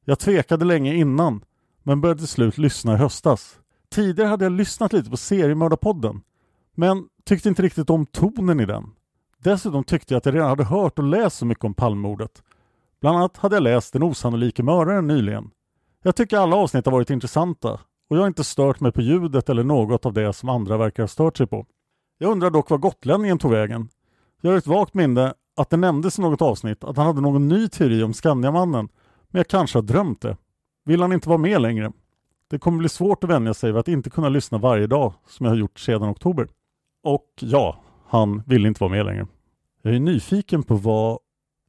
Jag 0.04 0.18
tvekade 0.18 0.64
länge 0.64 0.94
innan 0.94 1.44
men 1.86 2.00
började 2.00 2.18
till 2.18 2.28
slut 2.28 2.58
lyssna 2.58 2.94
i 2.94 2.96
höstas. 2.96 3.58
Tidigare 3.90 4.28
hade 4.28 4.44
jag 4.44 4.52
lyssnat 4.52 4.92
lite 4.92 5.10
på 5.10 5.16
Seriemördarpodden 5.16 6.22
men 6.74 7.04
tyckte 7.24 7.48
inte 7.48 7.62
riktigt 7.62 7.90
om 7.90 8.06
tonen 8.06 8.60
i 8.60 8.66
den. 8.66 8.84
Dessutom 9.38 9.84
tyckte 9.84 10.14
jag 10.14 10.18
att 10.18 10.26
jag 10.26 10.34
redan 10.34 10.48
hade 10.48 10.64
hört 10.64 10.98
och 10.98 11.04
läst 11.04 11.36
så 11.36 11.46
mycket 11.46 11.64
om 11.64 11.74
Palmemordet. 11.74 12.42
Bland 13.00 13.16
annat 13.16 13.36
hade 13.36 13.56
jag 13.56 13.62
läst 13.62 13.92
Den 13.92 14.02
osannolike 14.02 14.62
mördaren 14.62 15.06
nyligen. 15.06 15.50
Jag 16.02 16.16
tycker 16.16 16.38
alla 16.38 16.56
avsnitt 16.56 16.86
har 16.86 16.92
varit 16.92 17.10
intressanta 17.10 17.72
och 18.10 18.16
jag 18.16 18.20
har 18.20 18.26
inte 18.26 18.44
stört 18.44 18.80
mig 18.80 18.92
på 18.92 19.00
ljudet 19.00 19.48
eller 19.48 19.64
något 19.64 20.06
av 20.06 20.12
det 20.12 20.32
som 20.32 20.48
andra 20.48 20.76
verkar 20.76 21.02
ha 21.02 21.08
stört 21.08 21.36
sig 21.36 21.46
på. 21.46 21.66
Jag 22.18 22.30
undrar 22.32 22.50
dock 22.50 22.70
var 22.70 22.78
gotlänningen 22.78 23.38
tog 23.38 23.50
vägen. 23.50 23.88
Jag 24.40 24.50
har 24.50 24.58
ett 24.58 24.66
vagt 24.66 24.94
minne 24.94 25.34
att 25.56 25.70
det 25.70 25.76
nämndes 25.76 26.18
i 26.18 26.22
något 26.22 26.42
avsnitt 26.42 26.84
att 26.84 26.96
han 26.96 27.06
hade 27.06 27.20
någon 27.20 27.48
ny 27.48 27.68
teori 27.68 28.02
om 28.02 28.14
Skandiamannen, 28.14 28.88
men 29.28 29.38
jag 29.38 29.48
kanske 29.48 29.78
har 29.78 29.82
drömt 29.82 30.20
det. 30.20 30.36
Vill 30.86 31.02
han 31.02 31.12
inte 31.12 31.28
vara 31.28 31.38
med 31.38 31.62
längre? 31.62 31.92
Det 32.50 32.58
kommer 32.58 32.78
bli 32.78 32.88
svårt 32.88 33.24
att 33.24 33.30
vänja 33.30 33.54
sig 33.54 33.72
vid 33.72 33.80
att 33.80 33.88
inte 33.88 34.10
kunna 34.10 34.28
lyssna 34.28 34.58
varje 34.58 34.86
dag 34.86 35.12
som 35.26 35.46
jag 35.46 35.50
har 35.50 35.58
gjort 35.58 35.78
sedan 35.78 36.10
oktober. 36.10 36.48
Och 37.02 37.26
ja, 37.40 37.80
han 38.06 38.42
vill 38.46 38.66
inte 38.66 38.80
vara 38.80 38.90
med 38.90 39.06
längre. 39.06 39.26
Jag 39.82 39.94
är 39.94 40.00
nyfiken 40.00 40.62
på 40.62 40.74
vad, 40.74 41.18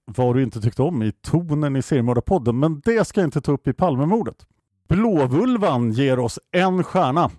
vad 0.06 0.36
du 0.36 0.44
inte 0.44 0.62
tyckte 0.62 0.82
om 0.82 1.04
i 1.04 1.12
tonen 1.12 1.76
i 1.76 1.82
Seriemördarpodden, 1.82 2.60
men 2.60 2.82
det 2.86 3.08
ska 3.08 3.22
jag 3.22 3.28
inte 3.28 3.42
ta 3.42 3.52
upp 3.52 3.68
i 3.68 3.74
Palmemordet. 3.74 4.48
Blåvulvan 4.88 5.92
ger 5.92 6.20
oss 6.20 6.40
en 6.52 6.84
stjärna. 6.84 7.32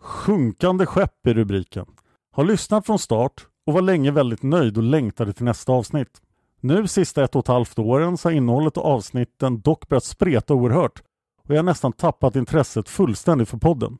Sjunkande 0.00 0.86
skepp 0.86 1.26
är 1.26 1.34
rubriken. 1.34 1.86
Har 2.32 2.44
lyssnat 2.44 2.86
från 2.86 2.98
start 2.98 3.46
och 3.66 3.72
var 3.72 3.82
länge 3.82 4.10
väldigt 4.10 4.42
nöjd 4.42 4.76
och 4.76 4.82
längtade 4.82 5.32
till 5.32 5.44
nästa 5.44 5.72
avsnitt. 5.72 6.22
Nu 6.60 6.86
sista 6.86 7.24
ett 7.24 7.36
och 7.36 7.44
ett 7.44 7.48
halvt 7.48 7.78
åren 7.78 8.16
så 8.16 8.28
har 8.28 8.34
innehållet 8.34 8.76
och 8.76 8.84
avsnitten 8.86 9.60
dock 9.60 9.88
börjat 9.88 10.04
spreta 10.04 10.54
oerhört 10.54 11.02
och 11.44 11.54
jag 11.54 11.58
har 11.58 11.62
nästan 11.62 11.92
tappat 11.92 12.36
intresset 12.36 12.88
fullständigt 12.88 13.48
för 13.48 13.58
podden. 13.58 13.98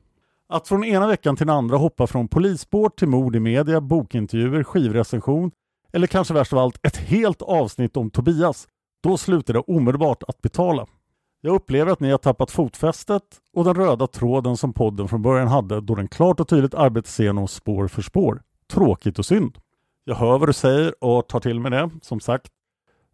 Att 0.49 0.69
från 0.69 0.85
ena 0.85 1.07
veckan 1.07 1.37
till 1.37 1.47
den 1.47 1.57
andra 1.57 1.77
hoppa 1.77 2.07
från 2.07 2.29
polisspår 2.29 2.89
till 2.89 3.09
mord 3.09 3.37
i 3.37 3.41
media, 3.41 3.81
bokintervjuer, 3.81 4.65
skivrecension 4.65 5.51
eller 5.93 6.07
kanske 6.07 6.35
värst 6.35 6.53
av 6.53 6.59
allt 6.59 6.87
ett 6.87 6.97
helt 6.97 7.43
avsnitt 7.43 7.97
om 7.97 8.11
Tobias, 8.11 8.69
då 9.03 9.17
slutar 9.17 9.55
det 9.55 9.61
omedelbart 9.61 10.23
att 10.23 10.43
betala. 10.43 10.87
Jag 11.41 11.55
upplever 11.55 11.93
att 11.93 12.01
ni 12.01 12.11
har 12.11 12.19
tappat 12.19 12.51
fotfästet 12.51 13.23
och 13.53 13.65
den 13.65 13.75
röda 13.75 14.07
tråden 14.07 14.57
som 14.57 14.73
podden 14.73 15.09
från 15.09 15.23
början 15.23 15.49
hade 15.49 15.81
då 15.81 15.95
den 15.95 16.09
klart 16.09 16.41
och 16.41 16.49
tydligt 16.49 16.75
arbetade 16.75 17.09
sig 17.09 17.25
igenom 17.25 17.49
spår 17.49 17.89
för 17.89 18.03
spår. 18.03 18.43
Tråkigt 18.73 19.19
och 19.19 19.27
synd. 19.27 19.59
Jag 20.05 20.15
hör 20.15 20.39
vad 20.39 20.49
du 20.49 20.53
säger 20.53 21.05
och 21.05 21.29
tar 21.29 21.41
till 21.41 21.61
mig 21.61 21.71
det. 21.71 21.91
Som 22.03 22.21
sagt, 22.21 22.53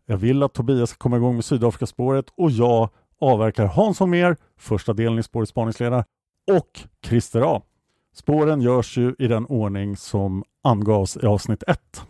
jag 0.06 0.16
vill 0.16 0.42
att 0.42 0.54
Tobias 0.54 0.90
ska 0.90 0.98
komma 0.98 1.16
igång 1.16 1.34
med 1.34 1.44
Sydafrikaspåret 1.44 2.26
och 2.36 2.50
jag 2.50 2.88
avverkar 3.20 3.66
Hans 3.66 3.98
Holmér, 3.98 4.36
första 4.58 4.92
delen 4.92 5.18
i 5.18 5.22
spårets 5.22 5.50
spaningsledare 5.50 6.04
och 6.52 6.80
Christer 7.06 7.56
A. 7.56 7.62
Spåren 8.14 8.60
görs 8.60 8.96
ju 8.96 9.14
i 9.18 9.26
den 9.26 9.46
ordning 9.46 9.96
som 9.96 10.44
angavs 10.62 11.16
i 11.16 11.26
avsnitt 11.26 11.62
1 11.66 12.02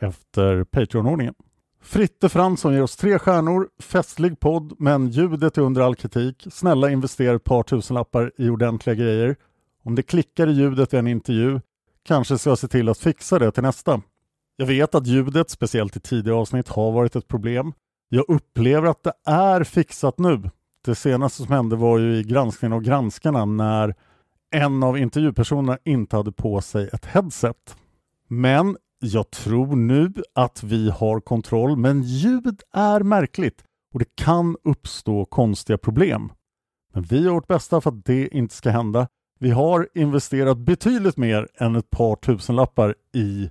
efter 0.00 0.64
Patreon-ordningen. 0.64 1.34
Fritte 1.82 2.28
Fransson 2.28 2.74
ger 2.74 2.82
oss 2.82 2.96
tre 2.96 3.18
stjärnor, 3.18 3.68
festlig 3.78 4.40
podd 4.40 4.72
men 4.78 5.08
ljudet 5.08 5.58
är 5.58 5.62
under 5.62 5.82
all 5.82 5.94
kritik. 5.94 6.46
Snälla 6.50 6.90
investera 6.90 7.36
ett 7.36 7.44
par 7.44 7.62
tusenlappar 7.62 8.32
i 8.36 8.48
ordentliga 8.48 8.94
grejer. 8.94 9.36
Om 9.82 9.94
det 9.94 10.02
klickar 10.02 10.46
i 10.46 10.52
ljudet 10.52 10.94
i 10.94 10.96
en 10.96 11.06
intervju 11.06 11.60
kanske 12.02 12.38
ska 12.38 12.50
jag 12.50 12.58
se 12.58 12.68
till 12.68 12.88
att 12.88 12.98
fixa 12.98 13.38
det 13.38 13.52
till 13.52 13.62
nästa. 13.62 14.02
Jag 14.56 14.66
vet 14.66 14.94
att 14.94 15.06
ljudet, 15.06 15.50
speciellt 15.50 15.96
i 15.96 16.00
tidiga 16.00 16.34
avsnitt, 16.34 16.68
har 16.68 16.92
varit 16.92 17.16
ett 17.16 17.28
problem. 17.28 17.72
Jag 18.08 18.24
upplever 18.28 18.88
att 18.88 19.02
det 19.02 19.12
är 19.26 19.64
fixat 19.64 20.18
nu. 20.18 20.50
Det 20.84 20.94
senaste 20.94 21.42
som 21.42 21.52
hände 21.52 21.76
var 21.76 21.98
ju 21.98 22.16
i 22.16 22.22
granskningen 22.22 22.72
av 22.72 22.80
granskarna 22.80 23.44
när 23.44 23.94
en 24.50 24.82
av 24.82 24.98
intervjupersonerna 24.98 25.78
inte 25.84 26.16
hade 26.16 26.32
på 26.32 26.60
sig 26.60 26.90
ett 26.92 27.04
headset. 27.04 27.76
Men 28.28 28.76
jag 29.00 29.30
tror 29.30 29.76
nu 29.76 30.12
att 30.34 30.62
vi 30.62 30.90
har 30.90 31.20
kontroll, 31.20 31.76
men 31.76 32.02
ljud 32.02 32.60
är 32.72 33.00
märkligt 33.00 33.64
och 33.92 33.98
det 33.98 34.16
kan 34.16 34.56
uppstå 34.64 35.24
konstiga 35.24 35.78
problem. 35.78 36.32
Men 36.94 37.02
vi 37.02 37.26
har 37.26 37.34
vårt 37.34 37.46
bästa 37.46 37.80
för 37.80 37.90
att 37.90 38.04
det 38.04 38.28
inte 38.28 38.54
ska 38.54 38.70
hända. 38.70 39.08
Vi 39.40 39.50
har 39.50 39.88
investerat 39.94 40.58
betydligt 40.58 41.16
mer 41.16 41.48
än 41.54 41.76
ett 41.76 41.90
par 41.90 42.16
tusenlappar 42.16 42.94
i 43.14 43.50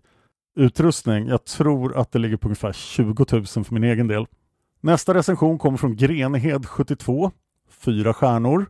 utrustning. 0.57 1.27
Jag 1.27 1.45
tror 1.45 1.97
att 1.97 2.11
det 2.11 2.19
ligger 2.19 2.37
på 2.37 2.47
ungefär 2.47 2.73
20 2.73 3.25
000 3.31 3.45
för 3.45 3.73
min 3.73 3.83
egen 3.83 4.07
del. 4.07 4.25
Nästa 4.81 5.13
recension 5.13 5.57
kommer 5.57 5.77
från 5.77 5.95
Grenehed 5.95 6.65
72, 6.65 7.31
fyra 7.69 8.13
stjärnor. 8.13 8.69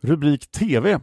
Rubrik 0.00 0.50
TV. 0.50 1.00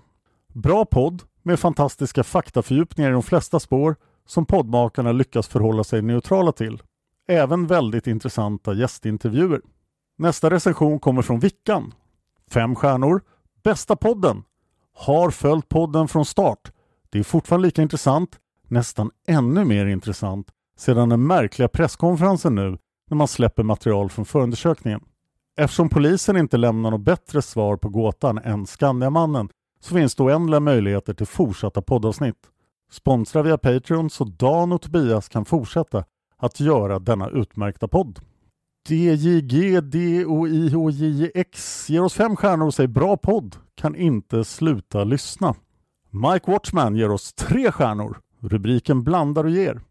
Bra 0.48 0.86
podd 0.86 1.22
med 1.42 1.60
fantastiska 1.60 2.24
faktafördjupningar 2.24 3.10
i 3.10 3.14
de 3.14 3.24
flesta 3.24 3.60
spår 3.60 3.96
som 4.26 4.46
poddmakarna 4.46 5.12
lyckas 5.12 5.48
förhålla 5.48 5.84
sig 5.84 6.02
neutrala 6.02 6.52
till. 6.52 6.82
Även 7.28 7.68
väldigt 7.68 8.08
intressanta 8.08 8.74
gästintervjuer. 8.74 9.62
Nästa 10.18 10.50
recension 10.50 11.00
kommer 11.00 11.22
från 11.22 11.40
Vickan. 11.40 11.94
Fem 12.52 12.76
stjärnor. 12.76 13.22
Bästa 13.64 13.96
podden. 13.96 14.44
Har 14.96 15.30
följt 15.30 15.70
podden 15.70 16.08
från 16.08 16.26
start. 16.26 16.72
Det 17.10 17.20
är 17.20 17.24
fortfarande 17.24 17.68
lika 17.68 17.82
intressant, 17.82 18.40
nästan 18.68 19.12
ännu 19.28 19.66
mer 19.66 19.86
intressant 19.86 20.48
sedan 20.78 21.10
den 21.10 21.28
märkliga 21.28 21.68
presskonferensen 21.68 22.56
nu 22.56 22.78
när 23.10 23.18
man 23.18 23.28
släpper 23.28 23.64
material 23.64 24.10
från 24.10 24.26
förundersökningen. 24.26 25.02
Eftersom 25.58 25.90
polisen 25.90 26.38
inte 26.38 26.58
lämnar 26.58 26.92
något 26.92 27.02
bättre 27.02 27.42
svar 27.42 27.78
på 27.78 27.90
gåtan 27.90 28.38
än 28.38 28.66
Skandiamannen 28.66 29.50
så 29.80 29.96
finns 29.96 30.16
det 30.16 30.24
oändliga 30.24 30.60
möjligheter 30.60 31.14
till 31.14 31.26
fortsatta 31.26 31.82
poddavsnitt. 31.82 32.50
Sponsra 32.92 33.42
via 33.42 33.58
Patreon 33.58 34.10
så 34.10 34.24
Dan 34.24 34.72
och 34.72 34.82
Tobias 34.82 35.30
kan 35.30 35.46
fortsätta 35.46 36.04
att 36.38 36.60
göra 36.60 37.00
denna 37.00 37.30
utmärkta 37.30 37.88
podd. 37.88 38.20
DJG 38.90 39.82
DOIHJX 39.82 41.90
ger 41.90 42.04
oss 42.04 42.14
fem 42.14 42.36
stjärnor 42.36 42.66
och 42.66 42.74
säger 42.74 42.88
bra 42.88 43.18
podd, 43.18 43.56
kan 43.76 43.96
inte 43.96 44.44
sluta 44.44 45.04
lyssna. 45.04 45.56
Mike 46.10 46.52
Watchman 46.52 46.96
ger 46.96 47.12
oss 47.12 47.34
tre 47.34 47.72
stjärnor. 47.72 48.20
Rubriken 48.40 49.04
blandar 49.04 49.44
och 49.44 49.50
ger. 49.50 49.82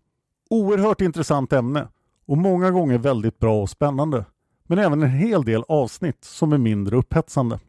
Oerhört 0.50 1.00
intressant 1.00 1.52
ämne 1.52 1.88
och 2.26 2.38
många 2.38 2.70
gånger 2.70 2.98
väldigt 2.98 3.38
bra 3.38 3.62
och 3.62 3.70
spännande. 3.70 4.24
Men 4.66 4.78
även 4.78 5.02
en 5.02 5.10
hel 5.10 5.44
del 5.44 5.64
avsnitt 5.68 6.24
som 6.24 6.52
är 6.52 6.58
mindre 6.58 6.96
upphetsande. 6.96 7.60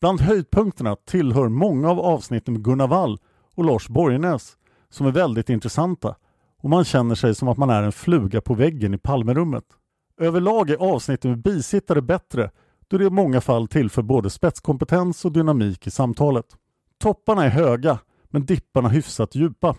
Bland 0.00 0.20
höjdpunkterna 0.20 0.96
tillhör 0.96 1.48
många 1.48 1.90
av 1.90 2.00
avsnitten 2.00 2.54
med 2.54 2.64
Gunnar 2.64 2.88
Wall 2.88 3.18
och 3.54 3.64
Lars 3.64 3.88
Borgnäs 3.88 4.56
som 4.90 5.06
är 5.06 5.10
väldigt 5.10 5.50
intressanta 5.50 6.14
och 6.62 6.70
man 6.70 6.84
känner 6.84 7.14
sig 7.14 7.34
som 7.34 7.48
att 7.48 7.58
man 7.58 7.70
är 7.70 7.82
en 7.82 7.92
fluga 7.92 8.40
på 8.40 8.54
väggen 8.54 8.94
i 8.94 8.98
Palmerummet. 8.98 9.64
Överlag 10.20 10.70
är 10.70 10.76
avsnitten 10.76 11.30
med 11.30 11.42
bisittare 11.42 12.02
bättre 12.02 12.50
då 12.88 12.98
det 12.98 13.04
i 13.04 13.10
många 13.10 13.40
fall 13.40 13.68
tillför 13.68 14.02
både 14.02 14.30
spetskompetens 14.30 15.24
och 15.24 15.32
dynamik 15.32 15.86
i 15.86 15.90
samtalet. 15.90 16.46
Topparna 16.98 17.44
är 17.44 17.48
höga 17.48 17.98
men 18.24 18.46
dipparna 18.46 18.88
hyfsat 18.88 19.34
djupa. 19.34 19.76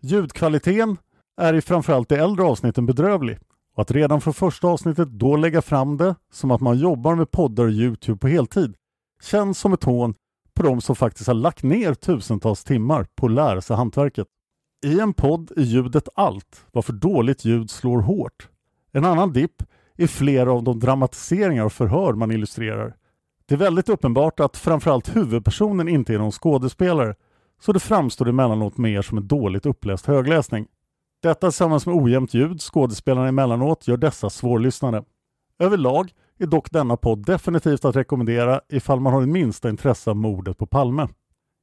Ljudkvaliteten 0.00 0.96
är 1.36 1.54
i 1.54 1.60
framförallt 1.60 2.08
de 2.08 2.16
äldre 2.16 2.44
avsnitten 2.44 2.86
bedrövlig 2.86 3.38
och 3.74 3.82
att 3.82 3.90
redan 3.90 4.20
från 4.20 4.34
första 4.34 4.68
avsnittet 4.68 5.08
då 5.08 5.36
lägga 5.36 5.62
fram 5.62 5.96
det 5.96 6.14
som 6.32 6.50
att 6.50 6.60
man 6.60 6.78
jobbar 6.78 7.14
med 7.14 7.30
poddar 7.30 7.64
och 7.64 7.70
Youtube 7.70 8.18
på 8.18 8.28
heltid 8.28 8.74
känns 9.22 9.58
som 9.58 9.72
ett 9.72 9.84
hån 9.84 10.14
på 10.54 10.62
de 10.62 10.80
som 10.80 10.96
faktiskt 10.96 11.26
har 11.26 11.34
lagt 11.34 11.62
ner 11.62 11.94
tusentals 11.94 12.64
timmar 12.64 13.06
på 13.16 13.26
att 13.26 13.32
lära 13.32 13.60
sig 13.60 13.76
hantverket. 13.76 14.26
I 14.86 15.00
en 15.00 15.14
podd 15.14 15.50
är 15.56 15.62
ljudet 15.62 16.08
allt, 16.14 16.66
varför 16.72 16.92
dåligt 16.92 17.44
ljud 17.44 17.70
slår 17.70 18.00
hårt. 18.00 18.48
En 18.92 19.04
annan 19.04 19.32
dipp 19.32 19.62
är 19.96 20.06
flera 20.06 20.52
av 20.52 20.62
de 20.62 20.80
dramatiseringar 20.80 21.64
och 21.64 21.72
förhör 21.72 22.12
man 22.12 22.30
illustrerar. 22.30 22.94
Det 23.46 23.54
är 23.54 23.58
väldigt 23.58 23.88
uppenbart 23.88 24.40
att 24.40 24.56
framförallt 24.56 25.16
huvudpersonen 25.16 25.88
inte 25.88 26.14
är 26.14 26.18
någon 26.18 26.32
skådespelare, 26.32 27.14
så 27.60 27.72
det 27.72 27.80
framstår 27.80 28.28
emellanåt 28.28 28.76
mer 28.76 29.02
som 29.02 29.18
en 29.18 29.26
dåligt 29.26 29.66
uppläst 29.66 30.06
högläsning. 30.06 30.66
Detta 31.24 31.50
tillsammans 31.50 31.86
med 31.86 31.94
ojämnt 31.94 32.34
ljud, 32.34 32.60
skådespelarna 32.60 33.28
emellanåt, 33.28 33.88
gör 33.88 33.96
dessa 33.96 34.30
svårlyssnade. 34.30 35.04
Överlag 35.58 36.10
är 36.38 36.46
dock 36.46 36.70
denna 36.70 36.96
podd 36.96 37.26
definitivt 37.26 37.84
att 37.84 37.96
rekommendera 37.96 38.60
ifall 38.68 39.00
man 39.00 39.12
har 39.12 39.20
det 39.20 39.26
minsta 39.26 39.68
intresse 39.68 40.10
av 40.10 40.16
mordet 40.16 40.58
på 40.58 40.66
Palme. 40.66 41.08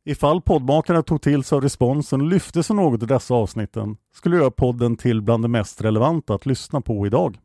Ifall 0.06 0.42
poddmakarna 0.42 1.04
tog 1.04 1.22
till 1.22 1.44
sig 1.44 1.56
av 1.56 1.62
responsen 1.62 2.22
och 2.22 2.28
lyfte 2.28 2.64
sig 2.64 2.76
något 2.76 3.04
i 3.04 3.06
dessa 3.06 3.34
avsnitten 3.34 3.98
skulle 4.14 4.38
göra 4.38 4.52
podden 4.52 4.96
till 4.96 5.22
bland 5.22 5.44
det 5.44 5.48
mest 5.48 5.82
relevanta 5.82 6.34
att 6.34 6.46
lyssna 6.46 6.82
på 6.82 7.06
idag. 7.06 7.38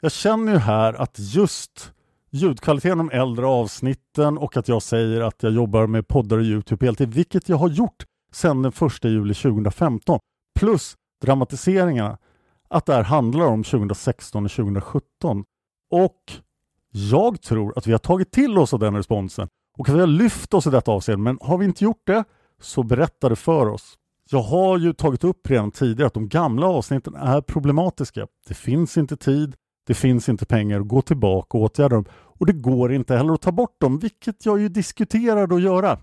Jag 0.00 0.12
känner 0.12 0.52
ju 0.52 0.58
här 0.58 0.94
att 0.94 1.16
just 1.18 1.92
ljudkvaliteten 2.30 2.98
de 2.98 3.10
äldre 3.10 3.46
avsnitten 3.46 4.38
och 4.38 4.56
att 4.56 4.68
jag 4.68 4.82
säger 4.82 5.20
att 5.20 5.42
jag 5.42 5.52
jobbar 5.52 5.86
med 5.86 6.08
poddar 6.08 6.38
och 6.38 6.44
Youtube 6.44 6.86
heltid, 6.86 7.14
vilket 7.14 7.48
jag 7.48 7.56
har 7.56 7.68
gjort 7.68 8.04
sedan 8.32 8.62
den 8.62 8.72
1 8.86 9.04
juli 9.04 9.34
2015, 9.34 10.18
plus 10.60 10.96
dramatiseringarna, 11.20 12.18
att 12.68 12.86
det 12.86 12.94
här 12.94 13.02
handlar 13.02 13.46
om 13.46 13.64
2016 13.64 14.44
och 14.44 14.50
2017. 14.50 15.44
Och 15.90 16.32
jag 16.90 17.42
tror 17.42 17.78
att 17.78 17.86
vi 17.86 17.92
har 17.92 17.98
tagit 17.98 18.32
till 18.32 18.58
oss 18.58 18.74
av 18.74 18.80
den 18.80 18.96
responsen 18.96 19.48
och 19.78 19.88
att 19.88 19.94
vi 19.94 20.00
har 20.00 20.06
lyft 20.06 20.54
oss 20.54 20.66
i 20.66 20.70
detta 20.70 20.90
avseende, 20.90 21.22
men 21.22 21.38
har 21.40 21.58
vi 21.58 21.64
inte 21.64 21.84
gjort 21.84 22.06
det 22.06 22.24
så 22.60 22.82
berätta 22.82 23.28
det 23.28 23.36
för 23.36 23.68
oss. 23.68 23.98
Jag 24.30 24.42
har 24.42 24.78
ju 24.78 24.92
tagit 24.92 25.24
upp 25.24 25.50
redan 25.50 25.70
tidigare 25.70 26.06
att 26.06 26.14
de 26.14 26.28
gamla 26.28 26.66
avsnitten 26.66 27.14
är 27.14 27.40
problematiska. 27.40 28.26
Det 28.48 28.54
finns 28.54 28.96
inte 28.98 29.16
tid, 29.16 29.56
det 29.86 29.94
finns 29.94 30.28
inte 30.28 30.46
pengar 30.46 30.80
att 30.80 30.88
gå 30.88 31.02
tillbaka 31.02 31.58
och 31.58 31.64
åtgärda 31.64 31.94
dem 31.94 32.04
och 32.12 32.46
det 32.46 32.52
går 32.52 32.92
inte 32.92 33.16
heller 33.16 33.32
att 33.32 33.40
ta 33.40 33.52
bort 33.52 33.80
dem, 33.80 33.98
vilket 33.98 34.46
jag 34.46 34.60
ju 34.60 34.68
diskuterade 34.68 35.54
att 35.54 35.62
göra 35.62 35.98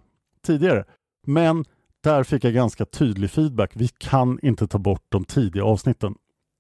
tidigare. 0.45 0.85
Men 1.25 1.65
där 2.07 2.23
fick 2.23 2.43
jag 2.43 2.53
ganska 2.53 2.85
tydlig 2.85 3.31
feedback. 3.31 3.71
Vi 3.73 3.87
kan 3.87 4.39
inte 4.41 4.67
ta 4.67 4.77
bort 4.77 5.05
de 5.09 5.25
tidiga 5.25 5.63
avsnitten. 5.63 6.15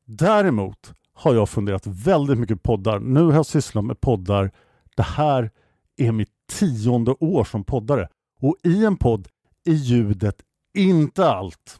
Däremot 0.05 0.93
har 1.13 1.33
jag 1.33 1.49
funderat 1.49 1.87
väldigt 1.87 2.37
mycket 2.37 2.63
på 2.63 2.71
poddar. 2.71 2.99
Nu 2.99 3.23
har 3.23 3.33
jag 3.33 3.45
sysslat 3.45 3.85
med 3.85 4.01
poddar. 4.01 4.51
Det 4.95 5.03
här 5.03 5.51
är 5.97 6.11
mitt 6.11 6.29
tionde 6.51 7.11
år 7.19 7.43
som 7.43 7.63
poddare 7.63 8.07
och 8.41 8.55
i 8.63 8.85
en 8.85 8.97
podd 8.97 9.27
är 9.65 9.73
ljudet 9.73 10.35
inte 10.73 11.29
allt. 11.29 11.79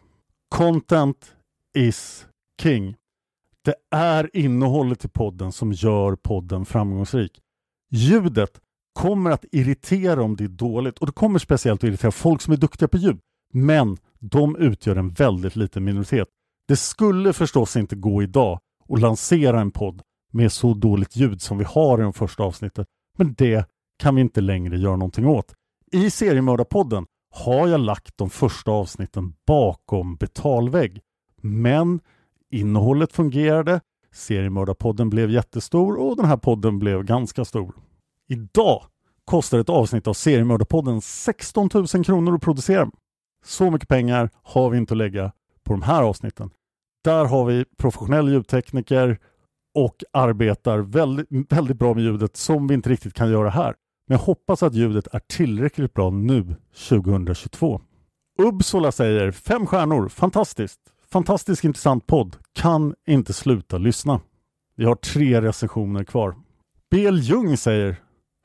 Content 0.50 1.36
is 1.78 2.26
king. 2.62 2.96
Det 3.66 3.76
är 3.92 4.30
innehållet 4.34 5.06
i 5.06 5.08
podden 5.08 5.52
som 5.52 5.72
gör 5.72 6.16
podden 6.16 6.66
framgångsrik. 6.66 7.42
Ljudet 7.92 8.62
kommer 8.94 9.32
att 9.32 9.46
irritera 9.52 10.24
om 10.24 10.36
det 10.36 10.44
är 10.44 10.48
dåligt 10.48 10.98
och 10.98 11.06
det 11.06 11.12
kommer 11.14 11.40
speciellt 11.40 11.84
att 11.84 11.88
irritera 11.88 12.12
folk 12.12 12.42
som 12.42 12.54
är 12.54 12.58
duktiga 12.58 12.88
på 12.88 12.98
ljud. 12.98 13.20
Men 13.54 13.98
de 14.20 14.56
utgör 14.56 14.96
en 14.96 15.10
väldigt 15.10 15.56
liten 15.56 15.84
minoritet. 15.84 16.28
Det 16.68 16.76
skulle 16.76 17.34
förstås 17.34 17.76
inte 17.76 17.96
gå 17.96 18.24
idag 18.24 18.60
att 18.90 19.00
lansera 19.00 19.62
en 19.62 19.72
podd 19.72 20.02
med 20.32 20.52
så 20.52 20.74
dåligt 20.74 21.16
ljud 21.16 21.42
som 21.42 21.58
vi 21.58 21.64
har 21.64 22.00
i 22.00 22.02
de 22.02 22.14
första 22.14 22.44
avsnittet. 22.44 22.88
Men 23.18 23.34
det 23.34 23.70
kan 24.00 24.16
vi 24.16 24.22
inte 24.22 24.42
längre 24.42 24.78
göra 24.78 24.96
någonting 24.96 25.28
åt. 25.28 25.54
I 25.92 26.10
Seriemördarpodden 26.10 27.06
har 27.36 27.68
jag 27.68 27.80
lagt 27.80 28.18
de 28.18 28.30
första 28.30 28.72
avsnitten 28.72 29.34
bakom 29.48 30.16
betalvägg. 30.16 31.02
Men 31.42 32.00
innehållet 32.52 33.14
fungerade, 33.14 33.82
Seriemördarpodden 34.14 35.10
blev 35.10 35.32
jättestor 35.32 35.96
och 36.00 36.16
den 36.16 36.26
här 36.26 36.38
podden 36.38 36.80
blev 36.80 37.04
ganska 37.04 37.46
stor. 37.46 37.76
Idag 38.28 38.84
kostar 39.26 39.60
ett 39.60 39.70
avsnitt 39.70 40.08
av 40.08 40.14
Seriemördarpodden 40.14 41.02
16 41.02 41.70
000 41.74 41.88
kronor 41.88 42.36
att 42.36 42.42
producera. 42.42 42.90
Så 43.48 43.72
mycket 43.72 43.90
pengar 43.90 44.30
har 44.44 44.70
vi 44.70 44.78
inte 44.78 44.94
att 44.94 44.98
lägga 44.98 45.32
på 45.64 45.74
de 45.74 45.82
här 45.82 46.04
avsnitten. 46.04 46.50
Där 47.04 47.26
har 47.26 47.46
vi 47.46 47.66
professionell 47.78 48.30
ljudtekniker 48.30 49.20
och 49.76 50.04
arbetar 50.14 50.80
väldigt, 50.80 51.28
väldigt 51.30 51.78
bra 51.78 51.94
med 51.94 52.04
ljudet 52.04 52.38
som 52.38 52.68
vi 52.68 52.74
inte 52.74 52.90
riktigt 52.90 53.14
kan 53.14 53.32
göra 53.32 53.50
här. 53.50 53.76
Men 54.08 54.18
jag 54.18 54.26
hoppas 54.26 54.64
att 54.64 54.74
ljudet 54.74 55.08
är 55.12 55.20
tillräckligt 55.20 55.94
bra 55.94 56.10
nu 56.10 56.56
2022. 56.90 57.82
Uppsala 58.40 58.92
säger 58.92 59.32
fem 59.32 59.66
stjärnor, 59.66 60.10
fantastiskt! 60.10 60.80
Fantastiskt 61.12 61.64
intressant 61.64 62.08
podd, 62.08 62.36
kan 62.54 62.96
inte 63.08 63.34
sluta 63.34 63.78
lyssna. 63.78 64.22
Vi 64.76 64.86
har 64.86 64.96
tre 64.96 65.42
recensioner 65.42 66.04
kvar. 66.04 66.36
Bel 66.92 67.20
Ljung 67.20 67.58
säger 67.58 67.96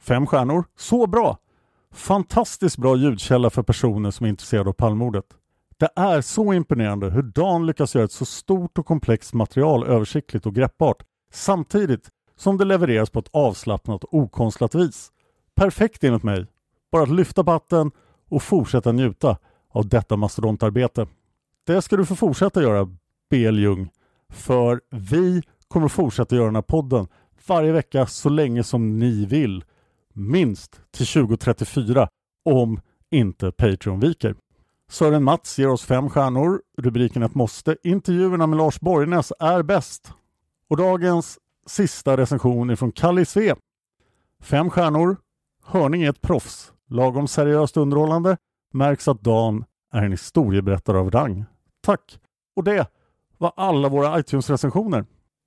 fem 0.01 0.27
stjärnor, 0.27 0.65
så 0.77 1.07
bra! 1.07 1.39
Fantastiskt 1.93 2.77
bra 2.77 2.97
ljudkälla 2.97 3.51
för 3.51 3.63
personer 3.63 4.11
som 4.11 4.27
är 4.27 4.31
intresserade 4.31 4.69
av 4.69 4.73
palmordet. 4.73 5.25
Det 5.79 5.89
är 5.97 6.21
så 6.21 6.53
imponerande 6.53 7.11
hur 7.11 7.23
Dan 7.23 7.67
lyckas 7.67 7.95
göra 7.95 8.05
ett 8.05 8.13
så 8.13 8.25
stort 8.25 8.79
och 8.79 8.87
komplext 8.87 9.35
material 9.35 9.87
översiktligt 9.87 10.47
och 10.47 10.55
greppbart 10.55 11.03
samtidigt 11.33 12.09
som 12.37 12.59
det 12.59 12.65
levereras 12.65 13.11
på 13.11 13.19
ett 13.19 13.29
avslappnat 13.33 14.05
och 14.05 14.15
okonstlat 14.15 14.75
vis. 14.75 15.13
Perfekt 15.55 16.05
enligt 16.05 16.23
mig. 16.23 16.47
Bara 16.93 17.03
att 17.03 17.11
lyfta 17.11 17.43
batten 17.43 17.91
och 18.29 18.43
fortsätta 18.43 18.93
njuta 18.93 19.39
av 19.71 19.89
detta 19.89 20.17
mastodontarbete. 20.17 21.07
Det 21.67 21.83
ska 21.83 21.97
du 21.97 22.07
få 22.07 22.17
fortsätta 22.17 22.63
göra, 22.63 22.85
BL 23.31 23.59
Ljung. 23.59 23.91
För 24.31 24.81
vi 24.91 25.43
kommer 25.69 25.89
fortsätta 25.89 26.37
göra 26.37 26.47
den 26.47 26.55
här 26.55 26.63
podden 26.63 27.07
varje 27.47 27.73
vecka 27.73 28.07
så 28.07 28.29
länge 28.29 28.65
som 28.65 28.99
ni 28.99 29.27
vill. 29.27 29.65
Minst 30.13 30.81
till 30.91 31.07
2034 31.07 32.09
om 32.45 32.81
inte 33.11 33.53
Patreon 33.53 34.01
viker. 34.01 34.35
Sören 34.89 35.25
Mats 35.25 35.59
ger 35.59 35.69
oss 35.69 35.85
fem 35.85 36.11
stjärnor. 36.11 36.63
Rubriken 36.79 37.23
ett 37.23 37.35
måste. 37.35 37.77
Intervjuerna 37.83 38.47
med 38.47 38.57
Lars 38.59 38.81
Borgnäs 38.81 39.33
är 39.39 39.63
bäst. 39.63 40.13
Och 40.69 40.77
dagens 40.77 41.39
sista 41.67 42.17
recension 42.17 42.71
är 42.71 42.77
från 42.77 42.93
Kalle 42.93 43.25
Sve. 43.25 43.55
Fem 44.41 44.71
stjärnor. 44.71 45.17
Hörning 45.65 46.03
är 46.03 46.11
ett 46.11 46.21
proffs. 46.21 46.73
Lagom 46.89 47.29
seriöst 47.29 47.77
underhållande. 47.77 48.37
Märks 48.73 49.09
att 49.09 49.21
Dan 49.21 49.65
är 49.93 50.03
en 50.03 50.11
historieberättare 50.11 50.99
av 50.99 51.11
rang. 51.11 51.45
Tack! 51.81 52.19
Och 52.57 52.65
det 52.65 52.87
var 53.39 53.53
alla 53.57 53.89
våra 53.89 54.21
iTunes-recensioner. 54.21 55.05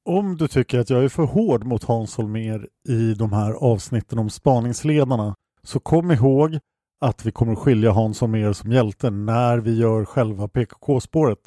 Om 0.08 0.38
du 0.38 0.48
tycker 0.48 0.80
att 0.80 0.90
jag 0.90 1.04
är 1.04 1.10
för 1.10 1.24
hård 1.24 1.64
mot 1.64 1.84
Hans 1.84 2.18
Holmér 2.18 2.68
i 2.88 3.14
de 3.14 3.34
här 3.34 3.52
avsnitten 3.52 4.20
om 4.20 4.30
spaningsledarna 4.30 5.36
så 5.64 5.80
kom 5.80 6.12
ihåg 6.12 6.60
att 7.02 7.26
vi 7.26 7.32
kommer 7.32 7.56
skilja 7.56 7.92
Hans 7.92 8.22
Holmér 8.22 8.54
som 8.54 8.72
hjälte 8.72 9.10
när 9.10 9.58
vi 9.58 9.78
gör 9.78 10.06
själva 10.06 10.48
PKK-spåret. 10.48 11.40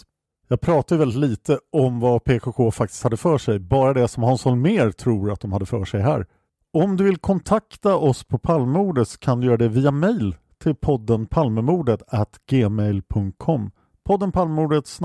Jag 0.49 0.61
pratar 0.61 0.97
väldigt 0.97 1.19
lite 1.19 1.59
om 1.73 2.01
vad 2.01 2.25
PKK 2.25 2.71
faktiskt 2.71 3.03
hade 3.03 3.17
för 3.17 3.39
sig, 3.39 3.59
bara 3.59 3.95
det 3.95 4.09
som 4.09 4.23
Hans 4.23 4.45
Holmér 4.45 4.91
tror 4.91 5.33
att 5.33 5.41
de 5.41 5.53
hade 5.53 5.67
för 5.67 5.85
sig 5.85 6.01
här. 6.01 6.27
Om 6.73 6.97
du 6.97 7.05
vill 7.05 7.19
kontakta 7.19 7.97
oss 7.97 8.25
på 8.25 8.39
Palmemordet 8.39 9.09
så 9.09 9.19
kan 9.19 9.41
du 9.41 9.47
göra 9.47 9.57
det 9.57 9.69
via 9.69 9.91
mail 9.91 10.37
till 10.63 10.75
podden 10.75 11.27
Palmemordet 11.27 12.03
gmail.com 12.51 13.71
podden 14.05 14.33
Palmemordet 14.33 14.99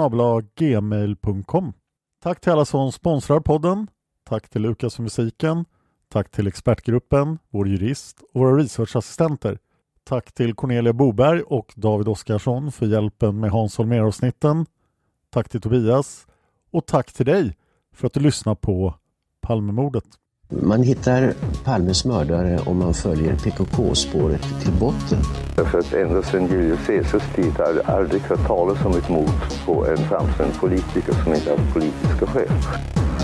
gmail.com 0.56 1.74
Tack 2.24 2.39
till 2.39 2.51
alla 2.51 2.65
som 2.65 2.91
sponsrar 2.91 3.39
podden. 3.39 3.88
Tack 4.24 4.49
till 4.49 4.61
Lukas 4.61 4.95
för 4.95 5.03
musiken. 5.03 5.65
Tack 6.09 6.32
till 6.32 6.47
expertgruppen, 6.47 7.39
vår 7.49 7.67
jurist 7.67 8.21
och 8.34 8.41
våra 8.41 8.57
researchassistenter. 8.57 9.59
Tack 10.03 10.32
till 10.32 10.55
Cornelia 10.55 10.93
Boberg 10.93 11.41
och 11.41 11.74
David 11.76 12.07
Oskarsson 12.07 12.71
för 12.71 12.86
hjälpen 12.86 13.39
med 13.39 13.51
Hans 13.51 13.78
Holmér-avsnitten. 13.78 14.65
Tack 15.30 15.49
till 15.49 15.61
Tobias 15.61 16.28
och 16.71 16.86
tack 16.86 17.13
till 17.13 17.26
dig 17.26 17.57
för 17.93 18.07
att 18.07 18.13
du 18.13 18.19
lyssnar 18.19 18.55
på 18.55 18.95
Palmemordet. 19.41 20.05
Man 20.62 20.84
hittar 20.84 21.34
Palmes 21.64 22.06
mördare 22.06 22.60
om 22.66 22.80
man 22.80 22.93
följer 22.93 23.36
PKK-spåret 23.36 24.41
till 24.62 24.72
botten. 24.80 25.20
Därför 25.56 25.80
att 25.80 25.93
ända 25.93 26.24
sedan 26.24 26.47
Julius 26.47 26.80
Caesars 26.88 27.36
tid 27.36 27.54
har 27.58 27.74
det 27.74 27.82
aldrig 27.86 28.22
hört 28.22 28.47
talas 28.47 28.86
om 28.86 28.97
ett 28.97 29.10
mord 29.10 29.30
på 29.66 29.86
en 29.86 29.97
framstående 29.97 30.56
politiker 30.60 31.14
som 31.24 31.34
inte 31.34 31.49
haft 31.49 31.74
politiska 31.74 32.26
skäl. 32.26 32.49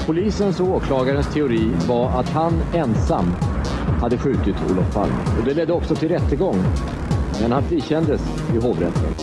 Polisens 0.05 0.59
och 0.59 0.67
åklagarens 0.67 1.33
teori 1.33 1.71
var 1.87 2.19
att 2.19 2.29
han 2.29 2.53
ensam 2.73 3.35
hade 4.01 4.17
skjutit 4.17 4.55
Olof 4.71 4.93
Palme. 4.93 5.15
Och 5.39 5.45
det 5.45 5.53
ledde 5.53 5.73
också 5.73 5.95
till 5.95 6.09
rättegång. 6.09 6.55
Men 7.41 7.51
han 7.51 7.63
frikändes 7.63 8.21
i 8.53 8.57
hovrätten. 8.57 9.13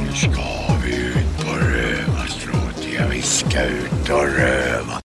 Nu 0.00 0.12
ska 0.12 0.42
vi 0.84 0.96
ut 0.96 1.46
på 1.46 1.52
rövarstråt. 1.52 3.22
ska 3.22 3.64
ut 3.64 4.10
och 4.10 4.38
röva. 4.38 5.07